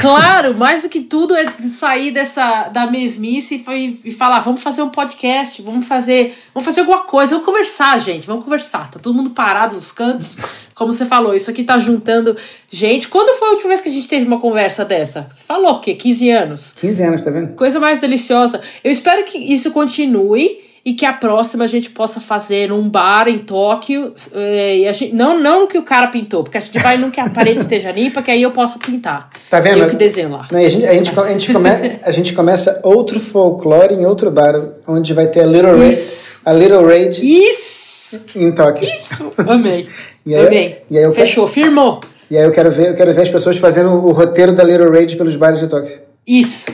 [0.00, 4.80] Claro, mais do que tudo é sair dessa da mesmice e, e falar, vamos fazer
[4.80, 8.88] um podcast, vamos fazer, vamos fazer alguma coisa, vamos conversar, gente, vamos conversar.
[8.92, 10.36] Tá todo mundo parado nos cantos,
[10.72, 12.36] como você falou, isso aqui tá juntando
[12.70, 13.08] gente.
[13.08, 15.26] Quando foi a última vez que a gente teve uma conversa dessa?
[15.28, 15.96] Você falou o quê?
[15.96, 16.72] 15 anos?
[16.76, 17.54] 15 anos, tá vendo?
[17.54, 18.60] Coisa mais deliciosa.
[18.84, 23.26] Eu espero que isso continue e que a próxima a gente possa fazer num bar
[23.26, 24.14] em Tóquio.
[24.32, 27.10] Eh, e a gente, não, não que o cara pintou, porque a gente vai num
[27.10, 29.28] que a parede esteja limpa, que aí eu posso pintar.
[29.50, 29.82] Tá vendo?
[29.82, 30.46] Eu que desenho lá.
[30.48, 31.68] Não, a, gente, a, gente, a, gente come,
[32.00, 34.54] a gente começa outro folclore em outro bar,
[34.86, 36.36] onde vai ter a Little Rage.
[36.44, 37.20] A Little Rage.
[37.26, 38.22] Isso!
[38.36, 38.88] Em Tóquio.
[38.88, 39.32] Isso!
[39.38, 39.88] Amei.
[40.24, 40.82] e aí, Amei.
[40.88, 42.00] E aí Fechou, quero, firmou.
[42.30, 44.92] E aí eu quero ver, eu quero ver as pessoas fazendo o roteiro da Little
[44.92, 45.98] Rage pelos bares de Tóquio.
[46.24, 46.66] Isso.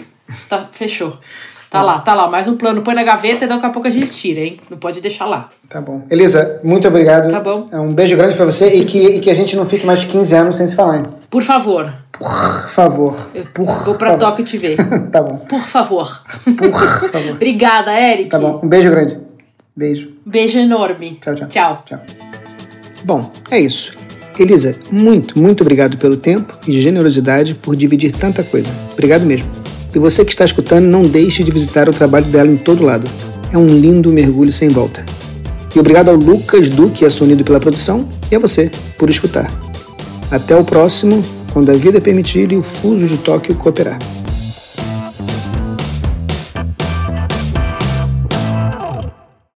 [0.51, 1.16] Tá, fechou.
[1.73, 2.28] Tá lá, tá lá.
[2.28, 2.82] Mais um plano.
[2.82, 4.59] Põe na gaveta e daqui a pouco a gente tira, hein?
[4.70, 5.49] Não pode deixar lá.
[5.70, 6.03] Tá bom.
[6.11, 7.31] Elisa, muito obrigado.
[7.31, 7.66] Tá bom.
[7.73, 10.05] É um beijo grande pra você e que, e que a gente não fique mais
[10.05, 11.05] 15 anos sem se falar, hein?
[11.31, 11.90] Por favor.
[12.19, 13.16] Por favor.
[13.35, 14.20] Eu Por vou pra favor.
[14.27, 14.77] Tóquio te ver.
[15.11, 15.39] tá bom.
[15.39, 16.23] Por favor.
[16.44, 16.73] Por
[17.11, 17.31] favor.
[17.31, 18.28] Obrigada, Eric.
[18.28, 18.61] Tá bom.
[18.62, 19.19] Um beijo grande.
[19.74, 20.11] Beijo.
[20.27, 21.19] Beijo enorme.
[21.23, 21.49] Tchau, tchau.
[21.49, 21.82] Tchau.
[21.86, 22.01] Tchau.
[23.03, 23.97] Bom, é isso.
[24.39, 28.69] Elisa, muito, muito obrigado pelo tempo e generosidade por dividir tanta coisa.
[28.93, 29.61] Obrigado mesmo.
[29.94, 33.09] E você que está escutando, não deixe de visitar o trabalho dela em todo lado.
[33.52, 35.05] É um lindo mergulho sem volta.
[35.74, 39.51] E obrigado ao Lucas Duque, assunido pela produção, e a você por escutar.
[40.31, 43.98] Até o próximo, quando a vida permitir e o fuso de Tóquio cooperar.